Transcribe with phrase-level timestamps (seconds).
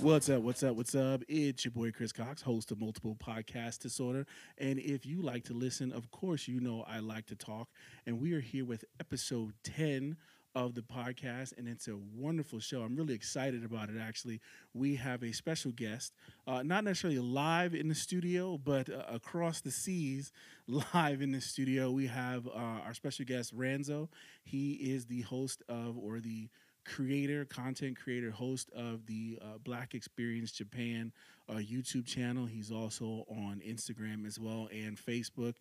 [0.00, 0.42] What's up?
[0.42, 0.76] What's up?
[0.76, 1.22] What's up?
[1.26, 4.26] It's your boy Chris Cox, host of Multiple Podcast Disorder.
[4.58, 7.68] And if you like to listen, of course, you know I like to talk.
[8.04, 10.18] And we are here with episode 10
[10.54, 12.82] of the podcast, and it's a wonderful show.
[12.82, 14.40] I'm really excited about it, actually.
[14.74, 16.12] We have a special guest,
[16.46, 20.30] uh, not necessarily live in the studio, but uh, across the seas,
[20.66, 21.90] live in the studio.
[21.90, 22.50] We have uh,
[22.84, 24.08] our special guest, Ranzo.
[24.44, 26.48] He is the host of, or the
[26.94, 31.12] creator, content creator, host of the uh, Black Experience Japan
[31.48, 32.46] uh, YouTube channel.
[32.46, 35.54] He's also on Instagram as well and Facebook,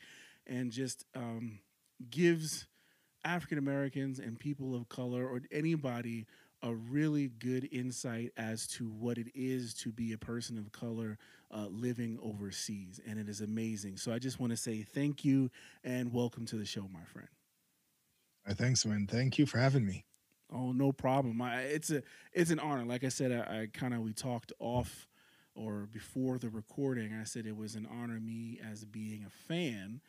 [0.47, 1.59] and just um,
[2.09, 2.67] gives
[3.23, 6.25] African Americans and people of color or anybody
[6.61, 11.17] a really good insight as to what it is to be a person of color
[11.51, 12.99] uh, living overseas.
[13.05, 13.97] And it is amazing.
[13.97, 15.51] So I just want to say thank you
[15.83, 17.27] and welcome to the show, my friend.
[18.53, 19.07] thanks, man.
[19.07, 20.05] Thank you for having me.
[20.53, 21.41] Oh, no problem.
[21.41, 22.85] I, it's a it's an honor.
[22.85, 25.07] Like I said, I, I kind of we talked off
[25.55, 27.13] or before the recording.
[27.19, 30.01] I said it was an honor me as being a fan,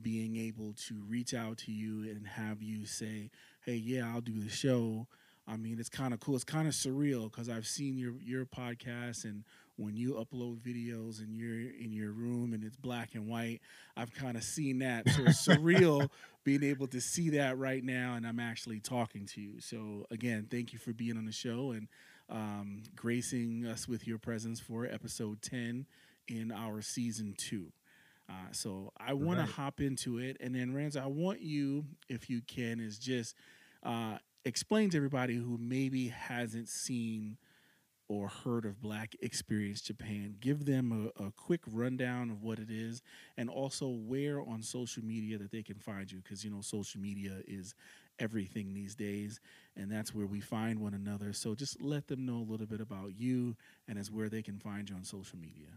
[0.00, 3.30] being able to reach out to you and have you say,
[3.64, 5.06] "Hey, yeah, I'll do the show."
[5.46, 6.36] I mean, it's kind of cool.
[6.36, 9.44] It's kind of surreal because I've seen your your podcast and
[9.76, 13.60] when you upload videos and you're in your room and it's black and white,
[13.96, 15.08] I've kind of seen that.
[15.08, 16.08] So it's surreal
[16.44, 19.60] being able to see that right now, and I'm actually talking to you.
[19.60, 21.88] So again, thank you for being on the show and
[22.28, 25.86] um, gracing us with your presence for episode 10
[26.28, 27.72] in our season two.
[28.28, 29.46] Uh, so I want right.
[29.46, 33.34] to hop into it, and then Rans, I want you, if you can, is just
[33.82, 37.36] uh, explain to everybody who maybe hasn't seen
[38.12, 42.68] or heard of Black Experience Japan, give them a, a, quick rundown of what it
[42.70, 43.00] is
[43.38, 46.18] and also where on social media that they can find you.
[46.18, 47.74] Because, you know, social media is
[48.18, 49.40] everything these days,
[49.76, 51.32] and that's where we find one another.
[51.32, 53.56] So just let them know a little bit about you
[53.88, 55.68] and as where they can find you on social media.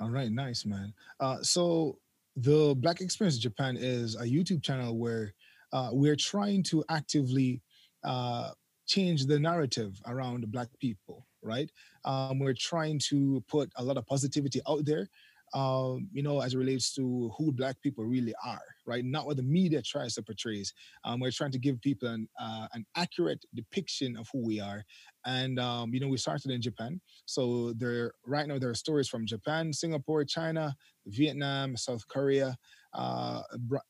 [0.00, 0.92] All right, nice, man.
[1.20, 1.98] Uh, so
[2.34, 5.34] the Black Experience Japan is a YouTube channel where
[5.72, 7.62] uh, we're trying to actively
[8.02, 8.50] uh,
[8.88, 11.70] change the narrative around Black people right?
[12.04, 15.08] Um, we're trying to put a lot of positivity out there,
[15.54, 19.04] um, you know, as it relates to who Black people really are, right?
[19.04, 20.62] Not what the media tries to portray.
[21.04, 24.84] Um, we're trying to give people an, uh, an accurate depiction of who we are.
[25.24, 27.00] And, um, you know, we started in Japan.
[27.24, 32.56] So there, right now, there are stories from Japan, Singapore, China, Vietnam, South Korea,
[32.98, 33.42] uh,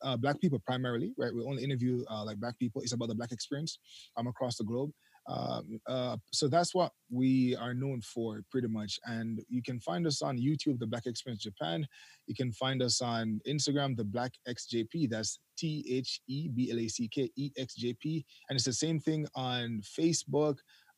[0.03, 1.35] uh, black people primarily, right?
[1.35, 2.83] We only interview uh, like black people.
[2.83, 3.79] It's about the black experience
[4.17, 4.91] um, across the globe.
[5.27, 8.99] Um, uh, so that's what we are known for pretty much.
[9.05, 11.87] And you can find us on YouTube, The Black Experience Japan.
[12.27, 15.11] You can find us on Instagram, The Black XJP.
[15.11, 18.25] That's T H E B L A C K E X J P.
[18.49, 20.57] And it's the same thing on Facebook,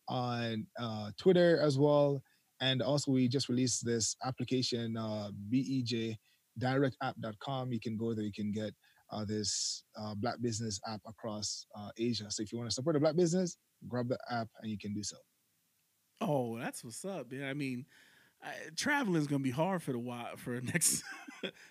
[0.08, 2.22] on uh, Twitter as well.
[2.60, 6.16] And also, we just released this application, uh, BEJ
[6.60, 7.72] directapp.com.
[7.72, 8.72] You can go there, you can get
[9.10, 12.30] uh, this uh, black business app across uh, Asia.
[12.30, 13.56] So if you want to support a black business,
[13.88, 15.16] grab the app and you can do so.
[16.20, 17.48] Oh, that's what's up, man.
[17.48, 17.86] I mean,
[18.76, 21.02] traveling is going to be hard for the while for next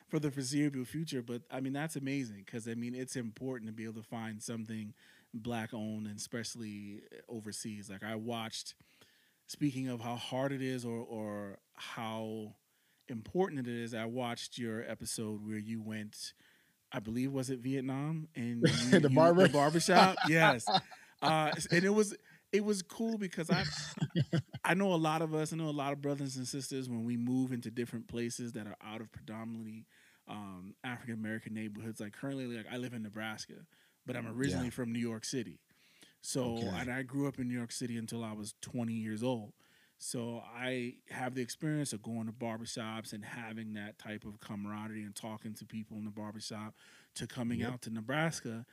[0.07, 3.73] for the foreseeable future, but I mean that's amazing because I mean it's important to
[3.73, 4.93] be able to find something
[5.33, 7.89] black owned and especially overseas.
[7.89, 8.75] Like I watched.
[9.47, 12.53] Speaking of how hard it is, or or how
[13.09, 16.33] important it is, I watched your episode where you went.
[16.91, 20.15] I believe was it Vietnam and you, the barber the barbershop.
[20.27, 20.65] yes,
[21.21, 22.15] uh, and it was
[22.51, 23.63] it was cool because I
[24.63, 27.05] I know a lot of us, I know a lot of brothers and sisters when
[27.05, 29.85] we move into different places that are out of predominantly
[30.27, 31.99] um, African American neighborhoods.
[31.99, 33.53] Like currently, like I live in Nebraska,
[34.05, 34.71] but I'm originally yeah.
[34.71, 35.59] from New York City.
[36.21, 36.67] So okay.
[36.67, 39.53] and I grew up in New York City until I was 20 years old.
[40.01, 45.03] So I have the experience of going to barbershops and having that type of camaraderie
[45.03, 46.73] and talking to people in the barbershop
[47.15, 47.73] to coming yep.
[47.73, 48.65] out to Nebraska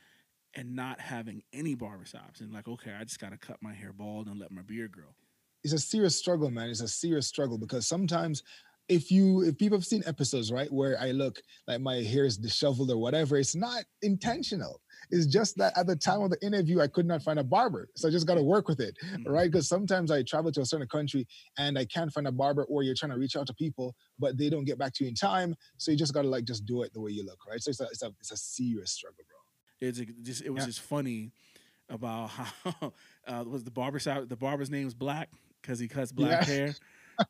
[0.55, 3.91] and not having any barbershops and like, okay, I just got to cut my hair
[3.91, 5.15] bald and let my beard grow.
[5.65, 6.69] It's a serious struggle, man.
[6.69, 8.41] It's a serious struggle because sometimes
[8.89, 12.37] if you if people have seen episodes right where i look like my hair is
[12.37, 14.81] disheveled or whatever it's not intentional
[15.11, 17.89] it's just that at the time of the interview i could not find a barber
[17.95, 19.29] so i just got to work with it mm-hmm.
[19.31, 22.63] right because sometimes i travel to a certain country and i can't find a barber
[22.65, 25.09] or you're trying to reach out to people but they don't get back to you
[25.09, 27.39] in time so you just got to like just do it the way you look
[27.49, 30.61] right so it's a it's a, it's a serious struggle bro it's just it was
[30.61, 30.67] yeah.
[30.67, 31.31] just funny
[31.89, 32.93] about how
[33.27, 35.29] uh, was the barbershop the barber's name was Black
[35.67, 36.53] because he cuts black yeah.
[36.53, 36.75] hair.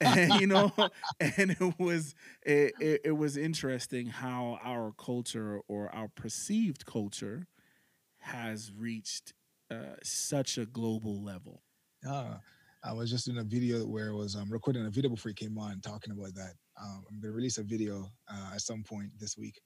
[0.01, 0.71] And you know
[1.19, 7.47] and it was it, it, it, was interesting how our culture or our perceived culture
[8.19, 9.33] has reached
[9.71, 11.61] uh, such a global level
[12.07, 12.35] uh,
[12.83, 15.35] I was just in a video where I was um, recording a video before he
[15.35, 16.53] came on talking about that.
[16.81, 19.59] Um, I'm going to release a video uh, at some point this week,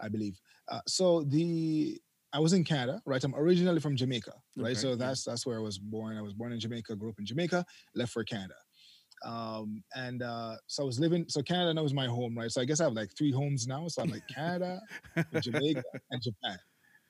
[0.00, 0.40] I believe.
[0.68, 2.00] Uh, so the
[2.32, 3.22] I was in Canada, right?
[3.22, 4.70] I'm originally from Jamaica, right?
[4.70, 6.16] Okay, so that's that's where I was born.
[6.16, 7.64] I was born in Jamaica, grew up in Jamaica,
[7.94, 8.54] left for Canada.
[9.24, 11.24] Um, and uh, so I was living.
[11.28, 12.50] So Canada now is my home, right?
[12.50, 13.88] So I guess I have like three homes now.
[13.88, 14.80] So I'm like Canada,
[15.40, 16.58] Jamaica, and Japan,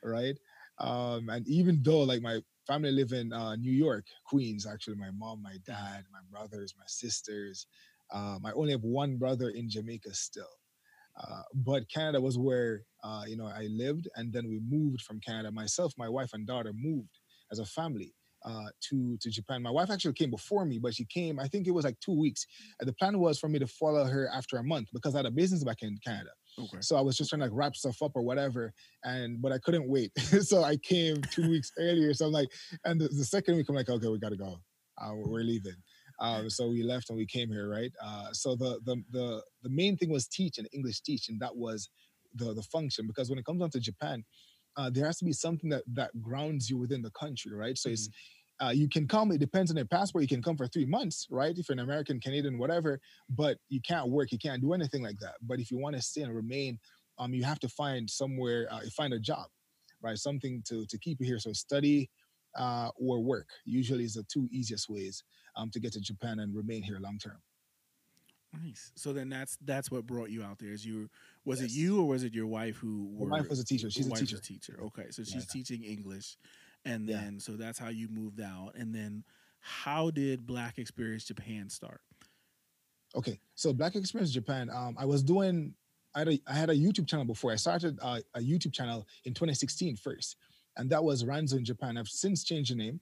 [0.03, 0.37] right?
[0.79, 5.11] Um, and even though like my family live in uh, New York, Queens, actually, my
[5.17, 7.67] mom, my dad, my brothers, my sisters.
[8.13, 10.47] Um, I only have one brother in Jamaica still.
[11.17, 15.21] Uh, but Canada was where uh, you know I lived, and then we moved from
[15.21, 15.51] Canada.
[15.53, 17.19] Myself, my wife, and daughter moved
[17.53, 18.15] as a family
[18.45, 19.63] uh, to to Japan.
[19.63, 21.41] My wife actually came before me, but she came.
[21.41, 22.47] I think it was like two weeks.
[22.81, 25.27] And the plan was for me to follow her after a month because I had
[25.27, 26.31] a business back in Canada.
[26.59, 26.79] Okay.
[26.81, 28.73] So I was just trying to like wrap stuff up or whatever,
[29.05, 30.13] and but I couldn't wait.
[30.19, 32.13] so I came two weeks earlier.
[32.15, 32.49] So I'm like,
[32.85, 34.59] and the, the second week I'm like, okay, we gotta go.
[35.01, 35.77] Uh, we're leaving.
[36.21, 37.93] Um, so we left and we came here, right?
[38.03, 41.39] Uh, so the the the the main thing was teaching English teaching.
[41.41, 41.89] That was
[42.35, 44.25] the the function because when it comes down to Japan,
[44.77, 47.77] uh, there has to be something that that grounds you within the country, right?
[47.79, 48.09] So it's
[48.63, 49.33] uh, you can come.
[49.33, 50.23] It depends on your passport.
[50.23, 51.57] You can come for three months, right?
[51.57, 53.01] If you're an American, Canadian, whatever.
[53.29, 54.31] But you can't work.
[54.31, 55.35] You can't do anything like that.
[55.43, 56.79] But if you want to stay and remain,
[57.19, 58.69] um, you have to find somewhere.
[58.71, 59.47] Uh, find a job,
[60.03, 60.17] right?
[60.17, 61.39] Something to to keep you here.
[61.39, 62.11] So study
[62.57, 65.25] uh, or work usually is the two easiest ways
[65.57, 67.39] um, to get to Japan and remain here long term.
[68.63, 68.93] Nice.
[68.95, 70.71] So then that's that's what brought you out there.
[70.71, 71.09] Is you
[71.45, 73.91] was it you or was it your wife who Were, My wife was a teacher.
[73.91, 74.39] She's a teacher.
[74.39, 74.79] teacher.
[74.85, 75.41] Okay, so she's yeah.
[75.53, 76.37] teaching English,
[76.85, 77.21] and Yeah.
[77.21, 78.73] then so that's how you moved out.
[78.77, 79.25] And then
[79.61, 82.01] how did Black Experience Japan start?
[83.17, 84.69] Okay, so Black Experience Japan.
[84.71, 85.75] Um, I was doing.
[86.15, 87.51] I had a, I had a YouTube channel before.
[87.51, 90.37] I started uh, a YouTube channel in 2016 first,
[90.77, 91.97] and that was Ranzo in Japan.
[91.97, 93.01] I've since changed the name,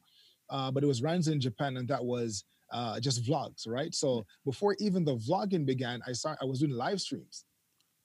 [0.49, 3.95] uh, but it was Ranzo in Japan, and that was uh, just vlogs, right?
[3.95, 6.39] So before even the vlogging began, I start.
[6.43, 7.45] I was doing live streams,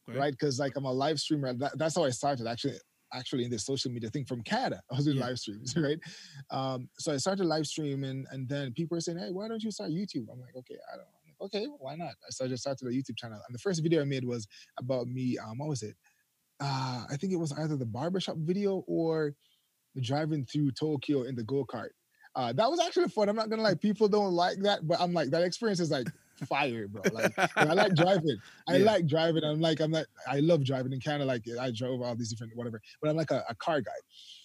[0.08, 0.32] right?
[0.32, 1.54] Because like I'm a live streamer.
[1.54, 2.76] That, that's how I started actually.
[3.14, 5.28] Actually, in the social media thing from Canada, I was doing Yeah.
[5.28, 5.98] live streams, right?
[6.52, 9.72] Um, so I started live streaming, and then people were saying, "Hey, why don't you
[9.72, 12.16] start YouTube?" I'm like, "Okay, I don't." I'm like, okay, why not?
[12.32, 14.46] So I just started a YouTube channel, and the first video I made was
[14.78, 15.38] about me.
[15.38, 15.96] Um, what was it?
[16.60, 19.34] Uh, I think it was either the barbershop video or
[20.02, 21.92] driving through Tokyo in the go kart.
[22.38, 23.28] Uh, that was actually fun.
[23.28, 26.08] I'm not gonna lie, people don't like that, but I'm like that experience is like
[26.48, 27.02] fire, bro.
[27.12, 28.38] Like I like driving.
[28.68, 28.86] I Yeah.
[28.86, 29.44] like driving.
[29.44, 31.26] I'm like, I'm like, I love driving in Canada.
[31.26, 33.92] Like I drove all these different whatever, but I'm like a, a car guy.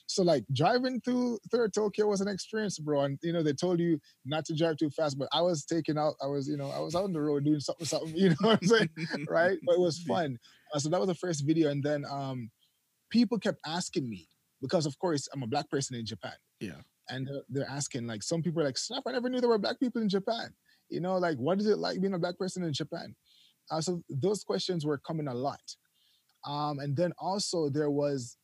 [0.06, 3.02] So like driving through through Tokyo was an experience, bro.
[3.02, 5.98] And you know, they told you not to drive too fast, but I was taking
[5.98, 8.30] out, I was, you know, I was out on the road doing something, something, you
[8.30, 8.90] know what I'm saying?
[9.28, 9.58] right?
[9.66, 10.38] But it was fun.
[10.74, 11.68] Uh, so that was the first video.
[11.70, 12.50] And then um
[13.10, 14.28] people kept asking me,
[14.62, 16.32] because of course I'm a black person in Japan.
[16.58, 16.80] Yeah.
[17.08, 19.58] And they're- they're asking, like, some people are like, Snap, I never knew there were
[19.58, 20.54] black people in Japan.
[20.88, 23.14] You know, like, what is it like being a black person in Japan?
[23.70, 25.60] Uh, so those questions were coming a lot.
[26.46, 28.36] Um, and then also there was,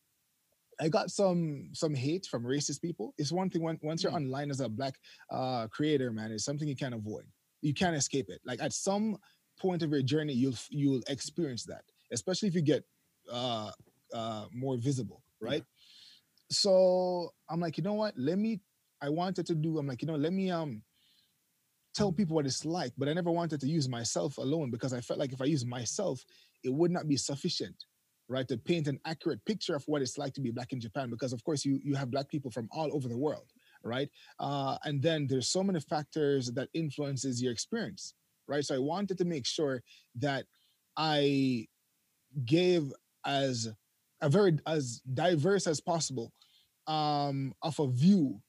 [0.80, 3.12] I got some some hate from racist people.
[3.18, 4.18] It's one thing when once you're Hmm.
[4.18, 4.94] online as a black
[5.28, 7.26] uh, creator, man, it's something you can't avoid.
[7.62, 8.40] You can't escape it.
[8.44, 9.18] Like at some
[9.58, 12.84] point of your journey, you'll you'll experience that, especially if you get
[13.30, 13.72] uh,
[14.14, 15.64] uh, more visible, right?
[16.50, 18.14] So I'm like, you know what?
[18.16, 18.60] Let me.
[19.00, 19.78] I wanted to do.
[19.78, 20.82] I'm like, you know, let me um
[21.94, 25.00] tell people what it's like, but I never wanted to use myself alone because I
[25.00, 26.24] felt like if I use myself,
[26.62, 27.74] it would not be sufficient,
[28.28, 31.10] right, to paint an accurate picture of what it's like to be black in Japan.
[31.10, 33.52] Because of course, you you have black people from all over the world,
[33.82, 34.08] right?
[34.38, 38.14] Uh, and then there's so many factors that influences your experience,
[38.46, 38.64] right?
[38.64, 39.82] So I wanted to make sure
[40.16, 40.44] that
[40.96, 41.66] I
[42.44, 42.92] gave
[43.24, 43.68] as
[44.20, 46.32] a very as diverse as possible
[46.86, 48.40] um of a view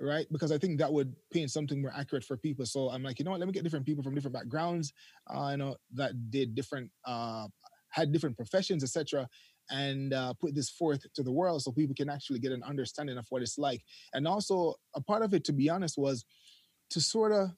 [0.00, 0.26] right?
[0.30, 2.64] Because i think that would paint something more accurate for people.
[2.64, 3.40] So i'm like you know what?
[3.40, 4.92] Let me get different people from different backgrounds
[5.32, 7.46] uh you know that did different uh
[7.90, 9.28] had different professions etc
[9.70, 13.18] and uh, put this forth to the world so people can actually get an understanding
[13.18, 13.82] of what it's like.
[14.14, 16.24] And also a part of it to be honest was
[16.90, 17.50] to sort of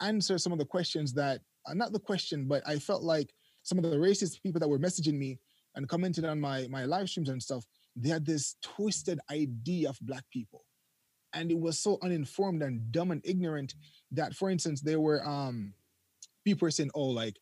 [0.00, 3.78] answer some of the questions that uh, not the question but i felt like some
[3.78, 5.38] of the racist people that were messaging me
[5.74, 7.64] and commented on my my live streams and stuff
[7.96, 10.64] they had this twisted idea of black people.
[11.32, 13.74] And it was so uninformed and dumb and ignorant
[14.12, 15.74] that for instance there were um
[16.44, 17.36] people saying oh like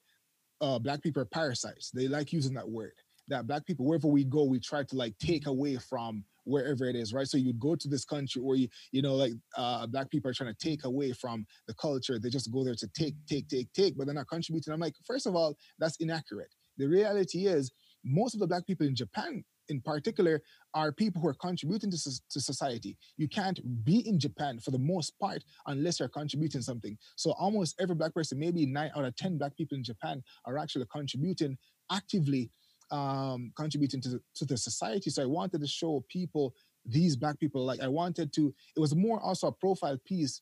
[0.60, 1.90] uh black people are parasites.
[1.90, 2.92] They like using that word.
[3.28, 6.96] That black people wherever we go we try to like take away from wherever it
[6.96, 7.26] is right?
[7.26, 10.34] So you'd go to this country or you you know like uh black people are
[10.34, 12.18] trying to take away from the culture.
[12.18, 13.96] They just go there to take take take take.
[13.96, 16.54] But they're not contributing i'm like first of all that's inaccurate.
[16.76, 17.72] The reality is
[18.04, 20.42] most of the black people in japan in particular
[20.74, 21.98] are people who are contributing to,
[22.30, 22.96] to society.
[23.16, 26.96] You can't be in Japan for the most part unless you're contributing something.
[27.16, 30.58] So almost every black person, maybe nine out of 10 black people in Japan are
[30.58, 31.56] actually contributing
[31.90, 32.50] actively
[32.90, 35.10] um, contributing to the, to the society.
[35.10, 36.54] So I wanted to show people
[36.86, 37.64] these black people.
[37.64, 40.40] Like I wanted to, it was more also a profile piece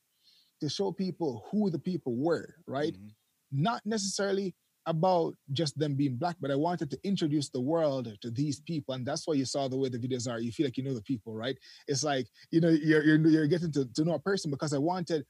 [0.61, 2.93] to show people who the people were, right?
[2.93, 3.63] Mm-hmm.
[3.63, 4.55] Not necessarily
[4.87, 8.95] about just them being black, but I wanted to introduce the world to these people,
[8.95, 10.39] and that's why you saw the way the videos are.
[10.39, 11.57] You feel like you know the people, right?
[11.87, 14.79] It's like you know you're you're, you're getting to, to know a person because I
[14.79, 15.25] wanted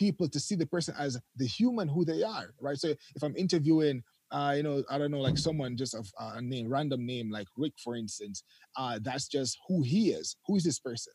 [0.00, 2.78] people to see the person as the human who they are, right?
[2.78, 4.02] So if I'm interviewing
[4.32, 7.48] uh, you know, I don't know, like someone just a, a name, random name, like
[7.56, 8.42] Rick, for instance,
[8.78, 10.36] uh, that's just who he is.
[10.46, 11.12] Who is this person?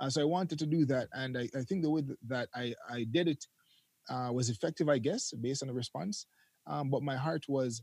[0.00, 2.74] Uh, so I wanted to do that, and I, I think the way that I
[2.90, 3.44] I did it
[4.10, 6.26] uh, was effective, I guess, based on the response.
[6.66, 7.82] Um, but my heart was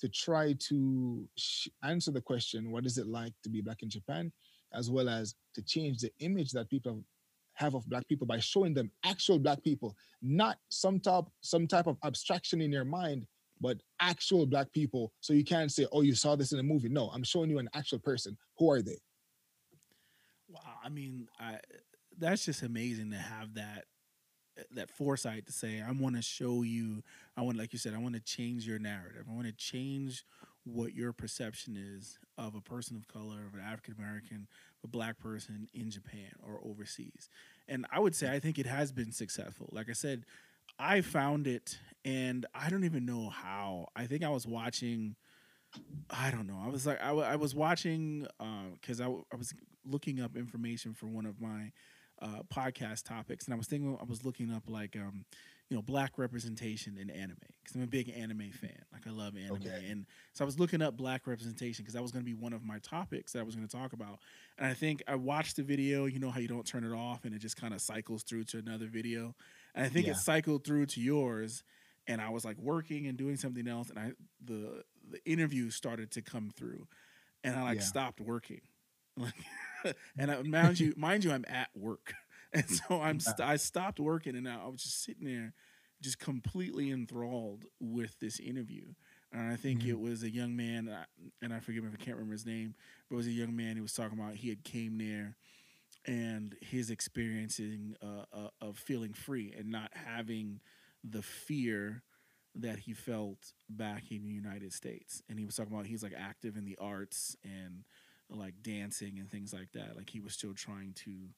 [0.00, 3.90] to try to sh- answer the question, what is it like to be black in
[3.90, 4.32] Japan,
[4.72, 7.02] as well as to change the image that people
[7.54, 11.88] have of black people by showing them actual black people, not some type some type
[11.88, 13.26] of abstraction in your mind,
[13.60, 15.12] but actual black people.
[15.20, 17.58] So you can't say, "Oh, you saw this in a movie." No, I'm showing you
[17.58, 18.36] an actual person.
[18.58, 18.98] Who are they?
[20.48, 21.58] Wow, I mean, I,
[22.16, 23.84] that's just amazing to have that
[24.72, 27.02] that foresight to say, I want to show you,
[27.36, 29.24] I want, like you said, I want to change your narrative.
[29.30, 30.24] I want to change
[30.64, 34.48] what your perception is of a person of color, of an African American,
[34.84, 37.28] a black person in Japan or overseas.
[37.68, 39.68] And I would say I think it has been successful.
[39.72, 40.24] Like I said,
[40.78, 43.88] I found it and I don't even know how.
[43.96, 45.16] I think I was watching
[46.10, 46.58] I don't know.
[46.64, 48.26] I was like I, I was watching
[48.80, 49.52] because uh, I, I was
[49.84, 51.72] looking up information for one of my
[52.20, 55.24] uh, podcast topics, and I was thinking I was looking up like um,
[55.68, 58.82] you know black representation in anime because I'm a big anime fan.
[58.92, 59.86] Like I love anime, okay.
[59.88, 62.52] and so I was looking up black representation because that was going to be one
[62.52, 64.18] of my topics that I was going to talk about.
[64.58, 66.06] And I think I watched the video.
[66.06, 68.44] You know how you don't turn it off and it just kind of cycles through
[68.44, 69.34] to another video,
[69.74, 70.12] and I think yeah.
[70.12, 71.62] it cycled through to yours.
[72.10, 76.10] And I was like working and doing something else, and I the the interview started
[76.12, 76.86] to come through,
[77.44, 77.84] and I like yeah.
[77.84, 78.62] stopped working.
[80.18, 82.12] And I, mind you, mind you, I'm at work,
[82.52, 85.54] and so I'm st- I stopped working, and I was just sitting there,
[86.02, 88.86] just completely enthralled with this interview.
[89.32, 89.90] And I think mm-hmm.
[89.90, 90.92] it was a young man,
[91.40, 92.74] and I forgive me if I can't remember his name,
[93.08, 95.36] but it was a young man who was talking about he had came there
[96.06, 100.60] and his experiencing uh, uh, of feeling free and not having
[101.04, 102.02] the fear
[102.54, 105.22] that he felt back in the United States.
[105.28, 107.84] And he was talking about he's like active in the arts and
[108.30, 109.96] like dancing and things like that.
[109.96, 111.28] Like he was still trying to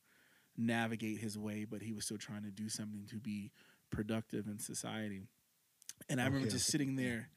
[0.56, 3.52] navigate his way, but he was still trying to do something to be
[3.90, 5.22] productive in society.
[6.08, 7.28] And I oh, remember just sitting there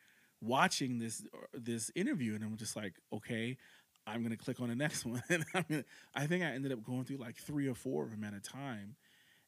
[0.42, 3.58] watching this this interview, and I'm just like, okay,
[4.06, 5.24] I'm gonna click on the next one.
[5.30, 8.12] and I'm gonna, I think I ended up going through like three or four of
[8.12, 8.96] them at a time,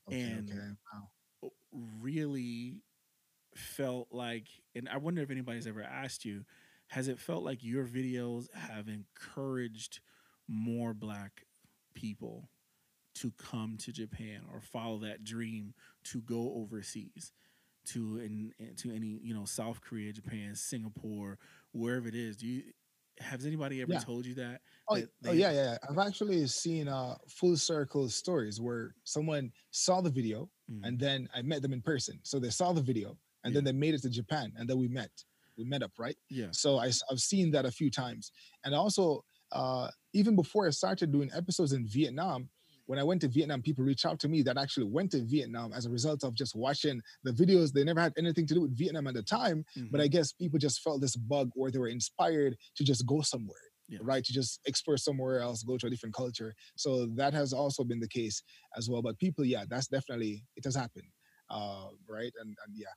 [0.09, 0.59] okay, and okay.
[0.93, 1.51] Wow.
[1.91, 2.81] really
[3.55, 4.47] felt like.
[4.75, 6.45] And I wonder if anybody's ever asked you
[6.88, 10.00] has it felt like your videos have encouraged
[10.48, 11.46] more black
[11.94, 12.50] people
[13.15, 15.74] to come to Japan or follow that dream
[16.04, 17.32] to go overseas
[17.86, 21.38] to in, in, to any you know South Korea, Japan, Singapore,
[21.72, 22.38] wherever it is.
[22.38, 22.63] Do you
[23.20, 24.00] has anybody ever yeah.
[24.00, 24.62] told you that?
[24.89, 25.77] Oh, that oh yeah, yeah.
[25.89, 30.84] I've actually seen uh, full circle stories where someone saw the video mm-hmm.
[30.84, 32.20] and then I met them in person.
[32.24, 33.58] So they saw the video and yeah.
[33.58, 35.12] then they made it to Japan and then we met
[35.57, 36.15] we met up, right?
[36.29, 36.47] Yeah.
[36.51, 38.31] So I, have seen that a few times,
[38.63, 42.50] and also uh, even before I started doing episodes in Vietnam,
[42.88, 45.74] when I went to Vietnam, people reached out to me that actually went to Vietnam
[45.74, 47.71] as a result of just watching the videos.
[47.71, 49.88] They never had anything to do with Vietnam at the time, mm-hmm.
[49.91, 53.21] but I guess people just felt this bug or they were inspired to just go
[53.21, 53.57] somewhere.
[53.88, 54.00] Yeah.
[54.01, 57.83] right to just explore somewhere else go to a different culture so that has also
[57.83, 58.41] been the case
[58.75, 61.05] as well but people yeah that's definitely it has happened
[61.51, 62.88] uh, right and, and yeah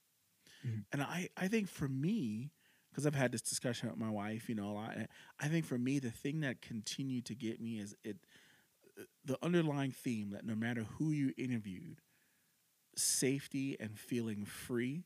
[0.66, 0.80] Mm-hmm.
[0.92, 2.50] And I, I think for me,
[2.90, 4.96] because I've had this discussion with my wife, you know, a lot.
[5.38, 8.16] I think for me, the thing that continued to get me is it,
[9.24, 12.00] the underlying theme that no matter who you interviewed,
[12.96, 15.04] safety and feeling free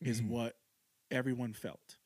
[0.00, 0.10] mm-hmm.
[0.10, 0.56] is what
[1.10, 1.96] everyone felt.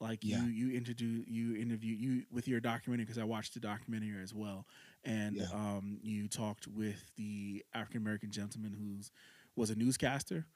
[0.00, 0.42] Like yeah.
[0.42, 4.32] you, you interview, you interview you with your documentary because I watched the documentary as
[4.32, 4.64] well,
[5.04, 5.44] and yeah.
[5.52, 9.10] um, you talked with the African American gentleman who's
[9.56, 10.46] was a newscaster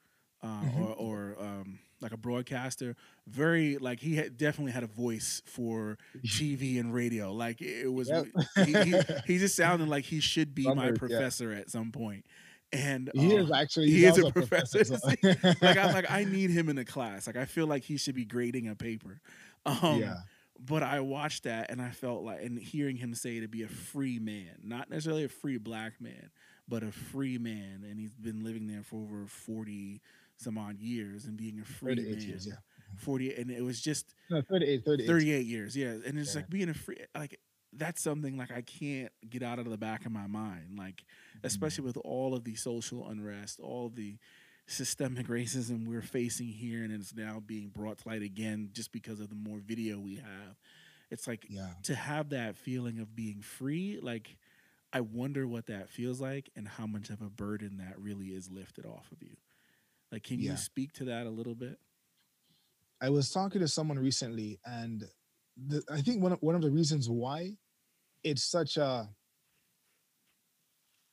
[0.43, 0.81] uh, mm-hmm.
[0.83, 2.95] or, or um, like a broadcaster.
[3.27, 7.33] Very like he had definitely had a voice for TV and radio.
[7.33, 8.27] Like it was, yep.
[8.65, 11.59] he, he, he, just sounded like he should be my professor yeah.
[11.59, 12.25] at some point.
[12.71, 14.79] And he uh, is actually he is a professor.
[14.79, 17.27] professor like I'm like I need him in a class.
[17.27, 19.21] Like I feel like he should be grading a paper.
[19.65, 20.17] Um, yeah.
[20.59, 23.67] but I watched that and I felt like, and hearing him say to be a
[23.67, 26.29] free man, not necessarily a free black man,
[26.67, 30.01] but a free man, and he's been living there for over forty
[30.37, 32.05] some odd years and being a free man.
[32.19, 32.53] years, yeah.
[32.97, 35.07] 40 and it was just No, 38, 38.
[35.07, 36.41] 38 years yeah and it's Yeah.
[36.41, 37.39] like being a free like
[37.73, 41.03] that's something like i can't get out of the back of my mind like
[41.37, 41.47] Mm-hmm.
[41.47, 44.17] especially with all of the social unrest all the
[44.67, 49.19] systemic racism we're facing here and it's now being brought to light again just because
[49.19, 50.55] of the more video we have
[51.11, 51.69] it's like Yeah.
[51.83, 54.37] to have that feeling of being free like
[54.93, 58.49] i wonder what that feels like and how much of a burden that really is
[58.49, 59.35] lifted off of you
[60.15, 60.51] like can Yeah.
[60.51, 61.77] you speak to that a little bit
[63.01, 65.03] I was talking to someone recently, and
[65.57, 67.57] the, I think one of, one of the reasons why
[68.23, 69.09] it's such a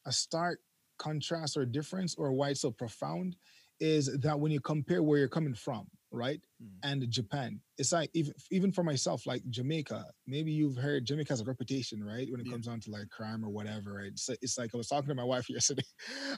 [0.07, 0.61] a stark
[0.99, 3.37] contrast or difference, or why it's so profound,
[3.81, 6.79] is that when you compare where you're coming from, right, Mm.
[6.85, 10.05] and Japan, it's like even even for myself, like Jamaica.
[10.27, 12.53] Maybe you've heard Jamaica has a reputation, right, when it Yeah.
[12.53, 13.95] comes down to like crime or whatever.
[13.95, 15.87] Right, so it's like I was talking to my wife yesterday.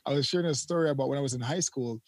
[0.07, 2.01] I was sharing a story about when I was in high school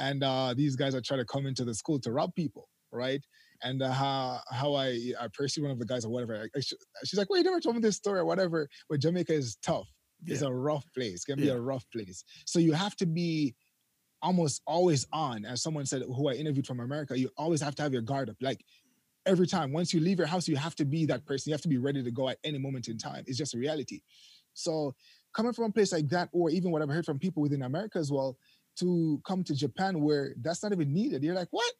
[0.00, 3.22] and uh, these guys are trying to come into the school to rob people, right?
[3.62, 6.34] And uh, how how I I pursued one of the guys or whatever.
[6.36, 6.72] I, I sh-
[7.04, 9.88] she's like, "Well, you never told me this story or whatever." But Jamaica is tough.
[10.26, 11.22] It's a rough place.
[11.22, 11.54] It can be Yeah.
[11.54, 12.24] a rough place.
[12.46, 13.54] So you have to be
[14.22, 15.44] almost always on.
[15.46, 18.28] As someone said, who I interviewed from America, you always have to have your guard
[18.28, 18.36] up.
[18.40, 18.62] Like
[19.26, 21.50] every time, once you leave your house, you have to be that person.
[21.50, 23.24] You have to be ready to go at any moment in time.
[23.26, 24.00] It's just a reality.
[24.54, 24.94] So
[25.32, 27.98] coming from a place like that, or even what I've heard from people within America
[27.98, 28.36] as well,
[28.78, 31.22] to come to Japan where that's not even needed.
[31.22, 31.72] You're like, what?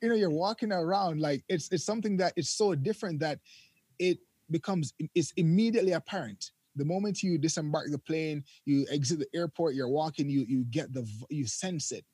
[0.00, 3.40] You know, you're walking around like it's it's something that it's so different that
[3.98, 4.18] it
[4.50, 6.52] becomes it's immediately apparent.
[6.76, 10.92] The moment you disembark the plane, you exit the airport, you're walking, you you get
[10.92, 12.04] the you sense it,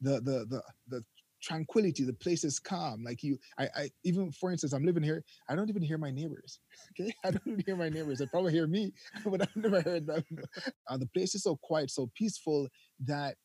[0.00, 1.04] the the the the
[1.42, 2.04] tranquility.
[2.04, 3.02] The place is calm.
[3.04, 5.24] Like you, I I even for instance, I'm living here.
[5.48, 6.60] I don't even hear my neighbors.
[7.00, 8.18] Okay, I don't even hear my neighbors.
[8.18, 8.92] They probably hear me,
[9.24, 10.24] but I've never heard them.
[10.88, 12.68] Uh, the place is so quiet, so peaceful
[13.04, 13.36] that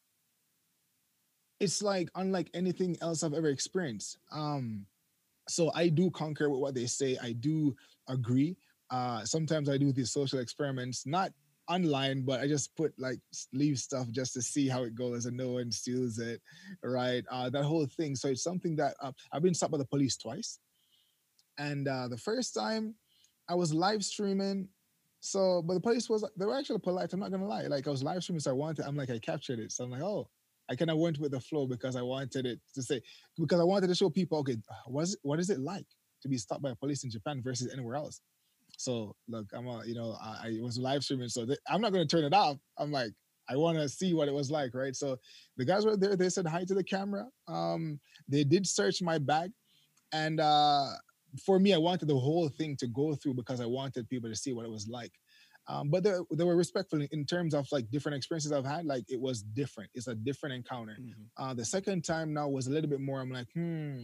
[1.59, 4.17] it's like unlike anything else I've ever experienced.
[4.31, 4.85] Um,
[5.47, 7.17] so I do concur with what they say.
[7.21, 7.75] I do
[8.07, 8.57] agree.
[8.89, 11.31] Uh, sometimes I do these social experiments, not
[11.69, 13.19] online, but I just put like
[13.53, 16.41] leave stuff just to see how it goes and no one steals it,
[16.83, 17.23] right?
[17.29, 18.15] Uh, that whole thing.
[18.15, 20.59] So it's something that uh, I've been stopped by the police twice,
[21.57, 22.95] and uh, the first time
[23.49, 24.69] I was live streaming.
[25.19, 27.11] So, but the police was they were actually polite.
[27.11, 27.63] I'm not gonna lie.
[27.63, 28.85] Like I was live streaming, so I wanted.
[28.85, 29.71] I'm like I captured it.
[29.71, 30.29] So I'm like, oh,
[30.69, 33.01] I kind of went with the flow because I wanted it to say
[33.37, 35.85] because I wanted to show people, okay, what is what is it like
[36.21, 38.21] to be stopped by police in Japan versus anywhere else?
[38.77, 41.93] So look, I'm a, you know, I, I was live streaming, so th- I'm not
[41.93, 42.57] going to turn it off.
[42.77, 43.11] I'm like,
[43.49, 44.95] I want to see what it was like, right?
[44.95, 45.17] So
[45.55, 46.15] the guys were there.
[46.15, 47.25] They said hi to the camera.
[47.47, 49.51] Um, they did search my bag,
[50.11, 50.89] and uh,
[51.45, 54.35] for me, I wanted the whole thing to go through because I wanted people to
[54.35, 55.11] see what it was like.
[55.69, 58.85] Um, but they, they were respectful in- terms of like different experiences I've had.
[58.85, 59.89] Like it was different.
[59.93, 60.97] It's a different encounter.
[60.99, 61.13] Mhm.
[61.37, 63.19] Uh, the second time now was a little bit more.
[63.19, 63.99] I'm like, hmm,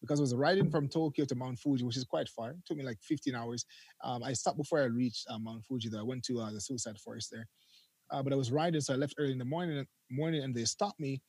[0.00, 2.50] because I was riding from Tokyo to Mount Fuji, which is quite far.
[2.50, 3.64] It took me like 15 hours.
[4.02, 5.88] Um, I stopped before I reached uh, Mount Fuji.
[5.90, 7.46] Though I went to uh, the Suicide Forest there,
[8.10, 9.86] uh, but I was riding, so I left early in the morning.
[10.10, 11.22] Morning, and they stopped me,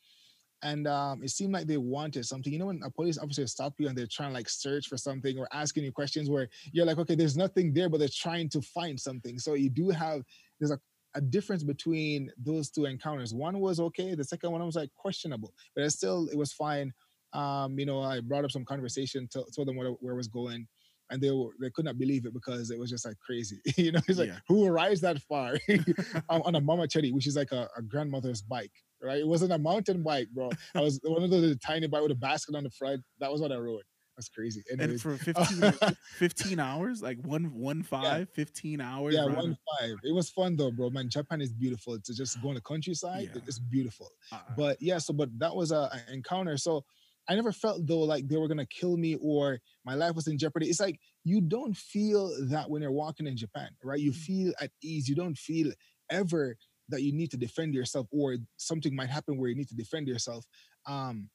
[0.63, 2.51] and um, it seemed like they wanted something.
[2.51, 4.97] You know, when a police officer stop you and they're trying to like search for
[4.97, 8.49] something or asking you questions where you're like, okay, there's nothing there, but they're trying
[8.49, 9.37] to find something.
[9.37, 10.23] So you do have
[10.59, 10.79] there's a
[11.15, 13.33] a difference between those two encounters.
[13.33, 16.93] One was okay, the second one was like questionable, but it still it was fine.
[17.33, 20.27] Um, you know, I brought up some conversation, to, told them what, where it was
[20.27, 20.67] going,
[21.09, 23.59] and they were they could not believe it because it was just like crazy.
[23.77, 24.39] you know, it's like Yeah.
[24.47, 25.53] who rides that far
[26.29, 29.19] on, a mamachari, which is like a, a grandmother's bike, right?
[29.19, 30.49] It wasn't a mountain bike, bro.
[30.73, 33.01] I was one of those tiny bike with a basket on the front.
[33.19, 33.83] That was what I rode.
[34.17, 34.63] That's crazy.
[34.71, 35.73] and Anyways, for 15,
[36.17, 39.95] 15 hours like one one five 15 hours yeah, one five.
[40.03, 40.89] It was fun though, bro.
[40.89, 41.99] Man, Japan is beautiful.
[41.99, 43.41] To just go on the countryside, Yeah.
[43.45, 44.09] it's beautiful.
[44.31, 46.55] uh, But yeah, so but that was a, a encounter.
[46.57, 46.85] So
[47.27, 50.37] I never felt though like they were gonna kill me or my life was in
[50.37, 50.69] jeopardy.
[50.69, 53.99] It's like you don't feel that when you're walking in Japan, right?
[53.99, 54.15] You Mm.
[54.15, 55.07] feel at ease.
[55.07, 55.71] You don't feel
[56.09, 56.57] ever
[56.89, 60.07] that you need to defend yourself or something might happen where you need to defend
[60.07, 60.45] yourself.
[60.85, 61.29] Um,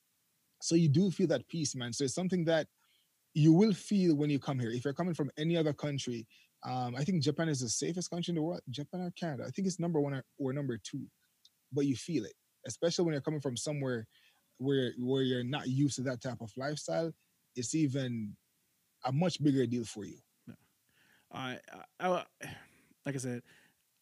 [0.63, 1.93] so you do feel that peace, man.
[1.93, 2.69] So it's something that
[3.35, 4.71] you will feel when you come here.
[4.71, 6.27] If you're coming from any other country,
[6.65, 8.61] um, I think Japan is the safest country in the world.
[8.71, 11.07] Japan or Canada, I think it's number one or, or number two,
[11.73, 12.35] but you feel it,
[12.67, 14.07] especially when you're coming from somewhere
[14.61, 17.13] where where you're not used to that type of lifestyle.
[17.57, 18.37] It's even
[19.05, 20.19] a much bigger deal for you.
[21.33, 21.59] I,
[22.01, 22.25] I, I,
[23.07, 23.43] like I said,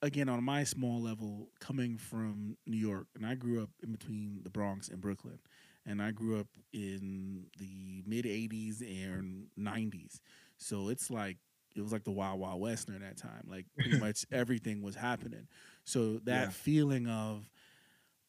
[0.02, 4.42] again on my small level, coming from New York, and I grew up in between
[4.44, 5.40] the Bronx and Brooklyn,
[5.86, 10.20] and I grew up in the mid '80s and '90s.
[10.58, 11.38] So it's like
[11.76, 13.44] it was like the wild wild west during that time.
[13.48, 15.48] Like pretty much everything was happening.
[15.84, 16.52] So that Yeah.
[16.52, 17.50] feeling of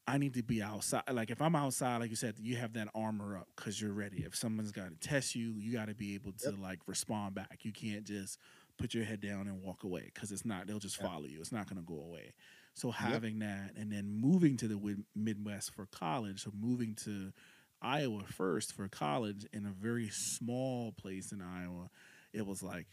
[0.09, 1.03] I need to be outside.
[1.11, 4.23] Like if I'm outside, like you said, you have that armor up because you're ready.
[4.25, 7.59] If someone's got to test you, you got to be able to like respond back.
[7.63, 8.39] You can't just
[8.77, 10.67] put your head down and walk away because it's not.
[10.67, 11.07] They'll just Yeah.
[11.07, 11.39] follow you.
[11.41, 12.33] It's not going to go away.
[12.73, 17.33] So having that, and then moving to the Midwest for college, so moving to
[17.81, 21.89] Iowa first for college in a very small place in Iowa,
[22.33, 22.87] it was like?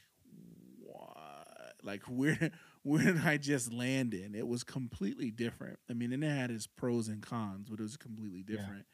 [1.86, 2.52] Like where
[2.84, 4.34] where did I just land in?
[4.34, 5.78] It was completely different.
[5.90, 8.58] I mean, and it had its pros and cons, but it was completely Yeah.
[8.58, 8.86] different.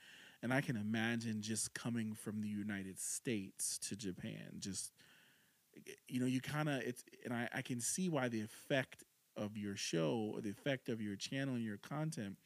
[0.42, 4.92] And I can imagine just coming from the United States to Japan, just
[5.76, 9.04] eh, you know, you kind of it's, and I, I can see why the effect
[9.36, 12.36] of your show or the effect of your channel and your content,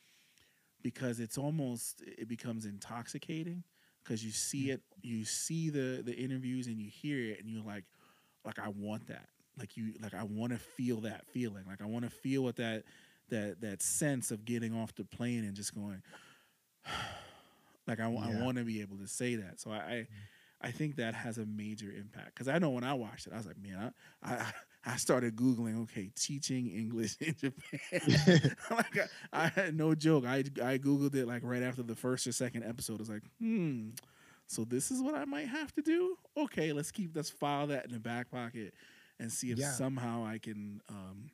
[0.83, 3.65] because it's almost it becomes intoxicating
[4.05, 4.71] because you see mm.
[4.71, 7.85] it, you see the the interviews and you hear it, and you're like,
[8.45, 11.87] like I want that, like you, like I want to feel that feeling, like I
[11.87, 12.85] want to feel what that
[13.31, 16.03] that that sense of getting off the plane and just going,
[17.87, 18.43] like I, Yeah.
[18.43, 19.61] want to be able to say that.
[19.61, 19.77] So I.
[19.77, 20.07] I
[20.63, 23.37] I think that has a major impact because I know when I watched it, I
[23.37, 23.93] was like, man,
[24.23, 24.53] I, I
[24.87, 28.57] I started googling, okay, teaching English in Japan.
[28.71, 30.25] like I, I had no joke.
[30.25, 32.95] I I googled it like right after the first or second episode.
[32.95, 33.91] I was like, hmm,
[34.47, 36.17] so this is what I might have to do.
[36.39, 38.73] Okay, let's keep let's file that in the back pocket
[39.19, 39.73] and see if Yeah.
[39.73, 41.31] somehow I can um,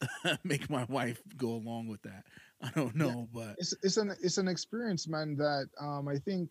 [0.44, 2.24] make my wife go along with that.
[2.62, 5.36] I don't know, but it's it's an it's an experience, man.
[5.36, 6.50] That um I think,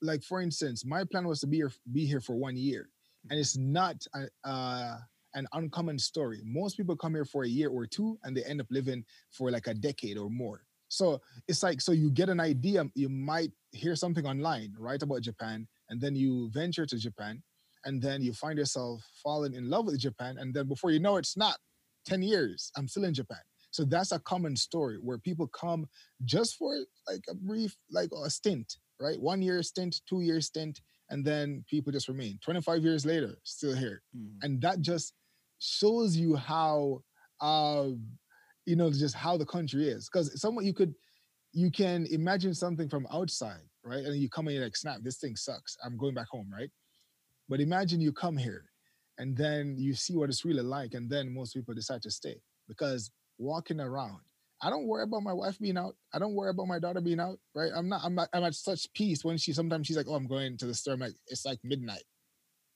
[0.00, 2.88] like for instance, my plan was to be here be here for one year,
[3.30, 4.98] and it's not a, uh,
[5.34, 6.40] an uncommon story.
[6.44, 9.50] Most people come here for a year or two, and they end up living for
[9.50, 10.62] like a decade or more.
[10.88, 12.84] So it's like so you get an idea.
[12.94, 17.42] You might hear something online, right, about Japan, and then you venture to Japan,
[17.84, 21.16] and then you find yourself falling in love with Japan, and then before you know
[21.16, 21.56] it, it's not
[22.04, 22.70] ten years.
[22.76, 23.38] I'm still in Japan.
[23.70, 25.86] So that's a common story where people come
[26.24, 26.74] just for
[27.06, 29.20] like a brief, like a stint, right?
[29.20, 32.38] One year stint, two year stint, and then people just remain.
[32.42, 34.02] 25 years later, still here.
[34.16, 35.12] mm, And that just
[35.58, 37.02] shows you how,
[37.40, 37.88] uh,
[38.66, 40.08] you know, just how the country is.
[40.10, 40.94] Because someone you could,
[41.52, 44.04] you can imagine something from outside, right?
[44.04, 45.76] And you come in, you're like, snap, this thing sucks.
[45.84, 46.70] I'm going back home, right?
[47.48, 48.64] But imagine you come here
[49.18, 50.94] and then you see what it's really like.
[50.94, 54.20] And then most people decide to stay because walking around,
[54.62, 55.94] I don't worry about my wife being out.
[56.12, 57.70] I don't worry about my daughter being out, right?
[57.74, 60.26] I'm not, I'm not, I'm at such peace when she sometimes she's like, oh, I'm
[60.26, 60.94] going to the store.
[60.94, 62.02] I'm like, it's like midnight.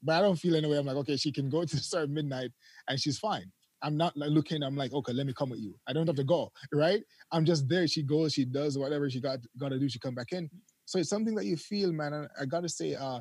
[0.03, 0.79] But I don't feel any way.
[0.79, 2.51] I'm like, okay, she can go to the store at midnight
[2.89, 3.51] and she's fine.
[3.83, 5.75] I'm not like looking, I'm like, okay, let me come with you.
[5.89, 7.03] I don't have to go, right?
[7.33, 7.89] I'm just there.
[7.89, 10.49] She goes, she does whatever she got gotta do, she come back in.
[10.85, 12.29] So it's something that you feel, man.
[12.41, 13.21] I gotta say, uh,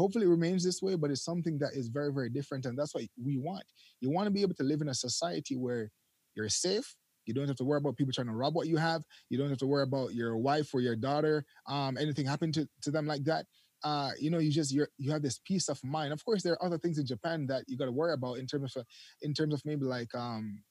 [0.00, 2.66] hopefully it remains this way, but it's something that is very, very different.
[2.66, 3.64] And that's what we want.
[4.00, 5.90] You want to be able to live in a society where
[6.34, 6.96] you're safe.
[7.26, 9.02] You don't have to worry about people trying to rob what you have.
[9.28, 12.68] You don't have to worry about your wife or your daughter, um, anything happen to,
[12.82, 13.46] to them like that.
[13.82, 16.12] Uh, you know, you just you're you have this peace of mind.
[16.12, 18.46] Of course, there are other things in Japan that you got to worry about in
[18.46, 18.84] terms of
[19.22, 20.62] in terms of maybe like um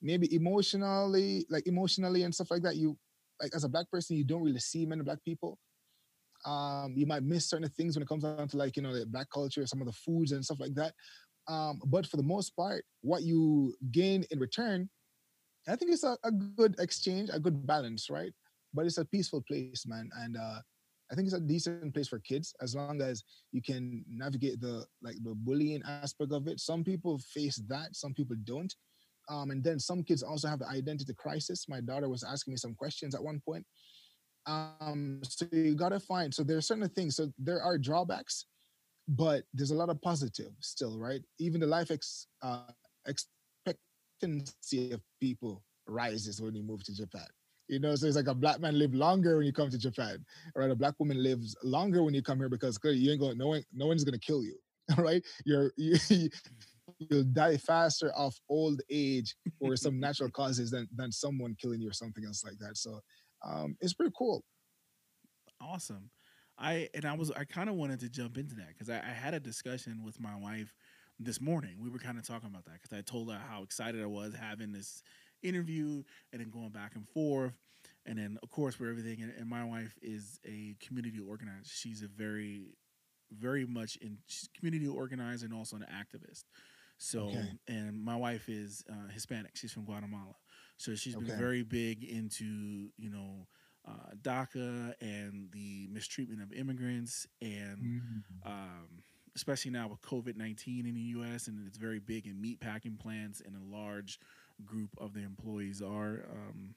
[0.00, 2.76] maybe emotionally, like emotionally and stuff like that.
[2.76, 2.96] You
[3.40, 5.58] like as a black person, you don't really see many black people.
[6.44, 9.06] Um, you might miss certain things when it comes down to like you know the
[9.06, 10.92] black culture, some of the foods and stuff like that.
[11.48, 14.88] Um, but for the most part, what you gain in return,
[15.68, 18.32] I think it's a, a good exchange, a good balance, right?
[18.72, 20.60] But it's a peaceful place, man, and uh,
[21.10, 24.84] I think it's a decent place for kids as long as you can navigate the
[25.02, 26.60] like the bullying aspect of it.
[26.60, 28.74] Some people face that, some people don't.
[29.28, 31.68] Um, and then some kids also have the identity crisis.
[31.68, 33.64] My daughter was asking me some questions at one point.
[34.46, 36.32] Um, so you gotta find.
[36.34, 37.16] So there are certain things.
[37.16, 38.46] So there are drawbacks,
[39.08, 41.22] but there's a lot of positive still, right?
[41.38, 42.70] Even the life ex, uh,
[43.06, 47.26] expectancy of people rises when you move to Japan.
[47.68, 50.22] You know, so it's like a black man live longer when you come to Japan,
[50.54, 50.70] right?
[50.70, 53.38] A black woman lives longer when you come here because clearly you ain't going.
[53.38, 54.56] No one, no one's gonna kill you,
[54.98, 55.22] right?
[55.46, 56.28] You're you,
[56.98, 61.88] you'll die faster of old age or some natural causes than than someone killing you
[61.88, 62.76] or something else like that.
[62.76, 63.00] So
[63.44, 64.42] um, it's pretty cool.
[65.60, 66.10] awesome.
[66.58, 69.12] I and I was I kind of wanted to jump into that because I, I
[69.12, 70.72] had a discussion with my wife
[71.18, 71.76] this morning.
[71.82, 74.34] We were kind of talking about that because I told her how excited I was
[74.34, 75.02] having this
[75.42, 76.02] interview
[76.32, 77.54] and then going back and forth,
[78.06, 79.22] and then of course for everything.
[79.22, 81.64] And, and my wife is a community organizer.
[81.72, 82.74] She's a very,
[83.32, 86.44] very much in she's community organizer and also an activist.
[86.98, 87.50] So Okay.
[87.68, 89.56] and my wife is uh, Hispanic.
[89.56, 90.34] She's from Guatemala.
[90.76, 93.46] So she's been very big into you know
[93.86, 98.50] uh, DACA and the mistreatment of immigrants and Mm-hmm.
[98.50, 99.02] um,
[99.36, 101.48] especially now with COVID nineteen in the U.S.
[101.48, 104.20] and it's very big in meat packing plants, and a large
[104.64, 106.74] group of the employees are um,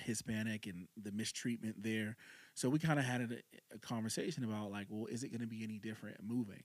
[0.00, 2.16] Hispanic, and the mistreatment there.
[2.54, 5.46] So we kind of had a, a, conversation about like, well, is it going to
[5.46, 6.62] be any different moving?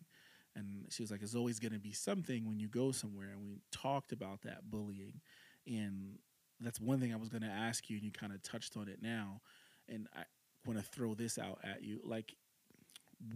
[0.56, 3.30] And she was like, it's always going to be something when you go somewhere.
[3.30, 5.22] And we talked about that bullying,
[5.66, 6.20] and
[6.60, 8.88] that's one thing I was going to ask you, and you kind of touched on
[8.88, 9.42] it now.
[9.88, 10.24] And I
[10.66, 12.36] want to throw this out at you, like,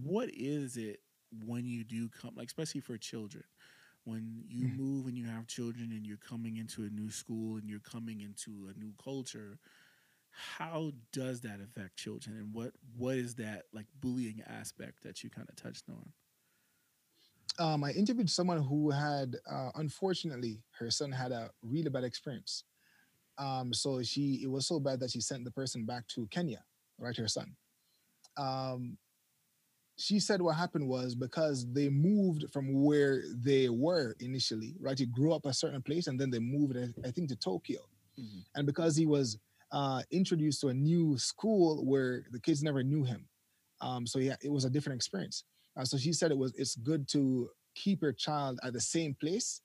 [0.04, 1.00] what is it
[1.46, 3.44] when you do come, like, especially for children?
[4.04, 4.78] when you mm.
[4.78, 8.22] move and you have children and you're coming into a new school and you're coming
[8.22, 9.60] into a new culture
[10.32, 15.30] how does that affect children and what what is that like bullying aspect that you
[15.30, 16.14] kind of touched on
[17.60, 22.64] um, i interviewed someone who had uh, unfortunately her son had a really bad experience
[23.42, 26.64] um, so she it was so bad that she sent the person back to kenya
[27.00, 27.56] right her son
[28.38, 28.98] um,
[29.98, 35.06] she said what happened was because they moved from where they were initially right he
[35.06, 37.80] grew up a certain place and then they moved i think to tokyo
[38.20, 38.40] mm-hmm.
[38.56, 39.38] and because he was
[39.72, 43.28] uh, introduced to a new school where the kids never knew him.
[43.80, 45.44] Um, so yeah, it was a different experience.
[45.78, 49.16] Uh, so she said it was it's good to keep your child at the same
[49.20, 49.62] place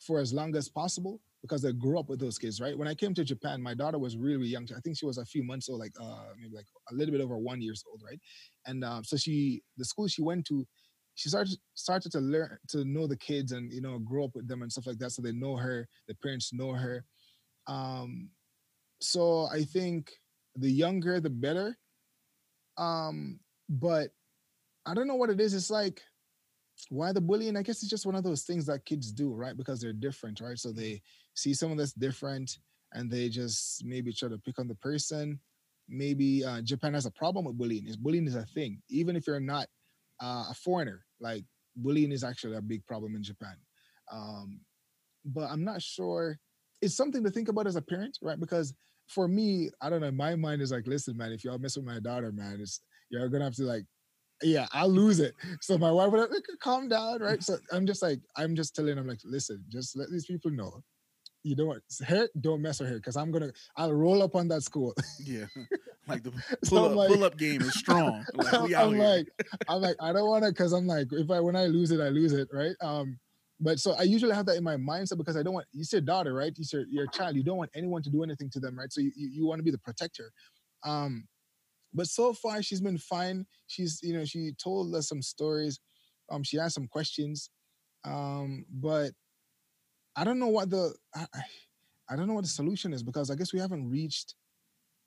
[0.00, 2.76] for as long as possible because they grew up with those kids, right?
[2.76, 4.66] When I came to Japan, my daughter was really, really young.
[4.74, 7.20] I think she was a few months old, like uh, maybe like a little bit
[7.20, 8.18] over one years old, right?
[8.64, 10.66] And um, so she, the school she went to,
[11.16, 14.48] she started started to learn to know the kids and you know grow up with
[14.48, 15.10] them and stuff like that.
[15.10, 17.04] So they know her, the parents know her.
[17.66, 18.30] Um,
[19.02, 20.12] so I think
[20.56, 21.76] the younger the better.
[22.78, 24.12] Um, but
[24.86, 25.52] I don't know what it is.
[25.52, 26.00] It's like
[26.90, 27.56] why the bullying?
[27.56, 29.56] I guess it's just one of those things that kids do, right?
[29.56, 30.58] Because they're different, right?
[30.58, 31.02] So they
[31.34, 32.58] see someone that's different
[32.92, 35.40] and they just maybe try to pick on the person.
[35.88, 37.86] Maybe uh, Japan has a problem with bullying.
[37.86, 39.66] Is bullying is a thing, even if you're not
[40.22, 41.04] uh, a foreigner.
[41.20, 41.44] Like
[41.76, 43.56] bullying is actually a big problem in Japan.
[44.10, 44.60] Um,
[45.24, 46.38] but I'm not sure.
[46.82, 48.38] It's something to think about as a parent, right?
[48.38, 48.74] Because
[49.08, 50.10] for me, I don't know.
[50.10, 53.28] My mind is like, listen, man, if y'all mess with my daughter, man, it's you're
[53.28, 53.84] gonna have to like,
[54.42, 55.34] yeah, I'll lose it.
[55.60, 57.42] So my wife would have, like, calm down, right?
[57.42, 60.82] So I'm just like, I'm just telling them, like, listen, just let these people know.
[61.42, 64.62] You don't her, don't mess with her because I'm gonna I'll roll up on that
[64.62, 64.94] school.
[65.22, 65.46] Yeah.
[66.06, 68.26] Like the pull, so up, like, pull up game is strong.
[68.34, 69.26] Like, I'm like,
[69.70, 72.10] I'm like, I don't wanna because I'm like, if I when I lose it, I
[72.10, 72.76] lose it, right?
[72.82, 73.18] Um,
[73.58, 76.04] but so I usually have that in my mindset because I don't want you said
[76.04, 76.52] daughter, right?
[76.56, 77.36] You said your child.
[77.36, 78.92] You don't want anyone to do anything to them, right?
[78.92, 80.30] So you, you, you want to be the protector.
[80.84, 81.26] Um,
[81.94, 83.46] but so far she's been fine.
[83.66, 85.80] She's you know she told us some stories.
[86.30, 87.50] Um, she asked some questions.
[88.04, 89.12] Um, but
[90.16, 91.26] I don't know what the I,
[92.10, 94.34] I don't know what the solution is because I guess we haven't reached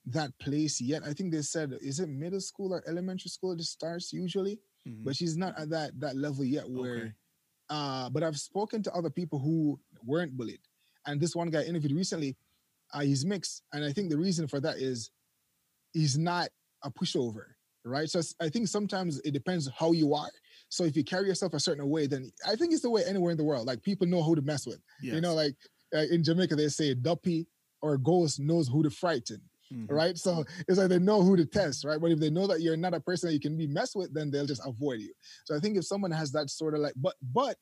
[0.08, 1.04] that place yet.
[1.06, 5.04] I think they said is it middle school or elementary school it starts usually, mm-hmm.
[5.04, 6.96] but she's not at that that level yet where.
[6.96, 7.14] Okay
[7.70, 10.62] uh, but I've spoken to other people who weren't bullied.
[11.06, 12.38] And this one guy interviewed recently,
[12.94, 13.64] uh, he's mixed.
[13.74, 15.12] And I think the reason for that is
[15.94, 16.50] he's not
[16.84, 17.46] a pushover,
[17.84, 18.10] right?
[18.10, 20.30] So I think sometimes it depends how you are.
[20.70, 23.32] So if you carry yourself a certain way, then I think it's the way anywhere
[23.32, 23.68] in the world.
[23.68, 24.80] Like people know who to mess with.
[25.02, 25.16] Yes.
[25.16, 25.56] You know, like
[25.96, 27.48] uh, in Jamaica, they say duppy
[27.82, 29.42] or ghost knows who to frighten.
[29.74, 29.94] Mm-hmm.
[29.94, 30.18] Right.
[30.18, 32.00] So it's like they know who to test, right?
[32.00, 34.14] But if they know that you're not a person that you can be messed with,
[34.14, 35.14] then they'll just avoid you.
[35.44, 37.58] So I think if someone has that sort of like, but but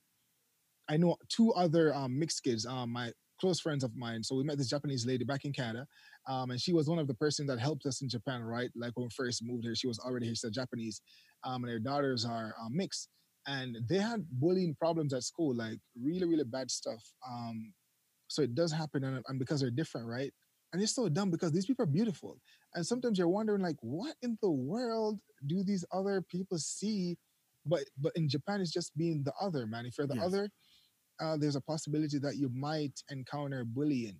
[0.87, 4.23] I know two other um, mixed kids, um, my close friends of mine.
[4.23, 5.87] So we met this Japanese lady back in Canada,
[6.27, 8.69] um, and she was one of the person that helped us in Japan, right?
[8.75, 11.01] Like when we first moved here, she was already here, she's Japanese,
[11.43, 13.09] um, and their daughters are um, mixed,
[13.47, 17.03] and they had bullying problems at school, like really, really bad stuff.
[17.27, 17.73] Um,
[18.27, 20.33] so it does happen, and, and because they're different, right?
[20.73, 22.37] And it's so dumb because these people are beautiful.
[22.73, 27.17] And sometimes you're wondering, like, what in the world do these other people see?
[27.65, 29.85] But but in Japan, it's just being the other, man.
[29.85, 30.25] If you're the yes.
[30.25, 30.49] other,
[31.19, 34.17] uh, there's a possibility that you might encounter bullying.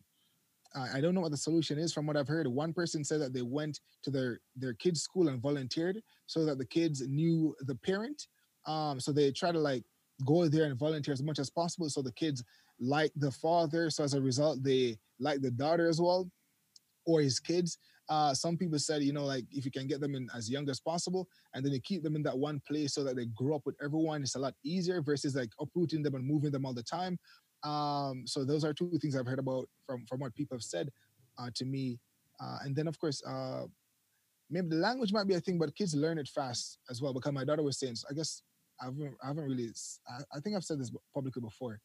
[0.75, 1.93] Uh, I don't know what the solution is.
[1.93, 5.29] From what I've heard, one person said that they went to their their kids' school
[5.29, 8.27] and volunteered so that the kids knew the parent.
[8.65, 9.83] Um, so they try to like
[10.25, 12.43] go there and volunteer as much as possible, so the kids
[12.79, 13.89] like the father.
[13.89, 16.29] So as a result, they like the daughter as well
[17.05, 17.77] or his kids.
[18.07, 20.69] Uh, some people said, you know, like if you can get them in as young
[20.69, 23.55] as possible, and then you keep them in that one place so that they grow
[23.55, 26.73] up with everyone, it's a lot easier versus like uprooting them and moving them all
[26.73, 27.17] the time.
[27.63, 30.89] Um, so those are two things I've heard about from from what people have said
[31.39, 31.99] uh, to me.
[32.39, 33.63] Uh, and then of course, uh,
[34.49, 37.13] maybe the language might be a thing, but kids learn it fast as well.
[37.13, 38.43] Because my daughter was saying, so I guess
[38.81, 39.69] I haven't, I haven't really,
[40.07, 41.79] I, I, think I've said this publicly before.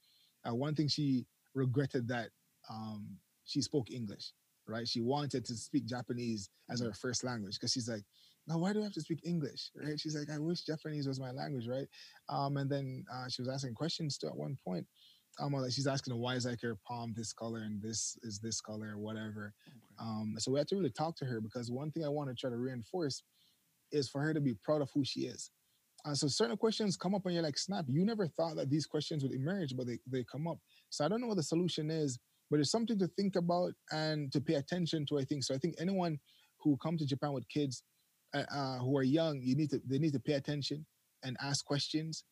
[0.47, 2.31] Uh, one thing she regretted that
[2.69, 3.07] um,
[3.45, 4.33] she spoke English
[4.69, 4.87] right?
[4.87, 8.03] She wanted to speak Japanese as her first language because she's like,
[8.47, 9.71] now why do I have to speak English?
[9.77, 9.99] Right?
[9.99, 11.87] She's like, I wish Japanese was my language, right?
[12.29, 14.87] Um, and then uh, she was asking questions too at one point.
[15.39, 18.61] Um, like she's asking why is like her palm this color and this is this
[18.61, 19.55] color whatever.
[19.67, 19.77] Okay.
[20.01, 22.35] Um, so we had to really talk to her because one thing I want to
[22.35, 23.23] try to reinforce
[23.93, 25.51] is for her to be proud of who she is.
[26.05, 28.87] And so certain questions come up and you're like, snap, you never thought that these
[28.87, 30.59] questions would emerge, but they, they come up.
[30.89, 32.19] So I don't know what the solution is,
[32.51, 35.45] but it's something to think about and to pay attention to, I think.
[35.45, 36.19] So I think anyone
[36.59, 37.85] who come to Japan with kids
[38.35, 40.85] uh, uh, who are young, you need to they need to pay attention
[41.23, 42.25] and ask questions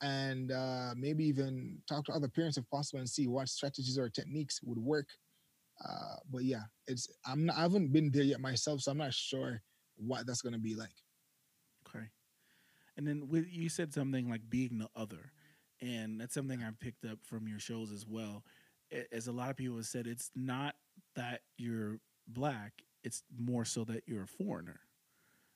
[0.00, 4.08] and uh, maybe even talk to other parents if possible and see what strategies or
[4.08, 5.08] techniques would work.
[5.84, 9.14] Uh, but yeah, it's I'm not, I haven't been there yet myself, so I'm not
[9.14, 9.60] sure
[9.96, 10.94] what that's gonna be like.
[11.88, 12.06] Okay,
[12.96, 15.32] and then with you said something like being the other,
[15.80, 18.44] and that's something I've picked up from your shows as well.
[19.12, 20.74] As a lot of people have said, it's not
[21.16, 24.80] that you're black; it's more so that you're a foreigner.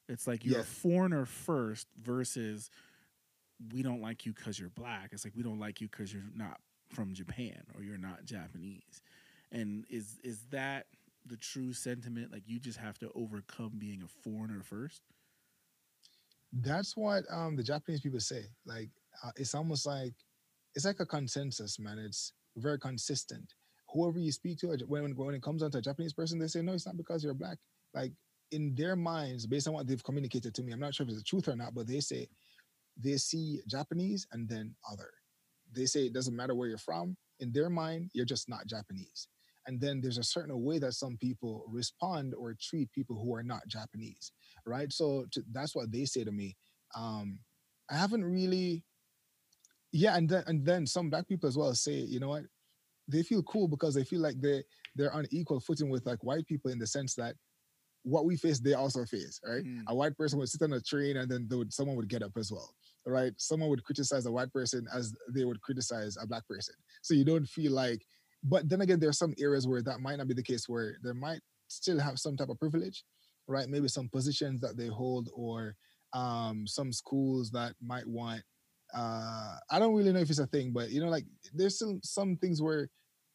[0.08, 0.62] It's like you're yeah.
[0.62, 2.70] a foreigner first versus
[3.72, 5.10] we don't like you because you're black.
[5.12, 9.02] It's like we don't like you because you're not from Japan or you're not Japanese.
[9.52, 10.86] And is is that
[11.26, 12.32] the true sentiment?
[12.32, 15.02] Like you just have to overcome being a foreigner first.
[16.52, 18.44] That's what um, the Japanese people say.
[18.64, 18.90] Like
[19.22, 20.14] uh, it's almost like
[20.74, 21.98] it's like a consensus, man.
[21.98, 23.54] It's very consistent.
[23.92, 26.62] Whoever you speak to, when when it comes down to a Japanese person, they say
[26.62, 27.58] no, it's not because you're black.
[27.94, 28.12] Like
[28.50, 31.18] in their minds, based on what they've communicated to me, I'm not sure if it's
[31.18, 32.28] the truth or not, but they say
[32.96, 35.10] they see Japanese and then other.
[35.72, 37.16] They say it doesn't matter where you're from.
[37.40, 39.28] In their mind, you're just not Japanese.
[39.66, 43.42] And then there's a certain way that some people respond or treat people who are
[43.42, 44.32] not Japanese,
[44.66, 44.90] right?
[44.90, 46.56] So to, that's what they say to me.
[46.96, 47.38] Um,
[47.90, 48.82] I haven't really,
[49.92, 52.44] yeah, and then and then some black people as well say, you know what,
[53.06, 54.62] they feel cool because they feel like they
[54.96, 57.34] they're on equal footing with like white people in the sense that
[58.02, 59.64] what we face, they also face, right?
[59.64, 59.82] Mm.
[59.88, 62.32] A white person would sit on a train and then would, someone would get up
[62.36, 62.74] as well,
[63.06, 63.32] right?
[63.36, 66.74] Someone would criticize a white person as they would criticize a black person.
[67.02, 68.04] So you don't feel like,
[68.42, 70.96] but then again, there are some areas where that might not be the case, where
[71.02, 73.04] there might still have some type of privilege,
[73.46, 73.68] right?
[73.68, 75.74] Maybe some positions that they hold or
[76.14, 78.42] um, some schools that might want,
[78.94, 81.24] uh, I don't really know if it's a thing, but you know, like
[81.54, 82.88] there's some some things where,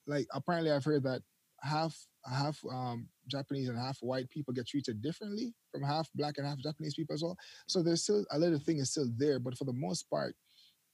[0.07, 1.21] like apparently I've heard that
[1.61, 6.47] half half um, Japanese and half white people get treated differently from half black and
[6.47, 7.37] half Japanese people as well.
[7.67, 10.35] So there's still a little thing is still there, but for the most part,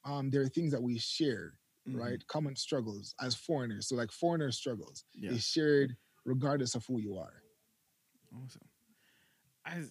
[0.06, 1.54] um, there are things that we share,
[1.88, 2.00] mm-hmm.
[2.00, 2.28] right?
[2.28, 3.88] Common struggles as foreigners.
[3.88, 5.32] So like foreigner struggles yeah.
[5.32, 5.96] is shared
[6.26, 7.44] regardless of who you are.
[8.36, 8.62] Awesome.
[9.66, 9.84] I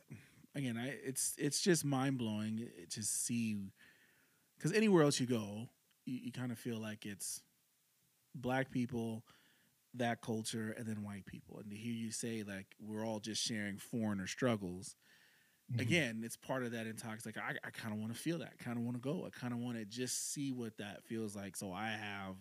[0.59, 3.57] again, I it's it's just mind blowing to see
[4.59, 5.69] because anywhere else you go,
[6.05, 7.43] you, you kind of feel like it's
[8.35, 9.25] black people
[9.95, 11.59] that culture and then white people.
[11.59, 14.97] And to hear you say like we're all just sharing foreigner struggles
[15.71, 15.81] mm-hmm.
[15.81, 18.59] again it's part of that intox like i, I kind of want to feel that
[18.59, 19.27] kind of want to go.
[19.27, 21.57] I kind of want to just see what that feels like.
[21.57, 22.37] So i have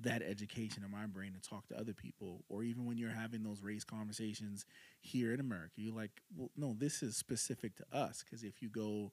[0.00, 2.44] that education in my brain to talk to other people.
[2.50, 4.66] Or even when you're having those race conversations
[5.00, 8.22] here in america you're like well no this is specific to us.
[8.22, 9.12] Because if you go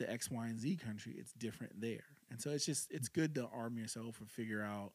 [0.00, 3.34] to x y and z country it's different there and so it's just it's good
[3.34, 4.92] to arm yourself and figure out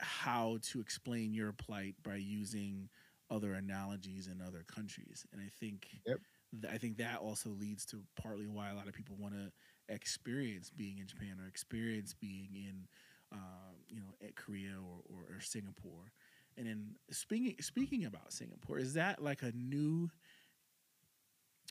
[0.00, 2.88] how to explain your plight by using
[3.30, 5.26] other analogies in other countries.
[5.32, 6.18] And I think yep.
[6.60, 9.52] th- I think that also leads to partly why a lot of people want to
[9.92, 12.86] experience being in Japan or experience being in
[13.32, 16.12] uh, you know at Korea or, or, or Singapore.
[16.56, 20.10] And then speaking speaking about Singapore, is that like a new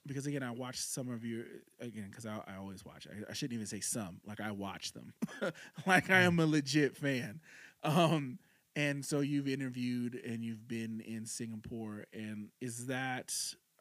[0.05, 1.45] because again, I watched some of your
[1.79, 3.07] again because I, I, always watch.
[3.09, 4.19] I, I, shouldn't even say some.
[4.25, 5.13] Like I watch them.
[5.87, 7.39] like I am a legit fan.
[7.83, 8.39] Um,
[8.75, 13.33] and so you've interviewed and you've been in Singapore, and is that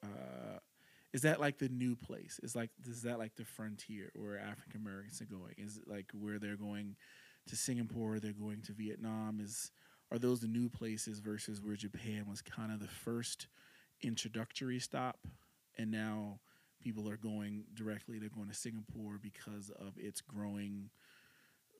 [0.02, 0.58] uh,
[1.12, 2.38] is that like the new place?
[2.42, 5.54] Is like is that like the frontier where African Americans are going?
[5.58, 6.96] Is it like where they're going
[7.48, 8.20] to Singapore?
[8.20, 9.40] They're going to Vietnam?
[9.42, 9.70] Is
[10.10, 13.46] are those the new places versus where Japan was kind of the first
[14.02, 15.18] introductory stop,
[15.78, 16.40] and now
[16.80, 18.18] people are going directly?
[18.18, 20.90] They're going to Singapore because of its growing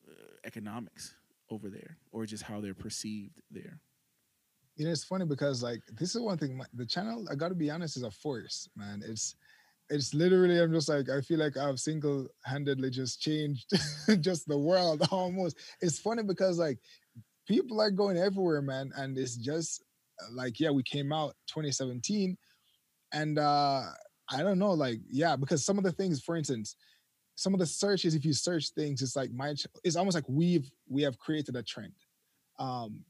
[0.09, 1.15] uh, economics
[1.51, 3.79] over there or just how they're perceived there
[4.77, 7.55] you know it's funny because like this is one thing my, the channel i gotta
[7.55, 9.37] be honest is a force man it's
[9.91, 13.67] it's literally i'm just like i feel like i've single-handedly just changed
[14.21, 16.79] just the world almost it's funny because like
[17.47, 19.85] people are going everywhere man and it's just
[20.33, 22.37] like yeah we came out 2017
[23.13, 23.83] and uh
[24.31, 26.77] i don't know like yeah because some of the things for instance
[27.35, 29.55] some of the searches, if you search things, it's like my
[29.85, 31.95] it's almost like we've we have created a trend.
[32.59, 33.01] Um,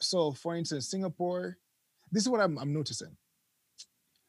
[0.00, 1.58] so for instance, Singapore,
[2.10, 3.16] this is what I'm, I'm noticing.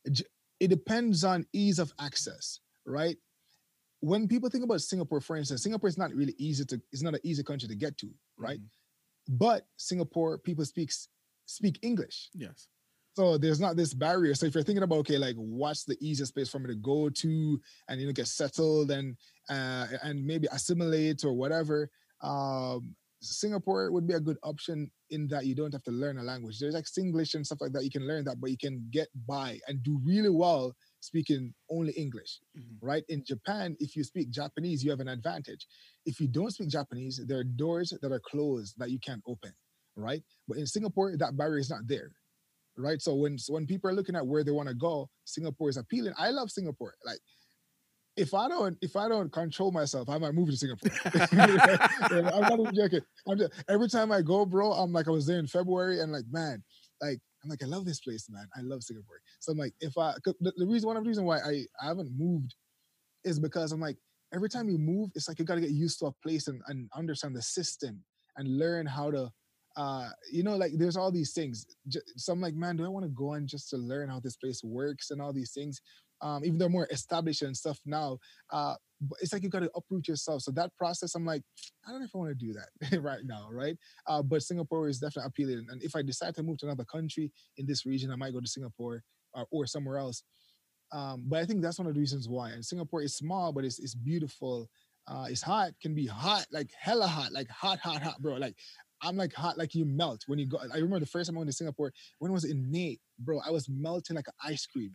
[0.05, 3.17] it depends on ease of access, right?
[4.01, 7.13] When people think about Singapore, for instance, Singapore is not really easy to, it's not
[7.13, 8.59] an easy country to get to, right?
[8.59, 9.37] Mm-hmm.
[9.37, 10.91] But Singapore, people speak
[11.45, 12.29] speak English.
[12.33, 12.67] Yes.
[13.15, 14.33] So there's not this barrier.
[14.33, 17.09] So if you're thinking about okay, like what's the easiest place for me to go
[17.09, 19.15] to and you know get settled and
[19.49, 21.89] uh, and maybe assimilate or whatever,
[22.21, 26.23] um, Singapore would be a good option in that you don't have to learn a
[26.23, 26.59] language.
[26.59, 27.83] There's like Singlish and stuff like that.
[27.83, 31.93] You can learn that, but you can get by and do really well speaking only
[31.93, 32.85] English, mm-hmm.
[32.85, 33.03] right?
[33.09, 35.67] In Japan, if you speak Japanese, you have an advantage.
[36.05, 39.53] If you don't speak Japanese, there are doors that are closed that you can't open,
[39.95, 40.23] right?
[40.47, 42.11] But in Singapore, that barrier is not there,
[42.77, 43.01] right?
[43.01, 46.13] So when when people are looking at where they want to go, Singapore is appealing.
[46.17, 46.93] I love Singapore.
[47.05, 47.19] Like
[48.15, 50.91] if I don't if I don't control myself, I might move to Singapore.
[52.11, 53.01] I'm not even joking.
[53.27, 56.11] I'm just, every time I go, bro, I'm like I was there in February and
[56.11, 56.63] like man,
[57.01, 58.47] like I'm like I love this place, man.
[58.55, 59.19] I love Singapore.
[59.39, 61.87] So I'm like if I the, the reason one of the reason why I, I
[61.87, 62.55] haven't moved
[63.23, 63.97] is because I'm like
[64.33, 66.61] every time you move, it's like you got to get used to a place and,
[66.67, 68.03] and understand the system
[68.37, 69.29] and learn how to
[69.75, 71.65] uh you know like there's all these things
[72.15, 74.35] so i'm like man do i want to go on just to learn how this
[74.35, 75.81] place works and all these things
[76.23, 78.17] um, even though more established and stuff now.
[78.51, 80.41] Uh, but it's like you got to uproot yourself.
[80.41, 81.43] So that process, I'm like,
[81.85, 83.77] I don't know if I want to do that right now, right?
[84.07, 85.67] Uh, but Singapore is definitely appealing.
[85.69, 88.39] And if I decide to move to another country in this region, I might go
[88.39, 89.03] to Singapore
[89.35, 90.23] uh, or somewhere else.
[90.93, 92.51] Um, but I think that's one of the reasons why.
[92.51, 94.69] And Singapore is small, but it's it's beautiful.
[95.05, 98.35] Uh, it's hot, can be hot, like hella hot, like hot, hot, hot, bro.
[98.35, 98.55] Like
[99.03, 100.57] I'm like hot, like you melt when you go.
[100.57, 101.91] I remember the first time I went to Singapore.
[102.19, 103.39] When it was it in May, bro?
[103.45, 104.93] I was melting like an ice cream.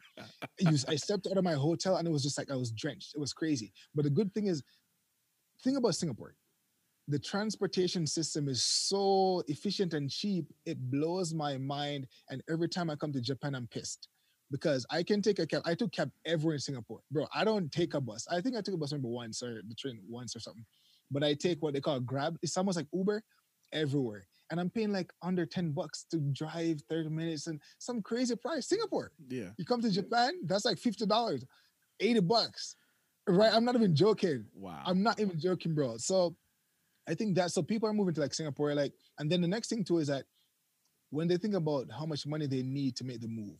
[0.89, 3.13] I stepped out of my hotel and it was just like I was drenched.
[3.15, 3.73] It was crazy.
[3.95, 4.63] But the good thing is,
[5.63, 6.35] thing about Singapore,
[7.07, 10.47] the transportation system is so efficient and cheap.
[10.67, 12.07] It blows my mind.
[12.31, 14.09] And every time I come to Japan, I'm pissed
[14.51, 15.63] because I can take a cab.
[15.65, 17.27] I took cab everywhere in Singapore, bro.
[17.35, 18.27] I don't take a bus.
[18.31, 20.65] I think I took a bus maybe once or the train once or something.
[21.11, 22.37] But I take what they call Grab.
[22.43, 23.23] It's almost like Uber,
[23.73, 24.27] everywhere.
[24.51, 28.69] And I'm paying like under 10 bucks to drive 30 minutes and some crazy price.
[28.69, 29.13] Singapore.
[29.29, 29.51] Yeah.
[29.59, 31.45] You come to Japan, that's like $50,
[32.01, 32.77] 80 bucks.
[33.29, 33.53] Right?
[33.53, 34.47] I'm not even joking.
[34.55, 34.83] Wow.
[34.87, 35.99] I'm not even joking, bro.
[35.99, 36.35] So
[37.07, 39.69] I think that so people are moving to like Singapore, like, and then the next
[39.69, 40.25] thing too is that
[41.11, 43.59] when they think about how much money they need to make the move.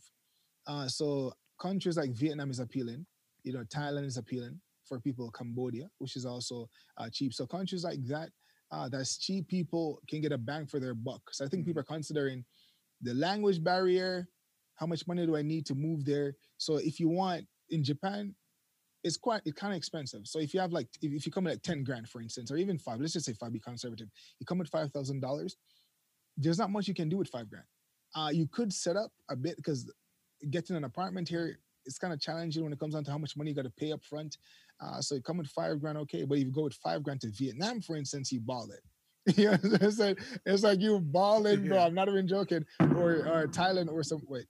[0.67, 3.05] Uh, so countries like Vietnam is appealing,
[3.43, 7.33] you know, Thailand is appealing for people, Cambodia, which is also uh, cheap.
[7.33, 8.29] So countries like that,
[8.71, 11.21] uh, that's cheap people can get a bang for their buck.
[11.31, 11.93] So I think people mm-hmm.
[11.93, 12.45] are considering
[13.01, 14.27] the language barrier.
[14.75, 16.35] How much money do I need to move there?
[16.57, 18.33] So if you want in Japan,
[19.03, 20.21] it's quite it's kind of expensive.
[20.25, 22.51] So if you have like if, if you come at like 10 grand, for instance,
[22.51, 24.07] or even five, let's just say five, be conservative.
[24.39, 25.57] You come at five thousand dollars,
[26.37, 27.65] there's not much you can do with five grand.
[28.15, 29.91] Uh, you could set up a bit because
[30.49, 31.59] getting an apartment here
[31.89, 33.71] it's kind of challenging when it comes down to how much money you got to
[33.71, 34.37] pay up front.
[34.79, 36.23] Uh, so you come with five grand, okay.
[36.23, 39.35] But if you go with five grand to Vietnam, for instance, you ball it.
[39.37, 41.79] you know, it's like it's like you balling, bro.
[41.79, 42.63] I'm not even joking.
[42.79, 44.45] Or or Thailand or some wait,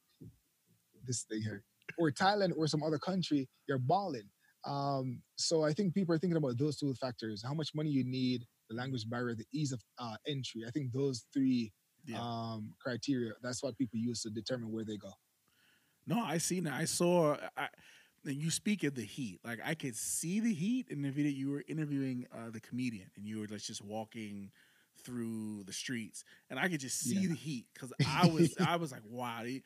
[1.07, 1.63] this thing here,
[1.97, 4.29] or Thailand or some other country, you're balling.
[4.65, 8.03] Um, so I think people are thinking about those two factors: how much money you
[8.03, 10.63] need, the language barrier, the ease of uh, entry.
[10.67, 11.71] I think those three
[12.05, 12.19] yeah.
[12.21, 13.31] um, criteria.
[13.41, 15.11] That's what people use to determine where they go.
[16.09, 16.73] No, I seen it.
[16.73, 17.37] I saw.
[17.55, 17.67] I,
[18.25, 19.39] you speak of the heat.
[19.45, 21.31] Like I could see the heat in the video.
[21.31, 24.49] You were interviewing uh, the comedian, and you were like just walking
[25.05, 27.29] through the streets, and I could just see yeah.
[27.29, 29.61] the heat because I was I was like, wow, they,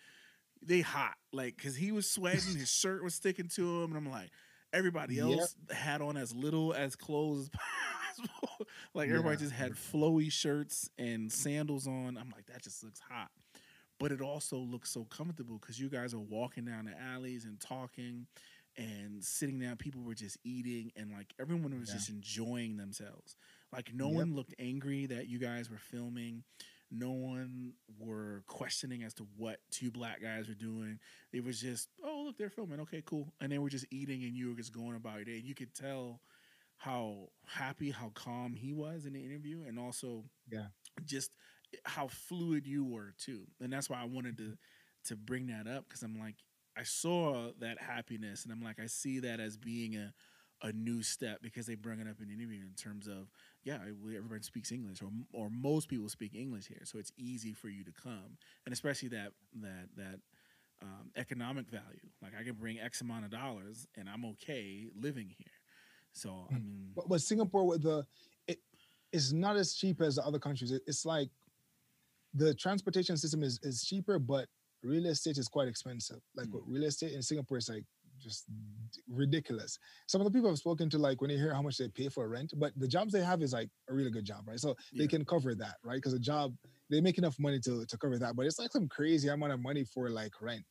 [0.62, 1.16] they hot.
[1.32, 4.30] Like because he was sweating, his shirt was sticking to him, and I'm like,
[4.74, 5.78] everybody else yep.
[5.78, 7.50] had on as little as clothes as
[8.28, 8.68] possible.
[8.94, 12.18] like everybody just had flowy shirts and sandals on.
[12.18, 13.30] I'm like, that just looks hot
[14.00, 17.60] but it also looks so comfortable because you guys are walking down the alleys and
[17.60, 18.28] talking
[18.78, 19.78] and sitting down.
[19.78, 21.96] People were just eating, and like everyone was yeah.
[21.96, 23.36] just enjoying themselves.
[23.72, 24.18] Like no yep.
[24.18, 26.44] one looked angry that you guys were filming.
[26.92, 31.00] No one were questioning as to what two black guys were doing.
[31.32, 32.80] It was just, oh look, they're filming.
[32.82, 33.34] Okay, cool.
[33.42, 35.38] And they were just eating, and you were just going about your day.
[35.38, 36.20] And you could tell
[36.78, 40.66] how happy, how calm he was in the interview, and also, yeah,
[41.06, 41.32] just
[41.86, 44.58] how fluid you were too, and that's why I wanted to
[45.06, 46.36] to bring that up because I'm like
[46.78, 50.14] I saw that happiness, and I'm like I see that as being a
[50.64, 53.30] a new step because they bring it up in the interview in terms of
[53.64, 53.80] yeah
[54.16, 57.84] everybody speaks english or or most people speak english here so it's easy for you
[57.84, 58.38] to come.
[58.66, 60.20] And especially that that that
[60.82, 62.10] um, economic value.
[62.22, 65.52] Like i can bring x amount of dollars and i'm okay living here.
[66.14, 66.64] So i hmm.
[66.64, 68.06] mean but, but singapore with the
[68.48, 68.60] it
[69.12, 70.72] is not as cheap as the other countries.
[70.72, 71.30] It, it's like
[72.34, 74.48] the transportation system is, is cheaper, but
[74.84, 76.20] real estate is quite expensive.
[76.36, 76.62] Like Mm.
[76.68, 77.86] real estate in Singapore is like
[78.20, 78.46] just
[79.08, 79.78] ridiculous.
[80.08, 82.10] Some of the people I've spoken to, like when they hear how much they pay
[82.10, 84.60] for rent, but the jobs they have is like a really good job, right?
[84.60, 85.96] So they can cover that, right?
[85.96, 86.56] Because a job
[86.90, 89.62] they make enough money to to cover that, but it's like some crazy amount of
[89.62, 90.66] money for like rent.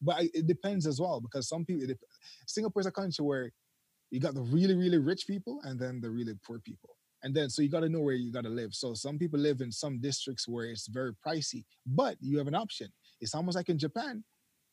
[0.00, 1.98] But I, it depends as well because some people, it,
[2.46, 3.50] Singapore is a country where
[4.10, 6.97] you got the really really rich people and then the really poor people.
[7.22, 8.74] And then, so you got to know where you got to live.
[8.74, 12.54] So, some people live in some districts where it's very pricey, but you have an
[12.54, 12.88] option.
[13.20, 14.24] It's almost like in Japan.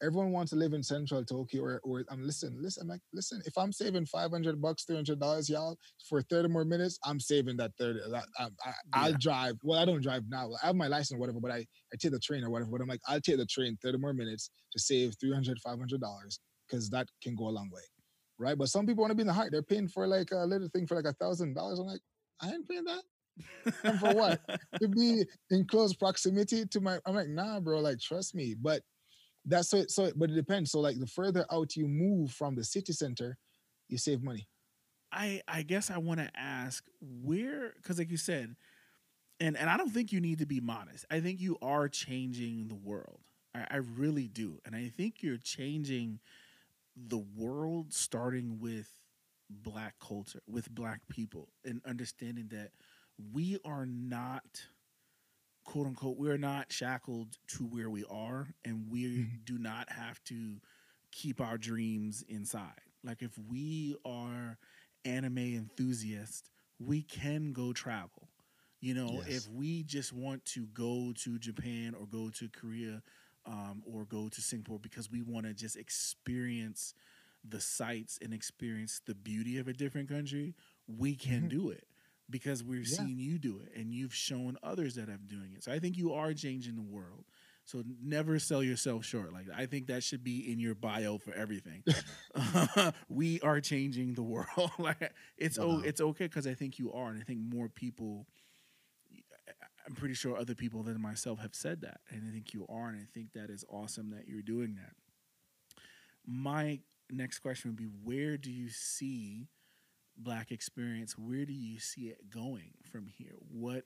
[0.04, 3.58] Everyone wants to live in central Tokyo or, or um, listen, listen, like, listen, if
[3.58, 5.78] I'm saving 500 bucks, $300, y'all,
[6.10, 8.00] for 30 more minutes, I'm saving that 30.
[8.12, 9.18] That, I, I, I'll Yeah.
[9.18, 9.56] drive.
[9.64, 10.50] Well, I don't drive now.
[10.62, 11.60] I have my license or whatever, but I,
[11.94, 12.72] I take the train or whatever.
[12.72, 16.90] But I'm like, I'll take the train 30 more minutes to save 300 $500 because
[16.90, 17.82] that can go a long way.
[18.38, 18.58] Right.
[18.58, 19.52] But some people want to be in the heart.
[19.52, 21.80] They're paying for like a little thing for like a thousand dollars.
[21.80, 22.02] I'm like,
[22.42, 23.04] I ain't paying that
[23.84, 24.42] and for what?
[24.82, 28.56] to be in close proximity to my I'm like, nah, bro, like trust me.
[28.60, 28.82] But
[29.46, 30.72] that's so so but it depends.
[30.72, 33.38] So like the further out you move from the city center,
[33.90, 34.48] you save money.
[35.12, 38.56] I I guess I want to ask where because like you said,
[39.40, 41.06] and and I don't think you need to be modest.
[41.12, 43.20] I think you are changing the world.
[43.54, 46.20] I, I really do, and I think you're changing
[46.96, 48.90] the world starting with
[49.64, 52.72] black culture, with black people, and understanding that
[53.34, 54.44] we are not
[55.64, 59.40] quote unquote we're not shackled to where we are and we Mhm.
[59.46, 60.58] do not have to
[61.12, 64.58] keep our dreams inside like if we are
[65.06, 66.50] anime enthusiasts
[66.80, 68.30] we can go travel
[68.82, 69.26] you know Yes.
[69.26, 73.02] if we just want to go to japan or go to korea
[73.46, 76.94] um, or go to singapore because we want to just experience
[77.48, 80.56] the sights and experience the beauty of a different country
[80.88, 81.50] we can Mhm.
[81.50, 81.88] do it
[82.30, 82.98] because we've Yeah.
[82.98, 85.64] seen you do it and you've shown others that have doing it.
[85.64, 87.26] So I think you are changing the world.
[87.66, 89.34] So never sell yourself short.
[89.34, 91.84] Like I think that should be in your bio for everything.
[93.10, 94.72] we are changing the world.
[94.80, 95.82] like it's oh, Wow.
[95.82, 98.28] it's okay because I think you are, and I think more people.
[99.88, 102.90] I'm pretty sure other people than myself have said that, and I think you are,
[102.90, 104.96] and I think that is awesome that you're doing that.
[106.26, 106.80] My
[107.16, 109.48] next question would be: Where do you see
[110.18, 111.18] black experience?
[111.18, 113.36] Where do you see it going from here?
[113.40, 113.84] What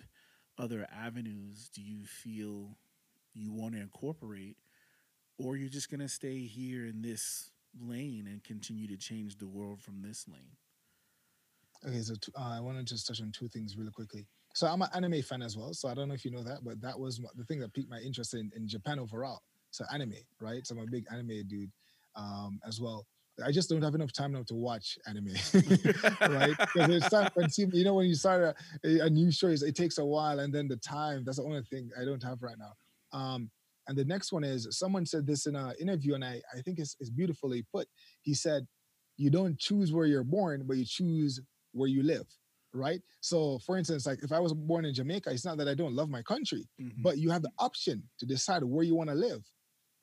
[0.57, 2.77] other avenues do you feel
[3.34, 4.57] you want to incorporate,
[5.38, 9.82] or you're just gonna stay here in this lane and continue to change the world
[9.82, 10.57] from this lane?
[11.88, 14.27] Okay, so t- uh, I want to just touch on two things really quickly.
[14.53, 15.73] So I'm an anime fan as well.
[15.73, 17.89] So I don't know if you know that, but that was the thing that piqued
[17.89, 19.41] my interest in, in Japan overall.
[19.71, 20.65] So anime, right?
[20.65, 21.71] So I'm a big anime dude
[22.15, 23.05] um, as well.
[23.46, 25.28] I just don't have enough time now to watch anime,
[26.22, 26.56] right?
[26.58, 27.78] Because it's time consuming.
[27.78, 30.68] You know, when you start a, a new show, it takes a while, and then
[30.68, 31.24] the time.
[31.26, 33.18] That's the only thing I don't have right now.
[33.18, 33.50] Um,
[33.88, 36.80] and the next one is someone said this in an interview, and I, I think
[36.80, 37.88] it's, it's beautifully put.
[38.22, 38.68] He said,
[39.18, 41.40] "You don't choose where you're born, but you choose
[41.72, 42.28] where you live."
[42.72, 43.02] Right.
[43.22, 45.96] So, for instance, like if I was born in Jamaica, it's not that I don't
[45.96, 47.02] love my country, Mhm.
[47.02, 49.44] but you have the option to decide where you want to live.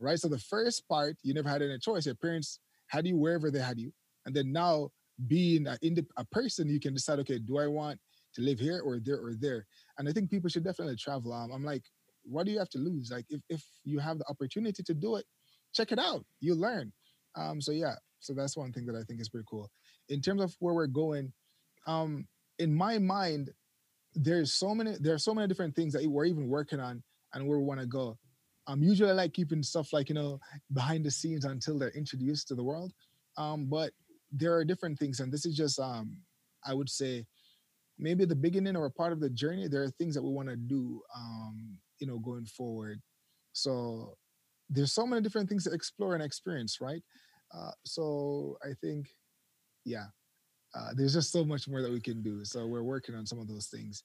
[0.00, 0.18] Right.
[0.18, 2.06] So the first part, you never had any choice.
[2.06, 2.58] Your parents
[2.88, 3.92] had you wherever they had you,
[4.24, 4.90] and then now
[5.26, 5.78] being a,
[6.16, 7.98] a person, you can decide, okay, do I want
[8.34, 9.66] to live here or there or there?
[9.98, 11.32] And I think people should definitely travel.
[11.32, 11.82] Um, I'm like,
[12.22, 13.10] what do you have to lose?
[13.10, 15.24] Like, if if you have the opportunity to do it,
[15.74, 16.24] check it out.
[16.40, 16.92] You learn.
[17.36, 19.70] Um, so yeah, so that's one thing that I think is pretty cool.
[20.08, 21.32] In terms of where we're going,
[21.86, 22.26] um,
[22.58, 23.50] in my mind,
[24.14, 27.02] there's so many there are so many different things that we're even working on
[27.34, 28.18] and where we want to go.
[28.68, 30.40] Um, usually like keeping stuff like you know
[30.72, 32.92] behind the scenes until they're introduced to the world.
[33.38, 33.92] Um, but
[34.32, 36.16] there are different things, and this is just um,
[36.64, 37.26] I would say
[37.98, 39.68] maybe the beginning or a part of the journey.
[39.68, 43.00] There are things that we want to do, um, you know, going forward.
[43.52, 44.16] So
[44.68, 47.02] there's so many different things to explore and experience, right?
[47.54, 49.08] Uh, so I think,
[49.84, 50.06] yeah,
[50.74, 52.44] uh, there's just so much more that we can do.
[52.44, 54.04] So we're working on some of those things.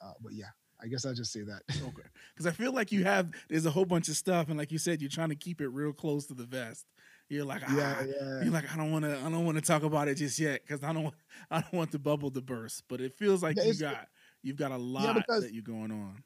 [0.00, 0.50] Uh, but yeah,
[0.82, 1.62] I guess I'll just say that.
[1.82, 2.08] Okay.
[2.34, 4.78] Because I feel like you have there's a whole bunch of stuff, and like you
[4.78, 6.86] said, you're trying to keep it real close to the vest.
[7.28, 8.42] You're like, ah, yeah, yeah.
[8.42, 10.60] you're like, I don't want to, I don't want to talk about it just yet
[10.66, 11.14] because I don't, want,
[11.50, 12.84] I don't want the bubble to burst.
[12.88, 14.08] But it feels like Yeah, you got,
[14.42, 16.22] you've got a lot because- that you're going on.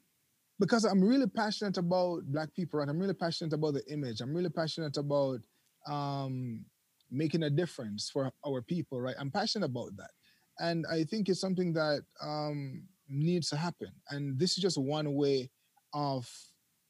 [0.59, 2.89] because I'm really passionate about black people, right?
[2.89, 4.19] I'm really passionate about the image.
[4.21, 5.39] I'm really passionate about
[5.87, 6.65] um,
[7.11, 9.15] making a difference for our people, right?
[9.19, 10.11] I'm passionate about that,
[10.59, 13.89] and I think it's something that um, needs to happen.
[14.09, 15.49] And this is just one way
[15.93, 16.29] of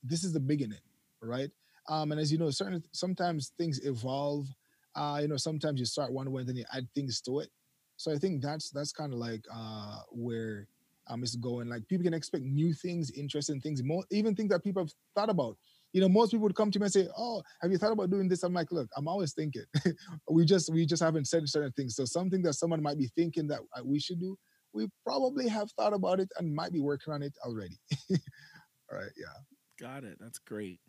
[0.03, 0.79] this is the beginning,
[1.21, 1.49] right?
[1.89, 4.47] Um, and as you know, certain sometimes things evolve.
[4.95, 7.49] Uh, you know, sometimes you start one way and then you add things to it.
[7.97, 10.67] So I think that's that's kind of like uh, where
[11.07, 11.69] um, is going.
[11.69, 15.29] Like people can expect new things, interesting things, more even things that people have thought
[15.29, 15.57] about
[15.93, 18.09] you know, most people would come to me and say, "Oh, have you thought about
[18.09, 19.63] doing this?" I'm like, "Look, I'm always thinking.
[20.29, 21.95] we just we just haven't said certain things.
[21.95, 24.37] So something that someone might be thinking that uh, we should do,
[24.77, 27.79] we probably have thought about it and might be working on it already.
[28.11, 29.33] All right, yeah.
[29.79, 30.17] Got it.
[30.19, 30.79] That's great.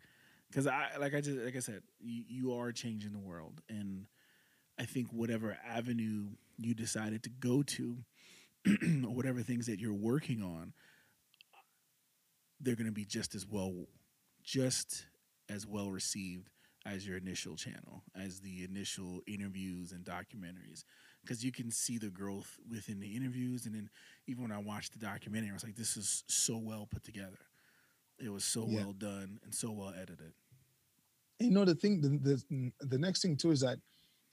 [0.47, 4.05] Because I, like I just, like I said, you, you are changing the world, and
[4.79, 6.27] I think whatever avenue
[6.57, 7.97] you decided to go to,
[8.67, 10.73] or whatever things that you're working on,
[12.59, 13.73] they're going to be just as well,
[14.43, 15.05] just
[15.49, 16.49] as well received
[16.85, 20.83] as your initial channel, as the initial interviews and documentaries,
[21.29, 23.87] because you can see the growth within the interviews, and then
[24.25, 27.37] even when I watched the documentary, I was like, this is so well put together.
[28.17, 28.79] It was so yeah.
[28.79, 30.33] well done and so well edited.
[31.39, 33.77] You know the thing, the, the the next thing too is that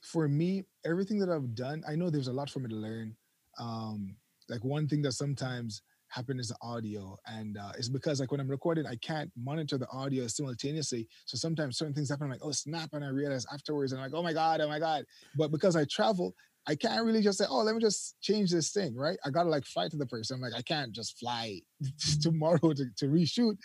[0.01, 3.15] for me, everything that I've done, I know there's a lot for me to learn.
[3.59, 4.15] Um,
[4.49, 8.39] like one thing that sometimes happen is the audio and uh, it's because like when
[8.39, 12.43] i'm recording i can't monitor the audio simultaneously so sometimes certain things happen I'm like
[12.43, 15.03] oh snap and i realize afterwards and i'm like oh my god oh my god
[15.35, 16.33] but because i travel
[16.69, 19.17] I can't really just say, oh, let me just change this thing, right?
[19.23, 20.35] I gotta like fly to the person.
[20.35, 21.61] I'm like, I can't just fly
[22.21, 23.55] tomorrow to, to reshoot.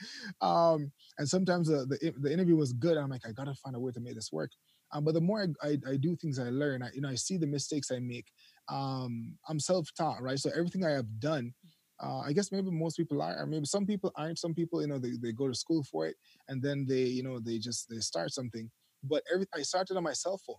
[0.41, 2.97] Um, and sometimes the, the, the interview was good.
[2.97, 4.53] I'm like, I gotta find a way to make this work.
[4.93, 6.83] Um, but the more I, I, I, do things, I learn.
[6.83, 8.27] I, you know, I see the mistakes I make.
[8.69, 10.39] Um, I'm self-taught, right?
[10.39, 11.55] So everything I have done,
[12.03, 14.39] uh, I guess maybe most people are, or maybe some people aren't.
[14.39, 16.17] Some people, you know, they, they go to school for it,
[16.49, 18.71] and then they, you know, they just they start something.
[19.05, 20.57] But every I started on my cell phone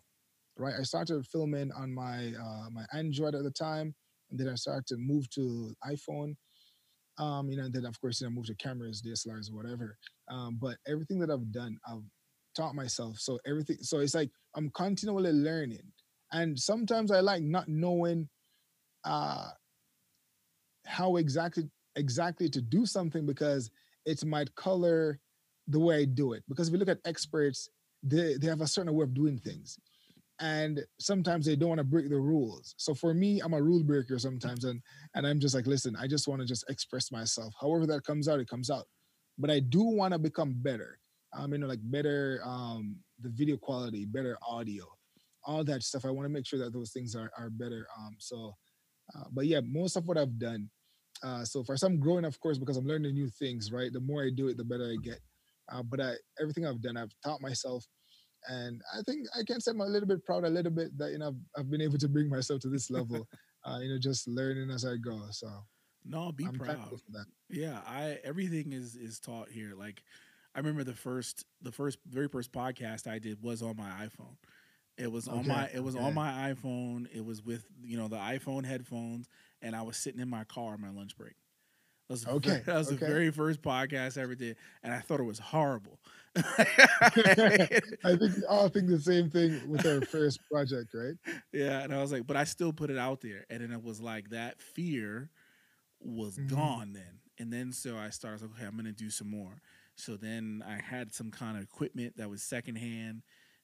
[0.58, 0.76] right?
[0.80, 3.94] I started filming on my uh, my Android at the time,
[4.32, 6.36] and then I started to move to iPhone.
[7.20, 9.98] Um, you know, and then of course, you know, move to cameras, DSLRs, or whatever.
[10.30, 12.02] Um, but everything that I've done, I've
[12.56, 13.20] taught myself.
[13.20, 15.92] So everything, so it's like I'm continually learning,
[16.32, 18.30] and sometimes I like not knowing
[19.06, 19.50] uh,
[20.86, 21.64] how exactly
[21.96, 23.70] exactly to do something because
[24.06, 25.20] it might color
[25.68, 26.44] the way I do it.
[26.50, 27.70] Because if you look at experts,
[28.02, 29.78] they, they have a certain way of doing things
[30.40, 32.74] and sometimes they don't want to break the rules.
[32.78, 34.82] So for me, I'm a rule breaker sometimes, and
[35.16, 37.54] and I'm just like, listen, I just want to just express myself.
[37.60, 38.86] However that comes out, it comes out.
[39.38, 41.00] But I do want to become better.
[41.38, 44.86] Um, you know, like better um the video quality, better audio,
[45.46, 46.06] all that stuff.
[46.06, 47.88] I want to make sure that those things are are better.
[47.98, 48.56] Um, so,
[49.16, 50.70] uh, but yeah, most of what I've done.
[51.24, 53.92] Uh, so for some growing, of course, because I'm learning new things, right?
[53.92, 55.20] The more I do it, the better I get.
[55.72, 57.86] Uh, but I, everything I've done, I've taught myself
[58.48, 61.12] and I think I can say I'm a little bit proud, a little bit that
[61.12, 63.28] you know I've, I've been able to bring myself to this level.
[63.66, 65.22] uh, you know, just learning as I go.
[65.32, 65.48] So
[66.06, 67.00] no, be I'm proud.
[67.50, 69.74] Yeah, I everything is is taught here.
[69.78, 70.04] Like
[70.56, 74.36] I remember the first the first very first podcast I did was on my iPhone.
[74.98, 75.38] It was okay.
[75.38, 76.04] on my it was okay.
[76.04, 77.08] on my iPhone.
[77.14, 79.28] It was with you know the iPhone headphones,
[79.64, 81.34] and I was sitting in my car on my lunch break.
[82.10, 82.62] That was, okay.
[82.66, 82.98] that was okay.
[82.98, 86.00] the very first podcast I ever did, and I thought it was horrible.
[86.36, 91.16] I think we all think the same thing with our first project, right?
[91.52, 93.84] Yeah, and I was like, but I still put it out there, and then it
[93.84, 95.30] was like that fear
[96.02, 96.56] was mm-hmm.
[96.56, 99.62] gone then, and then so I started like, okay, I'm gonna do some more.
[99.96, 103.22] So then I had some kind of equipment that was secondhand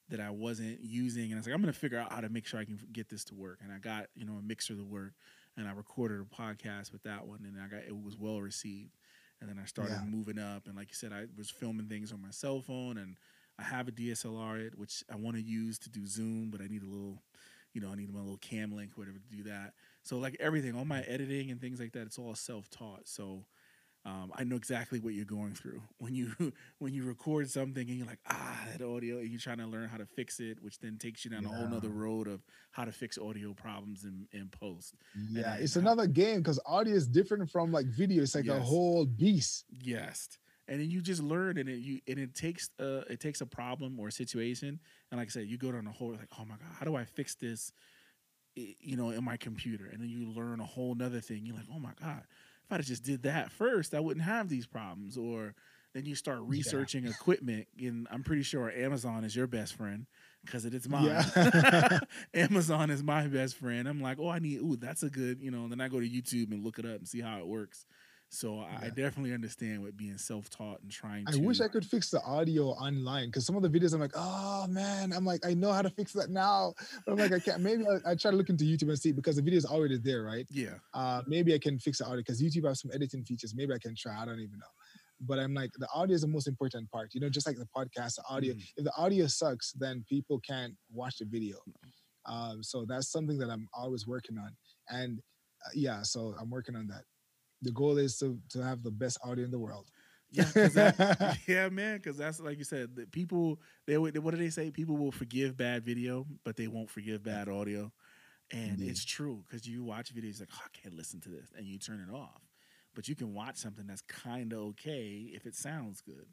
[0.10, 2.46] that I wasn't using, and I was like, I'm gonna figure out how to make
[2.46, 4.86] sure I can get this to work, and I got you know a mixer to
[4.86, 5.14] work,
[5.60, 8.96] and I recorded a podcast with that one, and I got it was well received
[9.42, 10.10] and then I started yeah.
[10.10, 10.68] moving up.
[10.68, 13.16] And like you said, I was filming things on my cell phone, and
[13.58, 16.84] I have a DSLR which I want to use to do Zoom, but I need
[16.84, 17.22] a little,
[17.74, 19.74] you know, I need my little cam link, whatever, to do that.
[20.04, 21.14] So like everything, all my mm.
[21.14, 23.08] editing and things like that, it's all self taught.
[23.08, 23.46] So
[24.06, 26.32] um, I know exactly what you're going through when you
[26.80, 29.90] when you record something and you're like ah that audio and you're trying to learn
[29.90, 31.50] how to fix it, which then takes you down yeah.
[31.50, 32.42] a whole nother road of
[32.72, 34.96] how to fix audio problems in, in post.
[35.32, 38.24] Yeah, it's another game because audio is different from like video.
[38.24, 38.58] It's like yes.
[38.58, 39.66] a whole beast.
[39.70, 40.30] Yes,
[40.70, 43.46] and then you just learn and it you and it takes uh it takes a
[43.46, 44.80] problem or a situation
[45.12, 46.96] and like I said, you go down a whole like oh my god, how do
[46.96, 47.74] I fix this?
[48.56, 51.46] You know, in my computer, and then you learn a whole nother thing.
[51.46, 52.24] You're like, oh my god,
[52.70, 55.18] if I just did that first, I wouldn't have these problems.
[55.18, 55.56] Or
[55.94, 57.12] then you start researching yeah.
[57.12, 60.06] equipment, and I'm pretty sure Amazon is your best friend
[60.46, 61.06] because it is mine.
[61.06, 62.00] Yeah.
[62.34, 63.88] Amazon is my best friend.
[63.88, 65.64] I'm like, oh, I need, ooh, that's a good, you know.
[65.64, 67.86] And then I go to YouTube and look it up and see how it works.
[68.32, 68.80] So yeah.
[68.84, 71.26] I definitely understand what being self-taught and trying.
[71.26, 71.42] To I to...
[71.42, 74.68] wish I could fix the audio online because some of the videos I'm like, oh
[74.68, 76.74] man, I'm like, I know how to fix that now,
[77.06, 77.62] but I'm like, I can't.
[77.62, 79.98] Maybe I, I try to look into YouTube and see because the video is already
[79.98, 80.46] there, right?
[80.52, 80.76] Yeah.
[80.94, 83.56] Uh, maybe I can fix the audio because YouTube has some editing features.
[83.56, 84.22] Maybe I can try.
[84.22, 84.66] I don't even know.
[85.22, 87.14] But I'm like, the audio is the most important part.
[87.14, 88.54] You know, just like the podcast, the audio.
[88.54, 88.64] Mm.
[88.78, 91.58] If the audio sucks, then people can't watch the video.
[92.26, 94.56] Um, so that's something that I'm always working on.
[94.88, 95.20] And
[95.66, 97.04] uh, yeah, so I'm working on that
[97.62, 99.90] the goal is to to have the best audio in the world.
[100.32, 101.98] Yeah, that- yeah, man.
[101.98, 103.98] Because that's like you said, the people they.
[103.98, 104.72] What do they say?
[104.72, 107.92] People will forgive bad video, but they won't forgive bad audio.
[108.52, 108.90] And Indeed.
[108.90, 111.78] it's true because you watch videos like, oh, I can't listen to this, and you
[111.78, 112.42] turn it off.
[112.96, 116.26] But you can watch something that's kind of okay if it sounds good.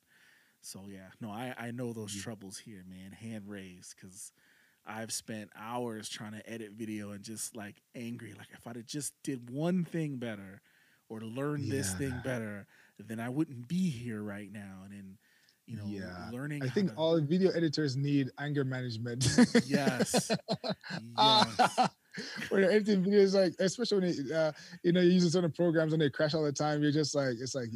[0.61, 2.22] So yeah, no, I I know those Yeah.
[2.22, 3.12] troubles here, man.
[3.12, 4.33] Hand raised because
[4.87, 8.33] I've spent hours trying to edit video and just like angry.
[8.37, 10.62] Like if I'd have just did one thing better
[11.09, 12.66] or learned this thing better,
[12.98, 14.82] then I wouldn't be here right now.
[14.84, 15.18] And then,
[15.66, 16.30] you know, Yeah.
[16.32, 16.62] learning.
[16.62, 19.26] I think to- all video editors need anger management.
[19.66, 20.30] Yes.
[21.18, 21.90] Yes.
[22.48, 24.52] when you're editing videos, like especially when it, uh,
[24.82, 27.34] you know you're using certain programs and they crash all the time, you're just like
[27.40, 27.68] it's like,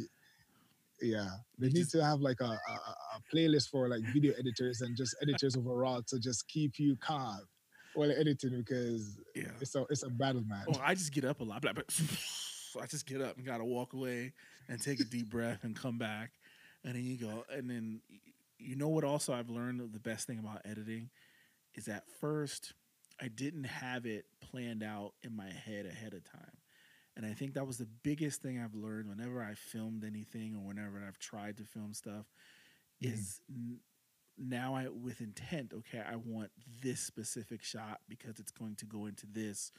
[0.99, 1.29] yeah,
[1.59, 4.81] they You need to have like a, a, a a playlist for like video editors
[4.81, 7.41] and just editors overall to just keep you calm
[7.93, 9.45] while editing because yeah.
[9.59, 10.65] it's a it's a battle, man.
[10.69, 11.61] Oh, I just get up a lot.
[11.61, 11.83] Blah, blah.
[12.79, 14.33] I just get up and gotta walk away
[14.67, 16.31] and take a deep breath and come back,
[16.83, 17.43] and then you go.
[17.51, 18.01] And then
[18.57, 19.03] you know what?
[19.03, 21.09] Also, I've learned the best thing about editing
[21.75, 22.73] is that first
[23.21, 26.57] I didn't have it planned out in my head ahead of time,
[27.15, 30.67] and I think that was the biggest thing I've learned whenever I filmed anything or
[30.67, 32.25] whenever I've tried to film stuff.
[33.03, 33.13] Mhm.
[33.13, 33.79] Is n-
[34.37, 35.73] now I with intent.
[35.73, 36.51] Okay, I want
[36.81, 39.71] this specific shot because it's going to go into this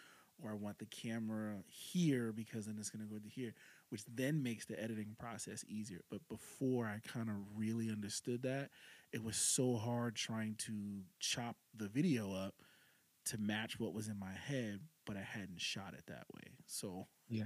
[0.42, 3.54] or I want the camera here because then it's going to go to here,
[3.90, 6.00] which then makes the editing process easier.
[6.10, 8.70] But before I kind of really understood that,
[9.12, 12.54] it was so hard trying to chop the video up
[13.26, 16.52] to match what was in my head, but I hadn't shot it that way.
[16.66, 17.44] So Yeah,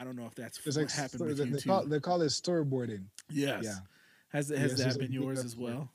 [0.00, 1.68] I don't know if that's it's what like happened with they, you they too.
[1.68, 3.04] call, they call it storyboarding.
[3.30, 3.64] yes.
[3.64, 3.74] Yeah.
[4.30, 5.88] Has has Yes, that been yours as well?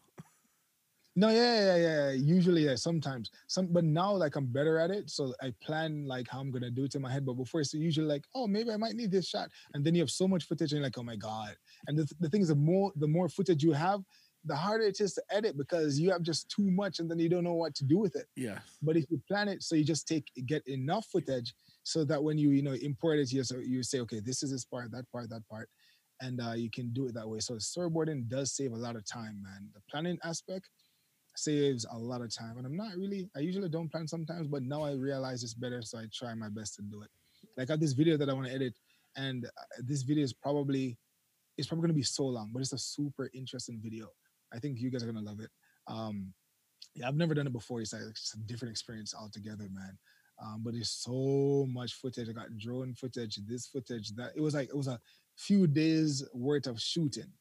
[1.16, 2.12] No, yeah, yeah, yeah.
[2.12, 3.32] Usually, yeah, sometimes.
[3.48, 6.72] Some, but now like I'm better at it, so I plan like how I'm gonna
[6.72, 7.26] do it in my head.
[7.26, 10.02] But before it's usually like, oh, maybe I might need this shot, and then you
[10.02, 11.56] have so much footage, and you're like, oh my god.
[11.88, 14.02] And the, the thing is, the more the more footage you have,
[14.46, 17.28] the harder it is to edit because you have just too much, and then you
[17.28, 18.28] don't know what to do with it.
[18.38, 18.60] Yeah.
[18.82, 21.54] But if you plan it, so you just take get enough footage,
[21.84, 24.52] so that when you you know import it, you so you say, okay, this is
[24.52, 25.68] this part, that part, that part,
[26.22, 27.40] and uh, you can do it that way.
[27.40, 29.68] So storyboarding does save a lot of time, man.
[29.74, 30.70] The planning aspect
[31.36, 33.30] saves a lot of time, and I'm not really.
[33.36, 36.50] I usually don't plan sometimes, but now I realize it's better, so I try my
[36.50, 37.10] best to do it.
[37.58, 38.74] Like I have this video that I want to edit,
[39.16, 40.98] and uh, this video is probably
[41.58, 44.08] it's probably going to be so long, but it's a super interesting video.
[44.54, 45.50] I think you guys are gonna love it.
[45.88, 46.34] Um,
[46.96, 47.82] yeah, I've never done it before.
[47.82, 49.98] It's like it's a different experience altogether, man.
[50.42, 52.28] Um, but there's so much footage.
[52.28, 55.00] I got drone footage, this footage, that it was like it was a
[55.38, 57.32] few days worth of shooting,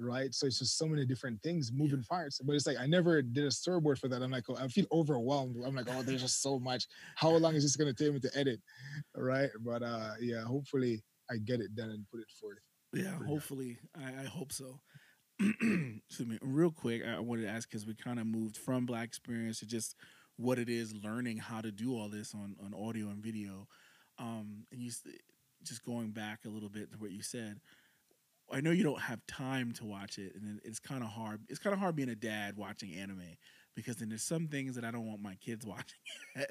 [0.00, 0.34] right?
[0.34, 2.40] So it's just so many different things, moving parts.
[2.42, 4.22] But it's like I never did a storyboard for that.
[4.22, 5.56] I'm like, oh, I feel overwhelmed.
[5.64, 6.86] I'm like, oh, there's just so much.
[7.16, 8.60] How long is this gonna take me to edit,
[9.14, 9.50] right?
[9.60, 12.58] But uh, yeah, hopefully I get it done and put it forth.
[12.92, 13.78] Yeah, hopefully.
[13.96, 14.80] I, I hope so.
[15.40, 16.38] Excuse me.
[16.42, 19.66] Real quick, I wanted to ask because we kind of moved from Black Experience to
[19.66, 19.94] just
[20.36, 23.68] what it is learning how to do all this on, on audio and video.
[24.18, 24.90] Um, and you
[25.62, 27.60] just going back a little bit to what you said.
[28.52, 31.42] I know you don't have time to watch it, and it's kind of hard.
[31.48, 33.36] It's kind of hard being a dad watching anime
[33.74, 35.98] because then there's some things that I don't want my kids watching.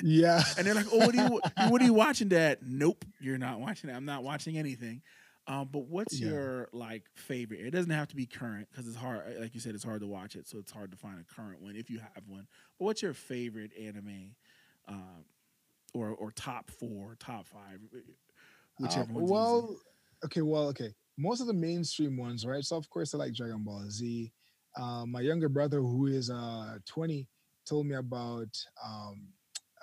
[0.02, 0.44] Yeah.
[0.56, 1.42] And they're like, "Oh, what are you?
[1.58, 3.94] what are you watching, Dad?" Nope, you're not watching it.
[3.94, 5.02] I'm not watching anything.
[5.48, 6.22] Um, but what's Yeah.
[6.22, 7.62] your like favorite?
[7.62, 9.38] It doesn't have to be current because it's hard.
[9.40, 11.62] Like you said, it's hard to watch it, so it's hard to find a current
[11.62, 12.48] one if you have one.
[12.78, 14.36] But what's your favorite anime,
[14.88, 15.26] um,
[15.94, 17.82] or or top four, top five,
[18.78, 19.80] whichever Uh, well, easy.
[20.24, 20.94] okay, well, okay.
[21.20, 22.64] Most of the mainstream ones, right?
[22.64, 24.32] So of course I like Dragon Ball Z.
[24.78, 27.28] Uh, my younger brother, who is uh 20,
[27.68, 28.50] told me about
[28.86, 29.28] um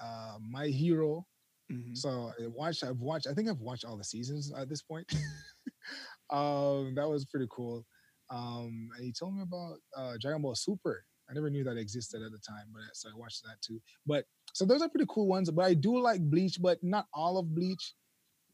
[0.03, 1.27] uh My Hero.
[1.71, 1.97] Mhm.
[1.97, 2.85] So I watched.
[2.85, 3.27] I've watched.
[3.27, 5.13] I think I've watched all the seasons at this point.
[6.31, 7.85] um, that was pretty cool.
[8.31, 11.05] Um, and he told me about uh, Dragon Ball Super.
[11.29, 13.81] I never knew that existed at the time, but so I watched that too.
[14.07, 15.51] But so those are pretty cool ones.
[15.51, 17.95] But I do like Bleach, but not all of Bleach.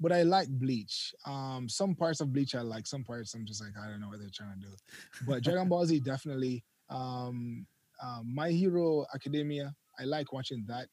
[0.02, 1.14] But I like Bleach.
[1.24, 2.88] Um, some parts of Bleach I like.
[2.88, 4.74] Some parts I'm just like I don't know what they're trying to do.
[5.26, 6.64] But Dragon Ball Z definitely.
[6.90, 7.66] Um,
[8.02, 9.72] um, My Hero Academia.
[9.98, 10.88] I like watching that.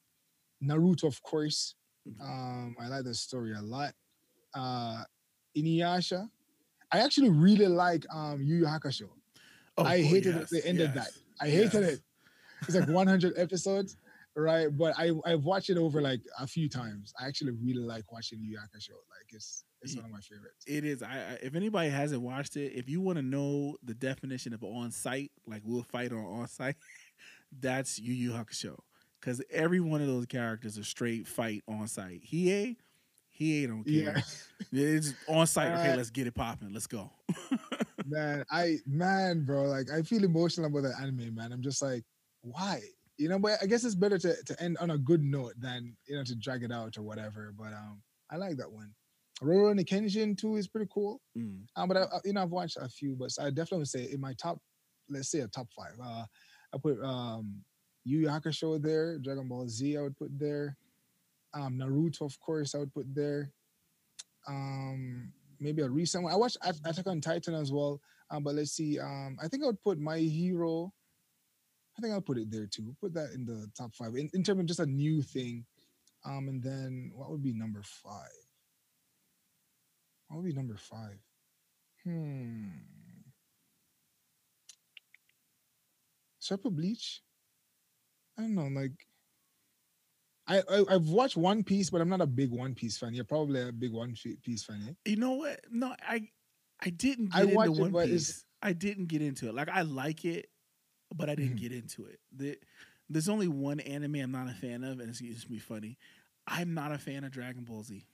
[0.64, 1.74] Naruto, of course.
[2.22, 3.94] Um, I like the story a lot.
[4.54, 5.04] Uh,
[5.58, 6.30] Inuyasha.
[6.92, 9.10] I actually really like um Yu Yu Hakusho.
[9.78, 11.10] Oh, I oh, hated yes, the end of that.
[11.42, 11.94] I hated yes.
[11.94, 12.00] it.
[12.64, 13.96] It's like 100 episodes,
[14.36, 14.68] right?
[14.76, 17.14] But I I've watched it over like a few times.
[17.20, 18.92] I actually really like watching Yu Yu Hakusho.
[19.10, 20.66] Like it's it's one of my favorites.
[20.68, 21.02] It is.
[21.02, 24.64] I, I if anybody hasn't watched it, if you want to know the definition of
[24.64, 26.76] on sight, like we'll fight on on sight,
[27.60, 28.78] that's Yu Yu Hakusho.
[29.20, 32.22] Because every one of those characters are straight fight on sight.
[32.24, 32.78] He
[33.28, 33.94] he don't care.
[33.94, 34.22] Yeah.
[34.72, 35.72] It's on sight.
[35.72, 36.74] Okay, Uh, let's get it popping.
[36.74, 37.10] Let's go.
[38.06, 41.52] man, I man, bro, like I feel emotional about that anime, man.
[41.52, 42.04] I'm just like,
[42.42, 42.82] why?
[43.20, 45.96] You know, but I guess it's better to, to end on a good note than
[46.08, 47.54] you know to drag it out or whatever.
[47.56, 48.02] But um,
[48.32, 48.94] I like that one.
[49.42, 51.22] Rurouni Kenshin too is pretty cool.
[51.38, 51.64] Mm.
[51.76, 54.22] Um, but I, you know, I've watched a few, but I definitely would say in
[54.22, 54.60] my top,
[55.10, 55.94] let's say a top five.
[56.02, 56.26] Uh,
[56.74, 57.62] I put um,
[58.06, 59.98] Yu Yu Hakusho there, Dragon Ball Z.
[59.98, 60.78] I would put there.
[61.54, 63.52] Um, Naruto, of course, I would put there.
[64.48, 66.34] Um, maybe a recent one.
[66.34, 68.02] I watched Attack on Titan as well.
[68.32, 69.00] Um, but let's see.
[69.00, 70.94] Um, I think I would put My Hero.
[72.00, 72.96] I think I'll put it there too.
[73.02, 75.66] Put that in the top five in, in terms of just a new thing.
[76.26, 78.30] Um, and then what would be number five?
[80.30, 81.20] What would be number five?
[82.06, 82.70] Hmm.
[86.40, 87.22] Serpent Bleach?
[88.38, 88.94] I don't know, like
[90.48, 93.14] I, I have watched One Piece, but I'm not a big One Piece fan.
[93.14, 94.84] You're probably a big One Piece fan.
[94.88, 95.12] Eh?
[95.12, 95.60] You know what?
[95.70, 96.30] No, I
[96.82, 98.46] I didn't get I into One it, Piece.
[98.62, 99.54] I didn't get into it.
[99.54, 100.48] Like I like it,
[101.14, 101.68] but I didn't mm-hmm.
[101.68, 102.20] get into it.
[102.36, 102.58] The,
[103.10, 105.98] there's only one anime I'm not a fan of, and it's just me funny.
[106.48, 108.06] I'm not a fan of Dragon Ball Z.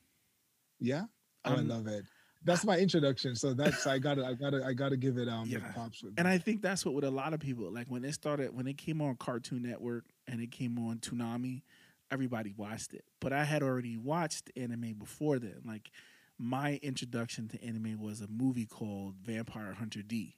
[0.79, 1.05] Yeah,
[1.45, 2.05] oh, um, I love it.
[2.43, 3.35] That's my introduction.
[3.35, 5.59] So that's I gotta I gotta I gotta give it um yeah.
[5.73, 6.03] props.
[6.17, 8.67] And I think that's what with a lot of people like when it started when
[8.67, 11.63] it came on Cartoon Network and it came on Toonami
[12.11, 13.05] everybody watched it.
[13.19, 15.61] But I had already watched anime before then.
[15.65, 15.91] Like
[16.37, 20.35] my introduction to anime was a movie called Vampire Hunter D.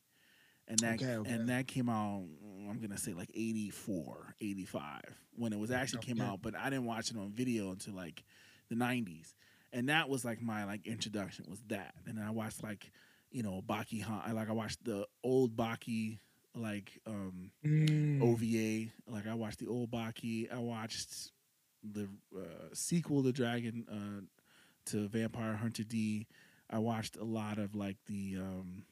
[0.67, 1.31] And that okay, okay.
[1.31, 2.23] and that came out
[2.69, 5.01] I'm going to say like 84, 85
[5.35, 8.23] when it was actually came out, but I didn't watch it on video until like
[8.69, 9.33] the 90s.
[9.73, 11.93] And that was like my like introduction was that.
[12.05, 12.91] And I watched like,
[13.31, 16.19] you know, Baki I like I watched the old Baki
[16.55, 18.21] like um mm.
[18.21, 18.91] OVA.
[19.07, 20.51] Like I watched the old Baki.
[20.53, 21.31] I watched
[21.83, 26.27] the uh, sequel to Dragon uh, to Vampire Hunter D.
[26.69, 28.83] I watched a lot of like the um,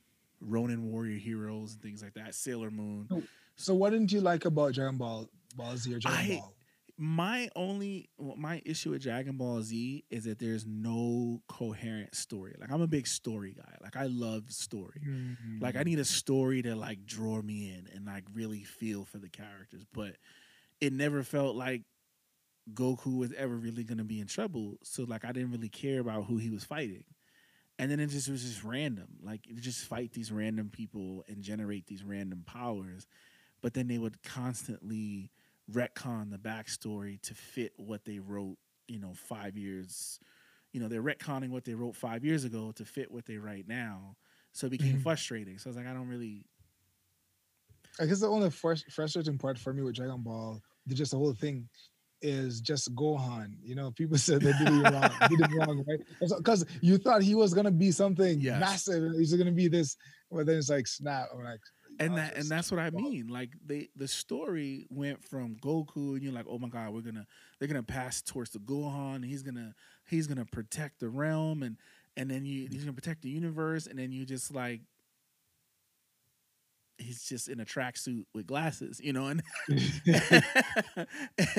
[0.41, 2.36] Ronin Warrior Heroes and things like that.
[2.36, 3.07] Sailor Moon.
[3.09, 3.23] So,
[3.55, 6.53] so what didn't you like about Dragon Ball Ball Z or Dragon I, Ball?
[6.97, 12.55] My only my issue with Dragon Ball Z is that there's no coherent story.
[12.57, 13.75] Like I'm a big story guy.
[13.81, 15.01] Like I love story.
[15.05, 15.59] Mm-hmm.
[15.61, 19.17] Like I need a story to like draw me in and like really feel for
[19.17, 19.83] the characters.
[19.93, 20.15] But
[20.79, 21.83] it never felt like
[22.73, 24.77] Goku was ever really going to be in trouble.
[24.83, 27.03] So like I didn't really care about who he was fighting.
[27.78, 29.07] And then it just was just random.
[29.21, 33.07] Like you just fight these random people and generate these random powers.
[33.61, 35.32] But then they would constantly
[35.71, 38.57] retcon the backstory to fit what they wrote,
[38.88, 40.19] you know, five years.
[40.71, 43.67] You know, they're retconning what they wrote five years ago to fit what they write
[43.67, 44.15] now.
[44.53, 45.01] So it became mm-hmm.
[45.01, 45.57] frustrating.
[45.57, 46.45] So I was like, I don't really
[47.99, 51.67] I guess the only frustrating part for me with Dragon Ball, just the whole thing,
[52.22, 53.55] is just Gohan.
[53.63, 55.99] You know, people said they did it wrong, did it wrong, right?
[56.38, 58.59] Because you thought he was gonna be something yes.
[58.59, 59.13] massive.
[59.18, 59.97] He's gonna be this,
[60.32, 61.28] but then it's like snap.
[61.34, 61.59] I'm like,
[61.99, 63.28] and that and that's what I mean.
[63.28, 67.26] Like they the story went from Goku, and you're like, oh my god, we're gonna
[67.59, 69.16] they're gonna pass towards the Gohan.
[69.16, 69.74] And he's gonna
[70.07, 71.78] he's gonna protect the realm, and
[72.18, 72.74] and then you mm.
[72.74, 74.82] he's gonna protect the universe, and then you just like
[76.98, 79.43] he's just in a tracksuit with glasses, you know, and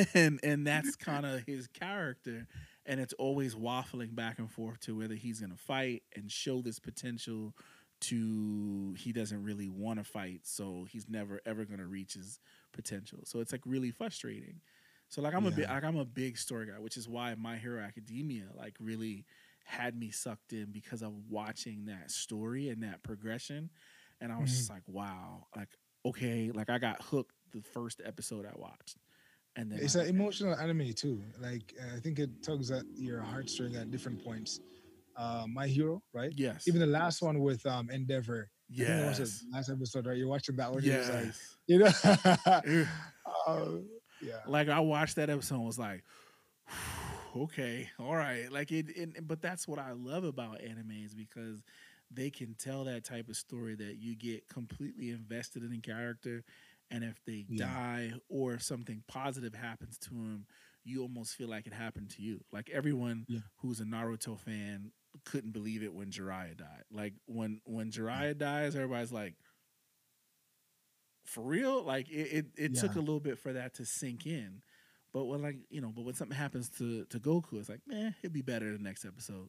[0.14, 2.46] and and that's kind of his character,
[2.84, 6.78] and it's always waffling back and forth to whether he's gonna fight and show this
[6.78, 7.54] potential
[7.98, 12.40] to he doesn't really want to fight, so he's never ever gonna reach his
[12.72, 13.20] potential.
[13.24, 14.60] So it's like really frustrating.
[15.08, 15.50] So like I'm yeah.
[15.50, 18.74] a big like I'm a big story guy, which is why My Hero Academia like
[18.80, 19.24] really
[19.64, 23.68] had me sucked in because of watching that story and that progression
[24.20, 24.56] and I was mm-hmm.
[24.58, 25.68] just like, wow, like
[26.04, 28.96] okay, like I got hooked the first episode I watched.
[29.56, 31.22] And then it's an emotional anime too.
[31.40, 34.60] Like I think it tugs at your heartstring at different points.
[35.16, 36.30] Uh, My Hero, right?
[36.34, 36.68] Yes.
[36.68, 38.50] Even the last one with um Endeavor.
[38.68, 39.44] Yes.
[39.52, 40.16] last episode, right?
[40.16, 40.82] You're watching that one.
[40.82, 41.08] Yes.
[41.08, 41.34] Like,
[41.66, 42.86] you know.
[43.46, 43.66] uh,
[44.20, 44.40] yeah.
[44.46, 46.04] Like I watched that episode, was like,
[47.36, 48.50] okay, all right.
[48.50, 51.62] Like it, it, but that's what I love about animes because
[52.16, 56.44] they can tell that type of story that you get completely invested in the character
[56.90, 57.66] and if they yeah.
[57.66, 60.46] die or if something positive happens to them
[60.84, 63.40] you almost feel like it happened to you like everyone yeah.
[63.58, 64.90] who's a naruto fan
[65.24, 69.34] couldn't believe it when jiraiya died like when when jiraiya dies everybody's like
[71.24, 72.80] for real like it it, it yeah.
[72.80, 74.62] took a little bit for that to sink in
[75.12, 78.10] but when like you know but when something happens to to goku it's like eh
[78.22, 79.48] it'd be better the next episode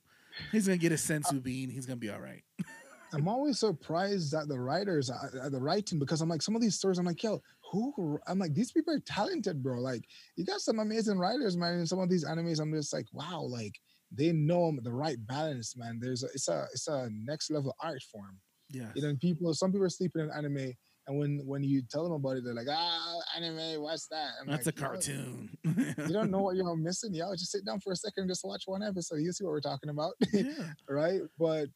[0.52, 1.70] He's gonna get a senzu bean.
[1.70, 2.44] He's gonna be all right.
[3.14, 6.76] I'm always surprised at the writers at the writing because I'm like some of these
[6.76, 6.98] stories.
[6.98, 8.20] I'm like, yo, who?
[8.28, 9.80] I'm like, these people are talented, bro.
[9.80, 10.04] Like,
[10.36, 11.80] you got some amazing writers, man.
[11.80, 13.74] In some of these animes, I'm just like, wow, like
[14.12, 16.00] they know the right balance, man.
[16.02, 18.40] There's a, it's a it's a next level art form.
[18.70, 18.90] Yeah.
[18.96, 20.74] You know, and people, some people are sleeping in anime,
[21.08, 24.32] and when when you tell them about it, they're like, ah, anime, what's that?
[24.41, 25.58] I'm That's like, a cartoon.
[25.97, 27.34] You don't know what you're missing, yo.
[27.34, 29.18] Just sit down for a second and just watch one episode.
[29.18, 30.51] You see what we're talking about, yeah.
[30.89, 31.22] right?
[31.39, 31.68] But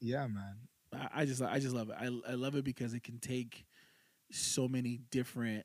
[0.00, 0.56] yeah, man.
[0.94, 1.96] I, I just I just love it.
[1.98, 3.64] I I love it because it can take
[4.30, 5.64] so many different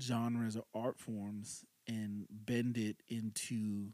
[0.00, 3.88] genres or art forms and bend it into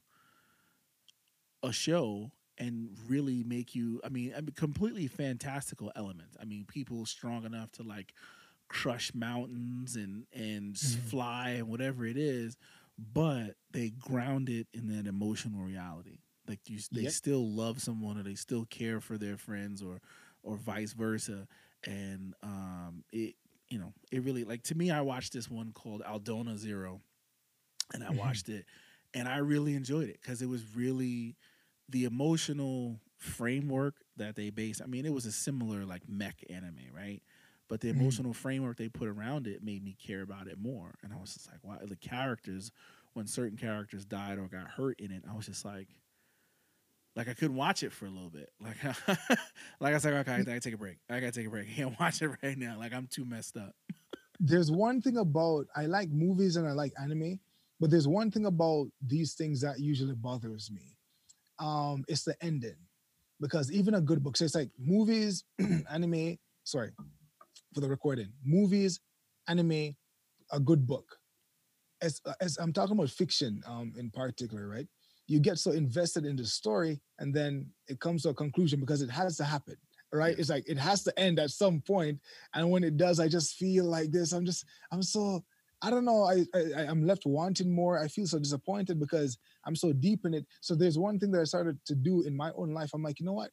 [1.62, 6.36] a show and really make you I mean, I mean completely fantastical elements.
[6.40, 8.14] I mean, people strong enough to like
[8.68, 11.10] crush mountains and and Mhm.
[11.10, 12.56] fly and whatever it is,
[12.98, 16.18] but they ground it in that emotional reality.
[16.48, 17.06] Like you, they Yep.
[17.06, 20.00] still love someone or they still care for their friends or
[20.42, 21.46] or vice versa.
[21.84, 23.34] And um, it
[23.68, 24.90] you know it really like to me.
[24.90, 27.00] I watched this one called Aldnoah.Zero,
[27.92, 28.18] and I Mhm.
[28.18, 28.64] watched it,
[29.14, 31.36] and I really enjoyed it because it was really
[31.88, 34.82] the emotional framework that they based.
[34.82, 37.22] I mean, it was a similar like mech anime, right?
[37.68, 37.98] But the Mhm.
[38.00, 40.94] emotional framework they put around it made me care about it more.
[41.02, 42.70] And I was just like, wow, the characters,
[43.14, 45.88] when certain characters died or got hurt in it, I was just like,
[47.16, 48.50] like I couldn't watch it for a little bit.
[48.60, 48.76] Like,
[49.08, 50.98] like I was like, okay, I gotta take a break.
[51.08, 51.68] I gotta take a break.
[51.70, 52.78] I can't watch it right now.
[52.78, 53.74] Like I'm too messed up.
[54.40, 57.40] There's one thing about I like movies and I like anime,
[57.80, 60.96] but there's one thing about these things that usually bothers me.
[61.58, 62.76] Um, it's the ending.
[63.40, 65.44] Because even a good book, so it's like movies,
[65.90, 66.92] anime, sorry,
[67.74, 69.00] for the recording, movies,
[69.48, 69.94] anime,
[70.52, 71.18] a good book.
[72.00, 74.86] As, as I'm talking about fiction um, in particular, right?
[75.26, 79.02] You get so invested in the story and then it comes to a conclusion because
[79.02, 79.76] it has to happen,
[80.12, 80.34] right?
[80.34, 80.40] Yeah.
[80.40, 82.20] It's like it has to end at some point,
[82.54, 84.32] And when it does, I just feel like this.
[84.32, 85.44] I'm just, I'm so,
[85.82, 86.24] I don't know.
[86.24, 87.98] I, I I'm left wanting more.
[87.98, 90.46] I feel so disappointed because I'm so deep in it.
[90.60, 92.90] So there's one thing that I started to do in my own life.
[92.94, 93.50] I'm like, you know what?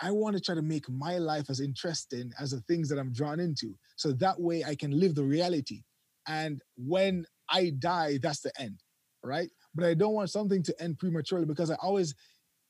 [0.00, 3.12] I want to try to make my life as interesting as the things that I'm
[3.12, 3.76] drawn into.
[3.96, 5.82] So that way I can live the reality.
[6.28, 8.80] And when I die, that's the end.
[9.24, 9.48] Right.
[9.74, 12.14] But I don't want something to end prematurely because I always,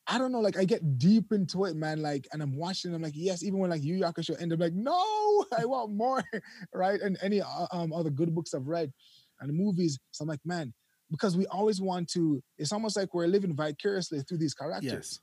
[0.07, 2.01] I don't know, like I get deep into it, man.
[2.01, 4.73] Like, and I'm watching, I'm like, yes, even when like Yu Hakusho end, I'm like,
[4.73, 6.23] no, I want more.
[6.75, 7.01] right.
[7.01, 8.93] And any uh, um, other good books I've read
[9.41, 9.99] and movies.
[10.13, 10.73] So I'm like, man,
[11.11, 15.21] because we always want to, it's almost like we're living vicariously through these characters Yes.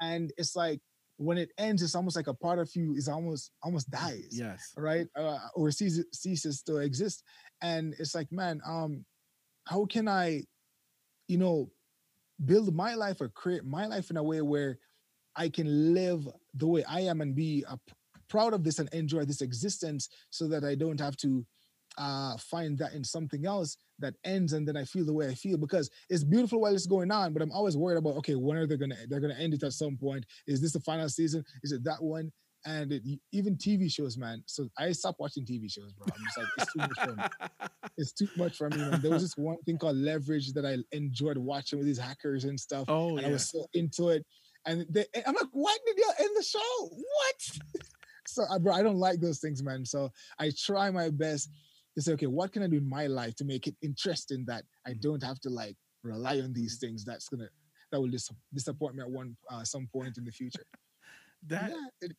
[0.00, 0.80] and it's like
[1.18, 4.72] when it ends it's almost like a part of you is almost almost dies Yes.
[4.76, 5.06] right?
[5.16, 7.22] Uh, or ceases, ceases to exist.
[7.62, 9.04] And it's like man um
[9.66, 10.42] how can i
[11.28, 11.70] you know
[12.44, 14.78] build my life or create my life in a way where
[15.36, 17.64] i can live the way i am and be
[18.28, 21.44] proud of this and enjoy this existence so that i don't have to
[21.98, 25.34] uh find that in something else that ends and then i feel the way i
[25.34, 28.56] feel because it's beautiful while it's going on but i'm always worried about okay when
[28.56, 31.44] are they gonna they're gonna end it at some point is this the final season
[31.62, 32.30] is it that one
[32.64, 36.38] and it, even tv shows man so i stopped watching tv shows bro i'm just
[36.38, 37.68] like it's too much for me
[37.98, 39.00] it's too much for me man.
[39.00, 42.58] there was this one thing called leverage that i enjoyed watching with these hackers and
[42.58, 43.28] stuff oh and yeah.
[43.28, 44.24] I was so into it.
[44.66, 46.88] And they, I'm like, why did you end the show?
[46.90, 47.82] What?
[48.26, 49.84] so, uh, bro, I don't like those things, man.
[49.84, 51.50] So I try my best
[51.96, 54.64] to say, okay, what can I do in my life to make it interesting that
[54.86, 55.00] I Mhm.
[55.00, 57.48] don't have to like rely on these things that's gonna
[57.92, 60.64] that will dis- disappoint me at one uh, some point in the future.
[61.48, 62.16] that yeah, it,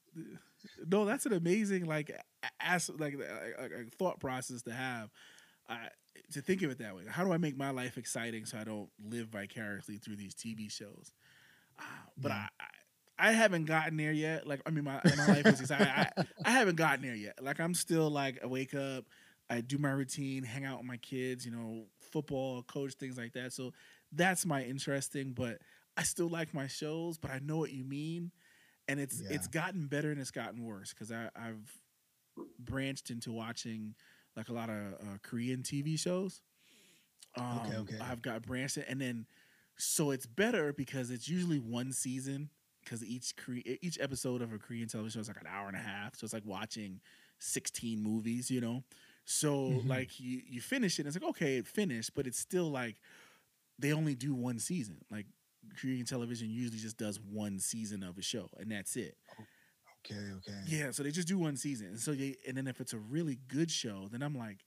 [0.88, 2.11] no, that's an amazing like
[2.59, 5.09] as like a, a- a thought process to have.
[5.69, 5.89] I
[6.34, 7.03] to think of it that way.
[7.07, 10.69] How do I make my life exciting so I don't live vicariously through these TV
[10.69, 11.11] shows?
[11.80, 11.84] Uh,
[12.17, 12.36] but Yeah.
[12.36, 12.67] I, I
[13.19, 14.47] I haven't gotten there yet.
[14.47, 15.88] Like I mean, my my life is exciting.
[15.88, 16.09] I,
[16.45, 17.41] I haven't gotten there yet.
[17.43, 19.05] Like I'm still like I wake up,
[19.50, 23.34] I do my routine, hang out with my kids, you know, football, coach, things like
[23.34, 23.54] that.
[23.54, 23.72] So
[24.12, 25.32] that's my interesting.
[25.34, 25.60] But
[25.95, 27.18] I still like my shows.
[27.18, 28.32] But I know what you mean,
[28.88, 29.30] and it's Yeah.
[29.36, 31.80] it's gotten better and it's gotten worse because I I've
[32.60, 33.95] branched into watching
[34.36, 36.41] like a lot of uh, Korean TV shows.
[37.36, 37.98] Um, Okay, okay.
[38.02, 39.26] I've got branched, in- and then
[39.78, 42.50] so it's better because it's usually one season
[42.84, 45.76] because each Kore- each episode of a Korean television show is like an hour and
[45.78, 47.00] a half, so it's like watching
[47.39, 48.84] sixteen movies, you know.
[49.30, 49.88] So Mhm.
[49.89, 52.97] like you you finish it, and it's like okay, it finished, but it's still like
[53.80, 55.05] they only do one season.
[55.11, 55.28] Like
[55.80, 59.17] Korean television usually just does one season of a show, and that's it.
[60.05, 60.61] okay, okay.
[60.65, 61.88] Yeah, so they just do one season.
[61.88, 64.65] And so they and then if it's a really good show, then I'm like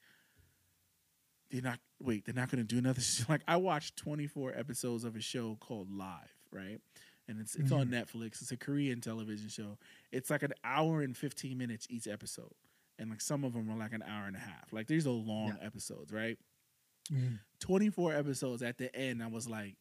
[1.51, 3.25] they're not wait, they're not going to do another show.
[3.29, 6.81] Like I watched 24 episodes of a show called Live, right?
[7.29, 8.43] And it's it's on Netflix.
[8.43, 9.79] It's a Korean television show.
[10.13, 12.53] It's like an hour and 15 minutes each episode.
[13.01, 14.73] And like some of them are like an hour and a half.
[14.73, 16.39] Like these are long episodes, right?
[17.11, 17.41] Mhm.
[17.59, 19.77] 24 episodes at the end, I was like,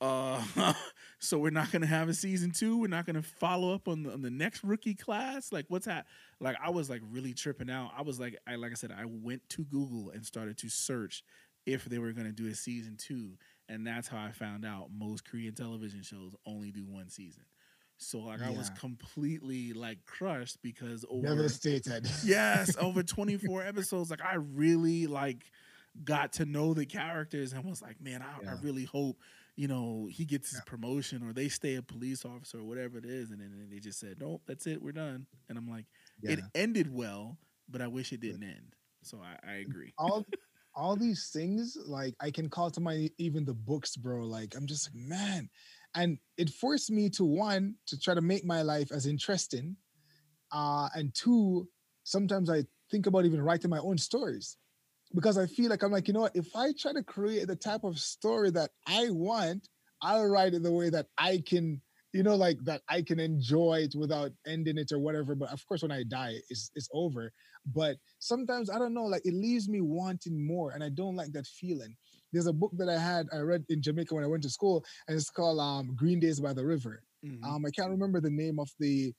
[0.00, 0.40] Uh,
[1.18, 2.78] so we're not gonna have a season two.
[2.78, 5.50] We're not gonna follow up on the, on the next rookie class.
[5.52, 6.06] Like, what's that?
[6.40, 7.90] Like, I was like really tripping out.
[7.98, 11.24] I was like, I like I said, I went to Google and started to search
[11.66, 13.32] if they were gonna do a season two,
[13.68, 17.42] and that's how I found out most Korean television shows only do one season.
[17.98, 22.06] So like I was completely like crushed because over Devastated.
[22.22, 25.52] yes over 24 episodes like i really like
[26.04, 29.18] got to know the characters and was like man i, I really hope
[29.56, 30.64] you know he gets his Yeah.
[30.64, 33.30] promotion or they stay a police officer or whatever it is.
[33.30, 35.26] And then they just said nope that's it we're done.
[35.48, 35.86] And i'm like
[36.26, 37.38] it ended well
[37.68, 38.74] but i wish it didn't end.
[39.02, 39.94] So i, I agree.
[39.98, 40.26] all
[40.74, 44.66] all these things like i can call to mind even the books bro like i'm
[44.66, 45.48] just like man
[45.94, 49.76] and it forced me to one to try to make my life as interesting
[50.52, 51.68] uh and two
[52.04, 54.56] sometimes i think about even writing my own stories.
[55.14, 56.36] Because i feel like i'm like you know what?
[56.36, 59.68] If i try to create the type of story that i want
[60.02, 61.80] i'll write it the way that i can
[62.12, 65.34] you know like that i can enjoy it without ending it or whatever.
[65.34, 67.32] But of course when i die it's, it's over.
[67.74, 71.32] But sometimes I don't know, like it leaves me wanting more, and I don't like
[71.32, 71.96] that feeling.
[72.32, 74.84] There's a book that I had I read in Jamaica when I went to school,
[75.06, 77.02] and it's called um, Green Days by the River.
[77.24, 77.42] Mhm.
[77.44, 79.12] Um, I can't remember the name of the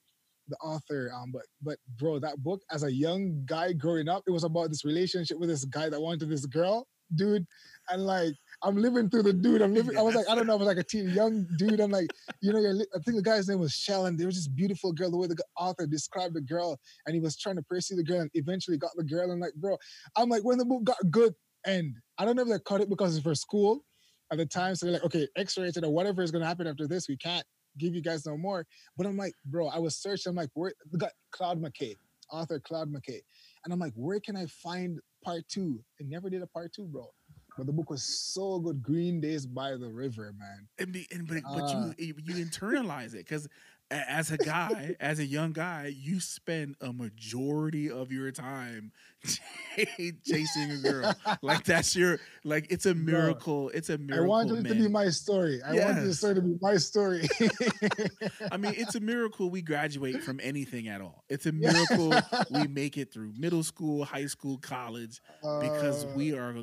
[0.48, 4.32] the author, um, but but bro, that book as a young guy growing up, it
[4.32, 7.46] was about this relationship with this guy that wanted this girl, dude,
[7.90, 8.34] and like
[8.64, 9.62] I'm living through the dude.
[9.62, 9.96] I'm living.
[9.98, 11.80] I was like, I don't know, I was like a teen, young dude.
[11.80, 12.10] I'm like,
[12.42, 14.92] you know, li- I think the guy's name was Shell, and there was this beautiful
[14.92, 15.12] girl.
[15.12, 18.22] The way the author described the girl, and he was trying to pursue the girl,
[18.22, 19.30] and eventually got the girl.
[19.32, 19.78] And like, bro,
[20.16, 21.36] I'm like, when the book got good
[21.66, 23.84] end, I don't know if they cut it because it's for school
[24.32, 27.08] at the time, so they're like, okay, X-rated or whatever is gonna happen after this,
[27.08, 27.46] we can't
[27.78, 28.66] give you guys no more.
[28.98, 30.30] But I'm like, bro, I was searching.
[30.32, 30.74] I'm like, where?
[30.92, 31.96] We got Claude McKay,
[32.32, 33.22] author Claude McKay,
[33.64, 35.80] and I'm like, where can I find part two?
[36.00, 37.10] It never did a part two, bro.
[37.58, 38.82] But the book was so good.
[38.82, 40.68] Green Days by the River, man.
[40.78, 41.94] and, be, and but, but Uh.
[41.98, 43.48] you you internalize it because
[43.92, 48.92] as a guy as a young guy you spend a majority of your time
[50.24, 54.68] chasing a girl like that's your like it's a miracle it's a miracle I wanted
[54.68, 55.62] it to be my story.
[55.64, 56.16] I wanted the Yes.
[56.16, 57.28] story to be my story.
[58.52, 62.68] i mean it's a miracle we graduate from anything at all it's a miracle we
[62.68, 65.22] make it through middle school high school college
[65.58, 66.56] because Uh, we are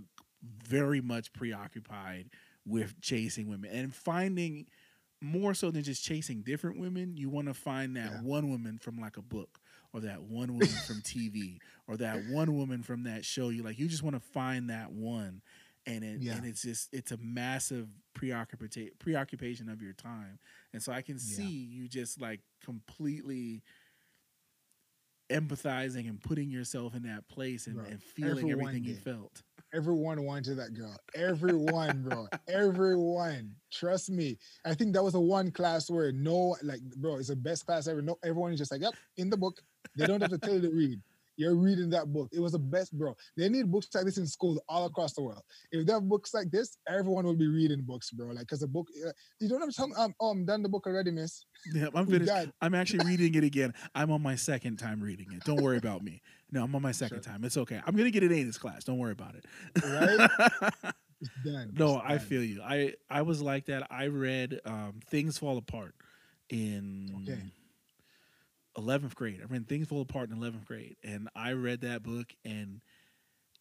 [0.42, 2.28] very much preoccupied
[2.66, 4.66] with chasing women and finding
[5.22, 8.20] more so than just chasing different women you want to find that Yeah.
[8.20, 9.58] one woman from like a book
[9.92, 11.58] or that one woman from tv
[11.88, 14.92] or that one woman from that show you like you just want to find that
[14.92, 15.40] one
[15.86, 16.34] and it Yeah.
[16.36, 20.38] and it's just it's a massive preoccupation preoccupation of your time
[20.74, 21.36] and so i can Yeah.
[21.36, 23.62] see you just like completely
[25.30, 29.42] empathizing and putting yourself in that place and, Bro, and feeling everyone everything you felt
[29.74, 30.96] Everyone wanted that girl.
[31.14, 32.28] Everyone, bro.
[32.48, 33.54] Everyone.
[33.70, 34.38] Trust me.
[34.64, 37.86] I think that was the one class where no, like, bro, it's the best class
[37.86, 38.00] ever.
[38.00, 39.60] No, everyone is just like, yep, in the book.
[39.96, 41.00] They don't have to tell you to read.
[41.36, 42.28] You're reading that book.
[42.32, 43.14] It was the best, bro.
[43.36, 45.42] They need books like this in schools all across the world.
[45.70, 48.28] If they have books like this, everyone will be reading books, bro.
[48.28, 48.86] Like, cause the book,
[49.40, 51.44] you don't have to tell me, um, oh, I'm done the book already, miss.
[51.74, 52.32] Yeah, I'm finished.
[52.60, 53.74] I'm actually reading it again.
[53.94, 55.44] I'm on my second time reading it.
[55.44, 56.22] Don't worry about me.
[56.50, 57.32] No, I'm on my second Sure.
[57.32, 57.44] time.
[57.44, 57.80] It's okay.
[57.86, 58.84] I'm gonna get an A in this class.
[58.84, 59.44] Don't worry about it.
[59.84, 60.30] Right?
[61.18, 61.72] It's done.
[61.72, 62.60] no, It's I feel you.
[62.62, 63.86] I I was like that.
[63.90, 65.94] I read um, Things Fall Apart
[66.50, 67.40] in Okay.
[68.76, 69.40] 11th grade.
[69.42, 72.80] I read Things Fall Apart in 11th grade, and I read that book, and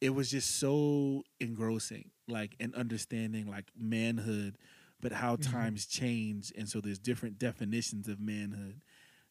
[0.02, 4.58] it was just so engrossing, like and understanding like manhood,
[5.02, 5.42] but how Mhm.
[5.44, 8.82] times change, and so there's different definitions of manhood,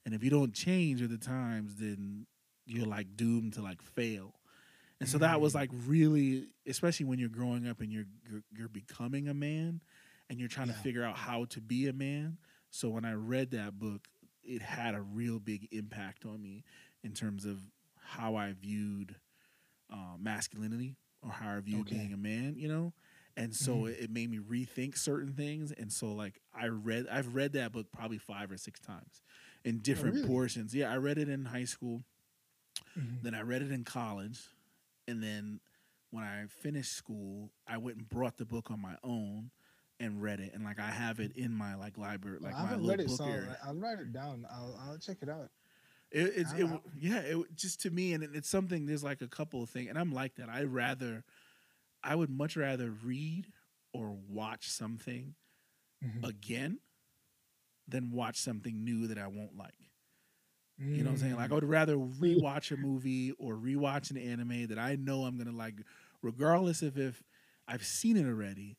[0.05, 2.27] and if you don't change with the times, then
[2.67, 4.35] you're like doomed to like fail.
[5.01, 8.69] And so that was like really, especially when you're growing up and you're you're, you're
[8.69, 9.81] becoming a man,
[10.31, 12.39] and you're trying to figure out how to be a man.
[12.71, 14.09] So when I read that book,
[14.45, 16.65] it had a real big impact on me
[17.03, 17.59] in terms of
[17.99, 19.17] how I viewed
[19.93, 21.91] uh, masculinity or how I viewed Okay.
[21.91, 22.55] being a man.
[22.57, 22.93] You know,
[23.37, 23.87] and so Mhm.
[23.87, 25.73] it, it made me rethink certain things.
[25.73, 29.23] And so like I read, I've read that book probably five or six times
[29.65, 30.27] in different Oh, really?
[30.27, 30.75] portions.
[30.75, 32.03] Yeah, I read it in high school.
[32.97, 33.21] Mhm.
[33.23, 34.41] Then I read it in college,
[35.09, 35.61] and then
[36.11, 39.51] when I finished school, I went and brought the book on my own
[40.01, 40.53] and read it.
[40.55, 43.01] And like I have it in my like library, like I my haven't little read
[43.01, 43.57] it, book so area.
[43.65, 44.47] I'll write it down.
[44.51, 45.51] I'll, I'll check it out.
[46.11, 48.87] It, it's it, I- yeah, it just to me, and it- it's something.
[48.87, 50.49] There's like a couple of things, and I'm like that.
[50.49, 51.25] I rather,
[52.03, 53.47] I would much rather read
[53.93, 55.35] or watch something
[56.05, 56.29] Mhm.
[56.29, 56.79] again
[57.89, 59.73] than watch something new that I won't like.
[60.77, 61.33] You know what I'm saying?
[61.35, 61.37] Mm.
[61.37, 65.39] Like I would rather rewatch a movie or rewatch an anime that I know I'm
[65.39, 65.75] gonna like,
[66.21, 67.23] regardless of if
[67.69, 68.77] I've seen it already.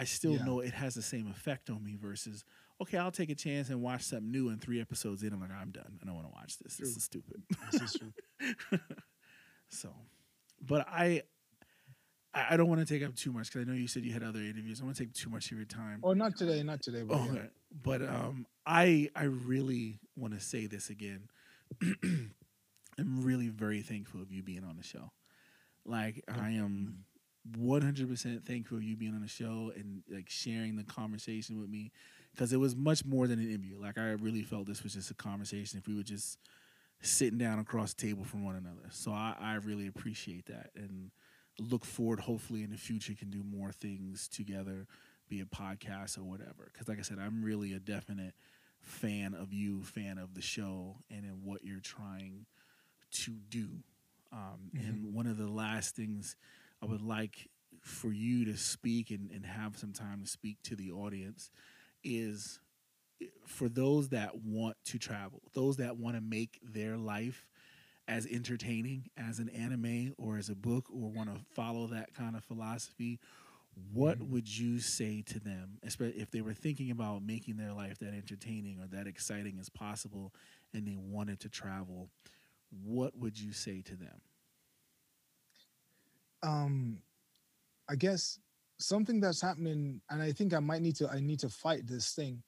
[0.00, 0.44] I still Yeah.
[0.44, 2.44] know it has the same effect on me versus
[2.80, 5.50] okay, I'll take a chance and watch something new and three episodes in I'm like
[5.50, 5.98] I'm done.
[6.00, 6.76] I don't want to watch this.
[6.76, 7.42] This is stupid.
[7.72, 8.12] This is true.
[9.68, 9.90] so,
[10.64, 11.22] but I
[12.32, 14.12] I I don't want to take up too much because I know you said you
[14.12, 14.80] had other interviews.
[14.80, 16.00] I want to take too much of your time.
[16.04, 17.02] Oh, not today, not today.
[17.02, 17.30] But Oh, yeah.
[17.32, 17.48] okay.
[17.82, 21.28] But um, I I really want to say this again.
[22.02, 25.10] I'm really very thankful of you being on the show.
[25.84, 27.04] Like I am
[27.56, 31.90] 100% thankful of you being on the show and like sharing the conversation with me
[32.32, 33.78] because it was much more than an interview.
[33.80, 36.38] Like I really felt this was just a conversation if we were just
[37.00, 38.88] sitting down across the table from one another.
[38.90, 41.10] So I, I really appreciate that and
[41.58, 44.86] look forward hopefully in the future can do more things together
[45.28, 46.70] be it podcasts or whatever.
[46.72, 48.34] Because, like I said, I'm really a definite
[48.80, 52.46] fan of you, fan of the show, and in what you're trying
[53.10, 53.68] to do.
[54.32, 56.36] Um, And one of the last things
[56.82, 57.48] I would like
[57.82, 61.50] for you to speak and, and have some time to speak to the audience
[62.04, 62.60] is
[63.22, 67.46] eh, for those that want to travel, those that want to make their life
[68.08, 72.36] as entertaining as an anime or as a book or want to follow that kind
[72.36, 73.18] of philosophy
[73.92, 74.28] what Mhm.
[74.30, 78.14] would you say to them especially if they were thinking about making their life that
[78.14, 80.34] entertaining or that exciting as possible
[80.74, 82.10] and they wanted to travel
[82.70, 84.20] what would you say to them
[86.42, 86.98] um
[87.90, 88.38] i guess
[88.78, 92.12] something that's happening and i think i might need to i need to fight this
[92.12, 92.42] thing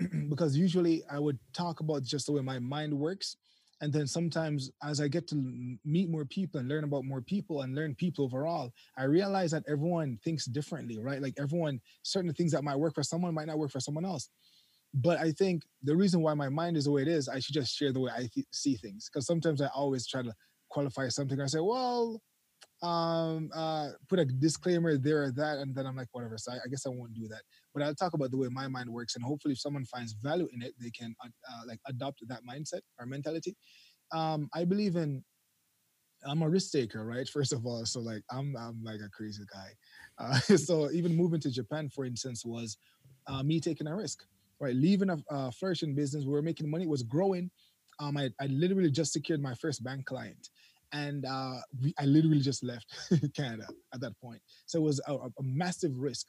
[0.28, 3.36] because usually i would talk about just the way my mind works
[3.80, 5.36] and then sometimes as i get to
[5.84, 9.64] meet more people and learn about more people and learn people overall i realize that
[9.68, 11.22] everyone thinks differently right?
[11.22, 14.30] Like everyone certain things that might work for someone might not work for someone else.
[14.94, 17.54] But i think the reason why my mind is the way it is i should
[17.54, 20.32] just share the way i th- see things because sometimes i always try to
[20.68, 21.40] qualify something.
[21.40, 22.20] I say well
[22.82, 26.56] um uh put a disclaimer there or that and then i'm like whatever so I,
[26.56, 27.42] I guess i won't do that.
[27.74, 30.48] But i'll talk about the way my mind works and hopefully if someone finds value
[30.52, 33.56] in it they can uh, like adopt that mindset or mentality.
[34.12, 35.24] Um i believe in
[36.24, 39.44] i'm a risk taker right first of all so like i'm i'm like a crazy
[39.52, 39.70] guy.
[40.18, 42.76] Uh, so even moving to japan for instance was
[43.26, 44.24] uh, me taking a risk
[44.60, 44.74] right?
[44.74, 47.50] Leaving a uh, flourishing business we were making money was growing.
[48.00, 50.48] Um I, I literally just secured my first bank client
[50.92, 52.86] and uh, we, I literally just left
[53.36, 54.40] Canada at that point.
[54.66, 56.28] So it was a, a- massive risk.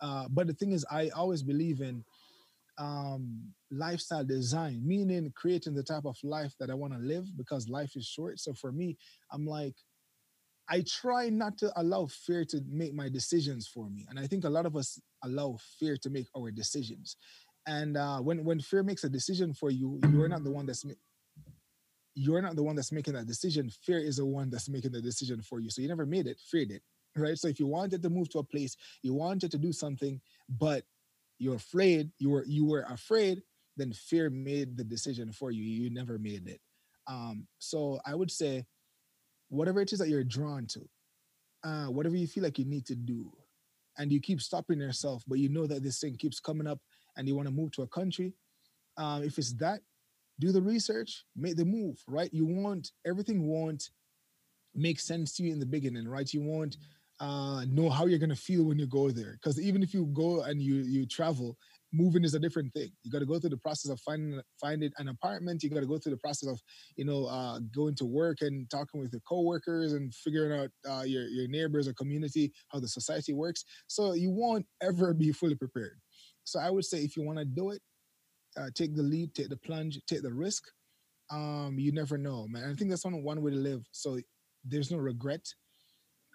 [0.00, 2.04] Uh, but the thing is, I always believe in
[2.78, 7.68] um, lifestyle design, meaning creating the type of life that I want to live because
[7.68, 8.38] life is short.
[8.40, 8.96] So for me,
[9.32, 9.74] I'm like,
[10.68, 14.06] I try not to allow fear to make my decisions for me.
[14.10, 17.16] And I think a lot of us allow fear to make our decisions.
[17.66, 20.84] And uh, when when fear makes a decision for you, you're not the one that's
[22.16, 23.70] you're not the one that's making that decision.
[23.70, 25.68] Fear is the one that's making the decision for you.
[25.68, 26.80] So you never made it, fear did.
[27.14, 27.38] Right.
[27.38, 30.84] So if you wanted to move to a place, you wanted to do something, but
[31.38, 33.42] you're afraid, you were you were afraid,
[33.76, 35.62] then fear made the decision for you.
[35.62, 36.60] You never made it.
[37.06, 38.66] Um, so I would say
[39.48, 40.80] whatever it is that you're drawn to,
[41.64, 43.32] uh, whatever you feel like you need to do,
[43.98, 46.80] and you keep stopping yourself, but you know that this thing keeps coming up
[47.16, 48.34] and you want to move to a country.
[48.98, 49.80] Um, if it's that,
[50.38, 52.30] do the research, make the move, right?
[52.32, 53.90] You want everything won't
[54.74, 56.30] make sense to you in the beginning, right?
[56.32, 56.76] You won't
[57.20, 60.42] uh, know how you're gonna feel when you go there, because even if you go
[60.42, 61.56] and you you travel,
[61.92, 62.90] moving is a different thing.
[63.02, 65.62] You got to go through the process of finding finding an apartment.
[65.62, 66.60] You got to go through the process of
[66.96, 71.02] you know uh, going to work and talking with your coworkers and figuring out uh,
[71.02, 73.64] your your neighbors or community how the society works.
[73.86, 75.98] So you won't ever be fully prepared.
[76.44, 77.80] So I would say if you want to do it,
[78.58, 80.64] uh, take the leap, take the plunge, take the risk.
[81.30, 82.70] Um, you never know, man.
[82.70, 83.84] I think that's one one way to live.
[83.92, 84.18] So
[84.64, 85.44] there's no regret,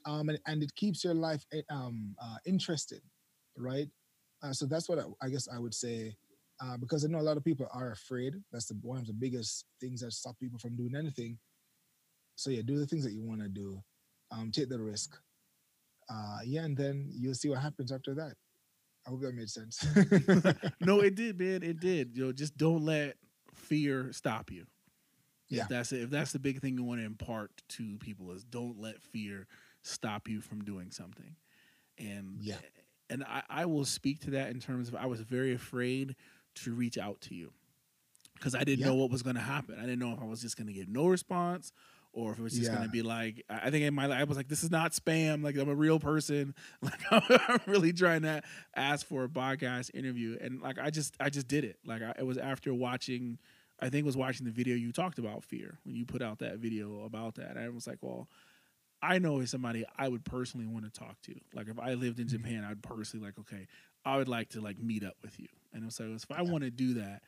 [0.05, 3.01] um, and, and it keeps your life eh, um, uh, interested,
[3.57, 3.87] right?
[4.43, 6.15] Uh, so that's what I, I guess I would say,
[6.61, 8.33] uh, because I know a lot of people are afraid.
[8.51, 11.37] That's the one of the biggest things that stop people from doing anything.
[12.35, 13.81] So yeah, do the things that you want to do,
[14.31, 15.17] um, take the risk,
[16.09, 18.33] uh, yeah, and then you'll see what happens after that.
[19.05, 19.85] I hope that made sense.
[20.81, 23.15] no it did man it did you know just don't let
[23.53, 24.65] fear stop you
[25.49, 25.63] Yeah.
[25.63, 28.43] if that's it if that's the big thing you want to impart to people is
[28.43, 29.47] don't let fear
[29.81, 31.35] stop you from doing something
[31.97, 32.57] and Yeah.
[33.09, 36.15] and I, I will speak to that in terms of i was very afraid
[36.55, 37.51] to reach out to you
[38.35, 38.87] because i didn't Yeah.
[38.87, 40.73] know what was going to happen i didn't know if i was just going to
[40.73, 41.71] get no response
[42.13, 44.35] or if it was just gonna be like i think in my life i was
[44.37, 48.41] like this is not spam like i'm a real person like i'm really trying to
[48.75, 52.13] ask for a podcast interview and like i just i just did it like I,
[52.19, 53.37] it was after watching
[53.79, 56.57] i think was watching the video you talked about fear when you put out that
[56.57, 58.27] video about that i was like well
[59.03, 61.33] I know is somebody I would personally want to talk to.
[61.55, 62.33] Like if I lived in Mhm.
[62.33, 63.65] Japan, I'd personally like, okay,
[64.05, 65.47] I would like to like meet up with you.
[65.73, 67.23] And so if I want to do that,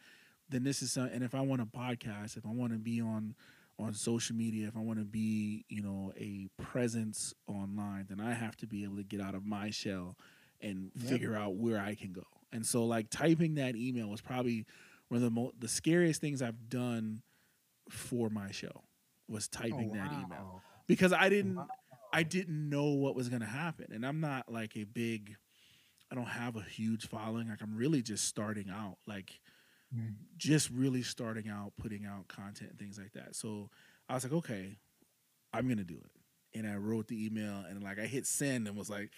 [0.49, 3.01] then this is some, and if I want a podcast, if I want to be
[3.01, 3.33] on
[3.79, 8.33] on social media, if I want to be, you know, a presence online, then I
[8.33, 10.17] have to be able to get out of my shell
[10.61, 11.09] and Yep.
[11.09, 12.23] figure out where I can go.
[12.51, 14.65] And so like typing that email was probably
[15.09, 17.21] one of the most the scariest things I've done
[17.89, 18.83] for my show
[19.27, 20.49] was oh, typing that email
[20.87, 21.67] because I didn't Wow.
[22.11, 25.35] I didn't know what was going to happen and I'm not like a big
[26.11, 29.39] I don't have a huge following like I'm really just starting out like
[29.95, 30.15] Mm.
[30.37, 33.35] just really starting out putting out content and things like that.
[33.35, 33.69] So
[34.09, 34.77] I was like okay,
[35.53, 36.57] I'm going to do it.
[36.57, 39.11] And I wrote the email and like I hit send and was like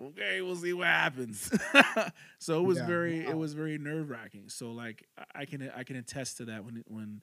[0.00, 1.50] okay, we'll see what happens.
[2.38, 3.30] so it was Yeah, very wow.
[3.30, 4.48] it was very nerve-wracking.
[4.48, 7.22] So like I- I can I can attest to that when when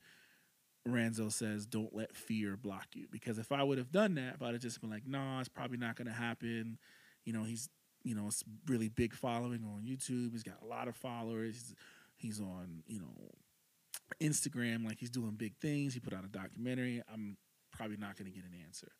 [0.87, 4.41] Ranzo says, "Don't let fear block you." Because if I would have done that, if
[4.41, 6.77] I'd have just been like, "Nah, it's probably not going to happen,"
[7.25, 7.69] you know, he's
[8.03, 10.31] you know, it's really big following on YouTube.
[10.31, 11.55] He's got a lot of followers.
[11.55, 11.75] He's,
[12.19, 13.31] he's on you know
[14.21, 15.93] Instagram, like he's doing big things.
[15.93, 17.01] He put out a documentary.
[17.11, 17.37] I'm
[17.71, 18.91] probably not going to get an answer.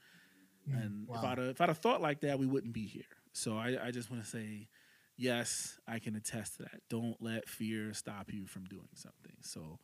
[0.70, 1.24] Mm, And if.
[1.24, 3.04] I'd have, if I'd have thought like that, we wouldn't be here.
[3.34, 4.68] So I, I just want to say,
[5.18, 6.82] yes, I can attest to that.
[6.90, 9.36] Don't let fear stop you from doing something.
[9.42, 9.80] So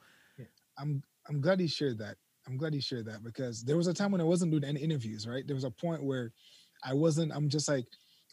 [0.77, 2.17] I'm I'm glad he shared that.
[2.47, 4.81] I'm glad he shared that because there was a time when I wasn't doing any
[4.81, 5.43] interviews, right?
[5.47, 6.31] There was a point where
[6.83, 7.85] I wasn't, I'm just like,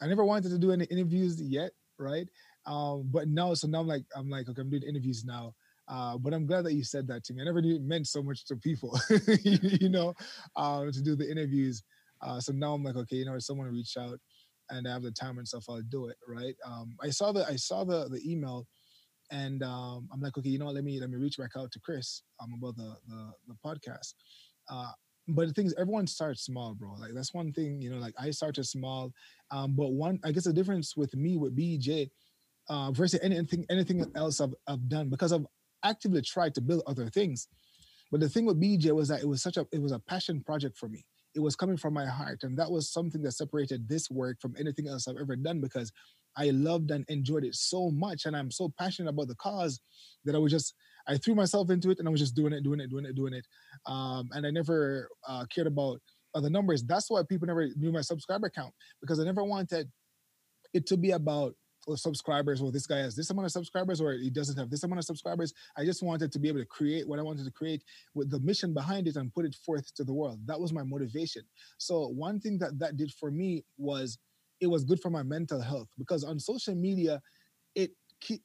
[0.03, 2.29] I never wanted to do any interviews yet, right?
[2.67, 5.55] Um, but now, so now I'm like, I'm like, okay, I'm doing interviews now.
[5.89, 7.43] Uh, but I'm glad that you said that to me.
[7.43, 8.99] I never knew it meant so much to people,
[9.43, 10.15] you, know,
[10.57, 11.83] uh, to do the interviews.
[12.21, 14.19] Uh, so now I'm like, okay, you know, if someone reached out
[14.71, 16.55] and I have the time and stuff, I'll do it, right?
[16.65, 18.67] Um, I saw the I saw the the email
[19.33, 20.75] and um, I'm like, okay, you know what?
[20.75, 24.15] Let me let me reach back out to Chris um, about the the, the podcast.
[24.71, 24.93] Uh,
[25.29, 26.95] but the thing is, everyone starts small, bro.
[26.99, 27.99] Like that's one thing, you know.
[27.99, 29.13] Like I started small,
[29.51, 32.11] um, but one, I guess the difference with me with BJ
[32.69, 35.47] uh, versus anything anything else I've, I've done because I've
[35.85, 37.49] actively tried to build other things.
[38.11, 40.43] But the thing with BJ was that it was such a it was a passion
[40.43, 41.05] project for me.
[41.35, 44.55] It was coming from my heart, and that was something that separated this work from
[44.59, 45.91] anything else I've ever done because
[46.37, 49.81] I loved and enjoyed it so much, and I'm so passionate about the cause
[50.25, 50.75] that I was just
[51.09, 53.17] I threw myself into it, and I was just doing it, doing it, doing it,
[53.17, 53.47] doing it,
[53.87, 56.01] um, and I never uh, cared about
[56.35, 56.83] other numbers.
[56.83, 59.91] That's why people never knew my subscriber count because I never wanted
[60.75, 61.55] it to be about
[61.97, 62.63] subscribers.
[62.63, 65.05] Well, this guy has this amount of subscribers, or he doesn't have this amount of
[65.05, 65.53] subscribers.
[65.77, 67.83] I just wanted to be able to create what I wanted to create
[68.15, 70.41] with the mission behind it and put it forth to the world.
[70.47, 71.43] That was my motivation.
[71.79, 74.19] So one thing that that did for me was
[74.61, 77.21] it was good for my mental health because on social media,
[77.75, 77.91] it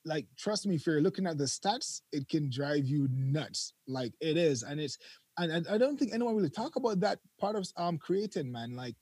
[0.06, 3.74] like trust me, if you're looking at the stats, it can drive you nuts.
[3.88, 4.98] Like it is, and it's
[5.38, 8.76] and, and I don't think anyone really talk about that part of um creating, man.
[8.76, 8.96] Like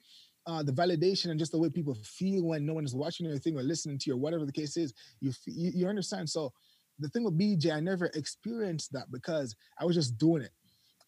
[0.48, 3.38] uh, the validation and just the way people feel when no one is watching your
[3.38, 4.94] thing or listening to you or whatever the case is.
[5.20, 6.30] You you, you understand?
[6.30, 6.54] So
[7.00, 10.52] the thing with BJ, I never experienced that because I was just doing it.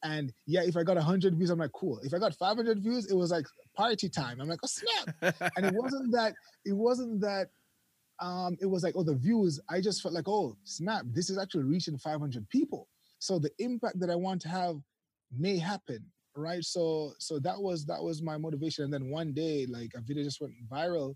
[0.04, 2.00] And yeah, if I got 100 views, I'm like, cool.
[2.04, 3.46] If I got 500 views, it was like
[3.76, 4.40] party time.
[4.40, 5.34] I'm like, oh snap!
[5.56, 6.34] and it wasn't that.
[6.66, 7.48] It wasn't that.
[8.20, 9.60] Um, it was like, oh, the views.
[9.70, 11.06] I just felt like, oh, snap!
[11.08, 12.88] This is actually reaching 500 people.
[13.20, 14.78] So the impact that I want to have
[15.36, 16.06] may happen,
[16.38, 16.64] right?
[16.64, 18.86] So, so that was that was my motivation.
[18.86, 21.16] And then one day, like a video just went viral,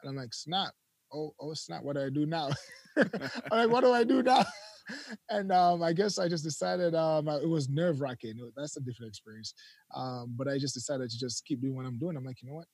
[0.00, 0.72] and I'm like, snap!
[1.12, 1.82] Oh, oh, snap!
[1.82, 2.50] What do I do now?
[2.96, 3.08] I'm
[3.50, 4.44] like, what do I do now?
[5.30, 8.34] and um, I guess I just decided um, it was nerve wracking.
[8.56, 9.54] That's a different experience.
[9.94, 12.16] Um, but I just decided to just keep doing what I'm doing.
[12.16, 12.66] I'm like, you know what?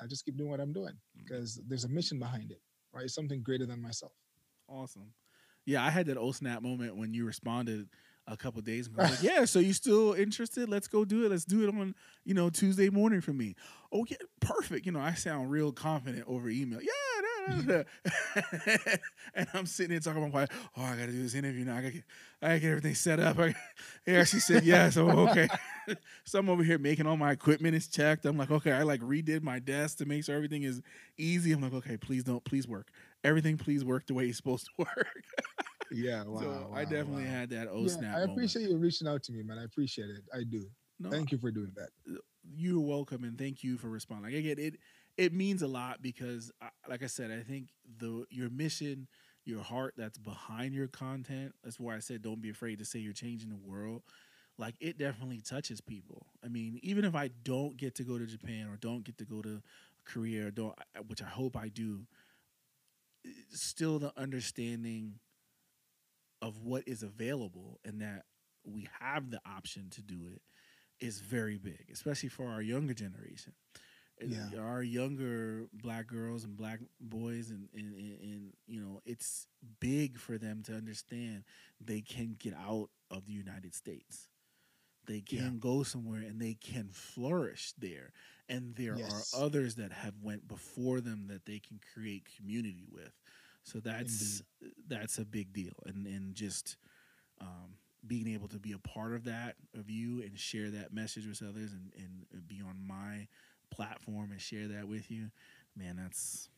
[0.00, 2.60] I just keep doing what I'm doing because there's a mission behind it,
[2.92, 3.10] right?
[3.10, 4.12] Something greater than myself.
[4.68, 5.12] Awesome.
[5.66, 7.88] Yeah, I had that oh snap moment when you responded
[8.30, 9.02] a couple days ago.
[9.02, 10.68] Like, yeah, so you still interested?
[10.68, 11.30] Let's go do it.
[11.30, 11.94] Let's do it on,
[12.24, 13.54] you know, Tuesday morning for me.
[13.90, 14.86] Oh yeah, perfect.
[14.86, 16.80] You know, I sound real confident over email.
[16.82, 16.92] Yeah,
[17.22, 17.82] da, da, da.
[18.04, 18.94] Mm-hmm.
[19.34, 21.76] and I'm sitting there talking about why, oh, I gotta do this interview now.
[21.76, 22.04] I gotta get,
[22.42, 23.38] I gotta get everything set up.
[23.38, 23.54] I,
[24.06, 24.96] yeah, she said yes.
[24.96, 25.48] Oh, okay.
[26.24, 28.26] so I'm over here making all my equipment is checked.
[28.26, 30.82] I'm like, okay, I like redid my desk to make sure everything is
[31.16, 31.52] easy.
[31.52, 32.90] I'm like, okay, please don't, please work.
[33.24, 35.24] Everything please work the way it's supposed to work.
[35.92, 37.30] Yeah, wow, so I definitely wow.
[37.30, 38.16] had that oh Yeah, snap.
[38.16, 38.32] I moment.
[38.32, 39.58] appreciate you reaching out to me, man.
[39.58, 40.22] I appreciate it.
[40.34, 40.64] I do.
[41.00, 41.90] No, Thank you for doing that.
[42.10, 42.18] Uh,
[42.56, 44.32] you're welcome and thank you for responding.
[44.32, 44.76] Like, I get it.
[45.16, 49.06] It means a lot because, I- like I said, I think the your mission,
[49.44, 51.54] your heart that's behind your content.
[51.62, 54.02] That's why I said don't be afraid to say you're changing the world.
[54.58, 56.26] Like it definitely touches people.
[56.44, 59.24] I mean, even if I don't get to go to Japan or don't get to
[59.24, 59.62] go to
[60.04, 60.74] Korea, or don't
[61.06, 62.06] which I hope I do.
[63.50, 65.18] Still, the understanding
[66.42, 68.24] of what is available and that
[68.64, 70.42] we have the option to do it
[71.00, 73.52] is very big, especially for our younger generation.
[74.20, 74.48] Yeah.
[74.58, 79.46] Our younger black girls and black boys, and, and, and, and, you know, it's
[79.80, 81.44] big for them to understand
[81.80, 84.28] they can get out of the United States.
[85.06, 85.50] They can Yeah.
[85.60, 88.12] go somewhere and they can flourish there.
[88.48, 89.32] And there Yes.
[89.34, 93.12] are others that have went before them that they can create community with.
[93.64, 94.42] So that's
[94.86, 95.74] that's a big deal.
[95.86, 96.76] And and just
[97.40, 97.74] um,
[98.06, 101.42] being able to be a part of that of you and share that message with
[101.42, 103.26] others and, and be on my
[103.70, 105.30] platform and share that with you,
[105.76, 106.48] man, that's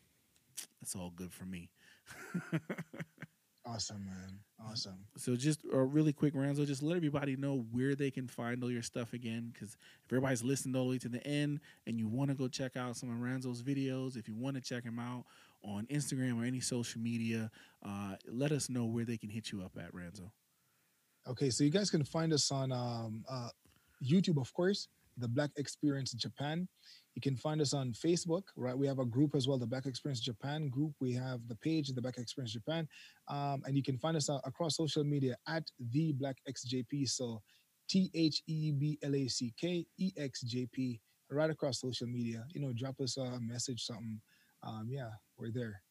[0.80, 1.70] that's all good for me.
[3.66, 4.38] Awesome, man.
[4.68, 5.04] Awesome.
[5.16, 8.70] So just a really quick, Ranzo, just let everybody know where they can find all
[8.70, 9.50] your stuff again.
[9.52, 12.48] Because if everybody's listened all the way to the end and you want to go
[12.48, 15.24] check out some of Ranzo's videos, if you want to check him out
[15.62, 17.50] on Instagram or any social media,
[17.84, 20.30] uh, let us know where they can hit you up at, Ranzo.
[21.28, 23.48] Okay, so you guys can find us on um, uh,
[24.02, 24.88] YouTube, of course,
[25.18, 26.66] the Black Experience Japan.
[27.14, 28.76] You can find us on Facebook, right?
[28.76, 30.92] We have a group as well, the Black Experience Japan group.
[31.00, 32.88] We have the page, the Black Experience Japan,
[33.28, 37.08] um, and you can find us uh, across social media at the Black XJP.
[37.08, 37.42] So
[37.88, 41.00] T H E B L A C K E X J P,
[41.30, 42.44] right across social media.
[42.54, 44.20] You know, drop us a message, something.
[44.62, 45.10] Um, yeah,
[45.40, 45.82] we're there.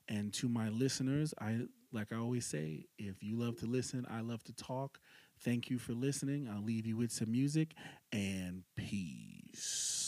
[0.09, 1.61] And to my listeners, I
[1.91, 4.99] like I always say, if you love to listen, I love to talk.
[5.39, 6.49] Thank you for listening.
[6.51, 7.73] I'll leave you with some music
[8.11, 10.06] and peace.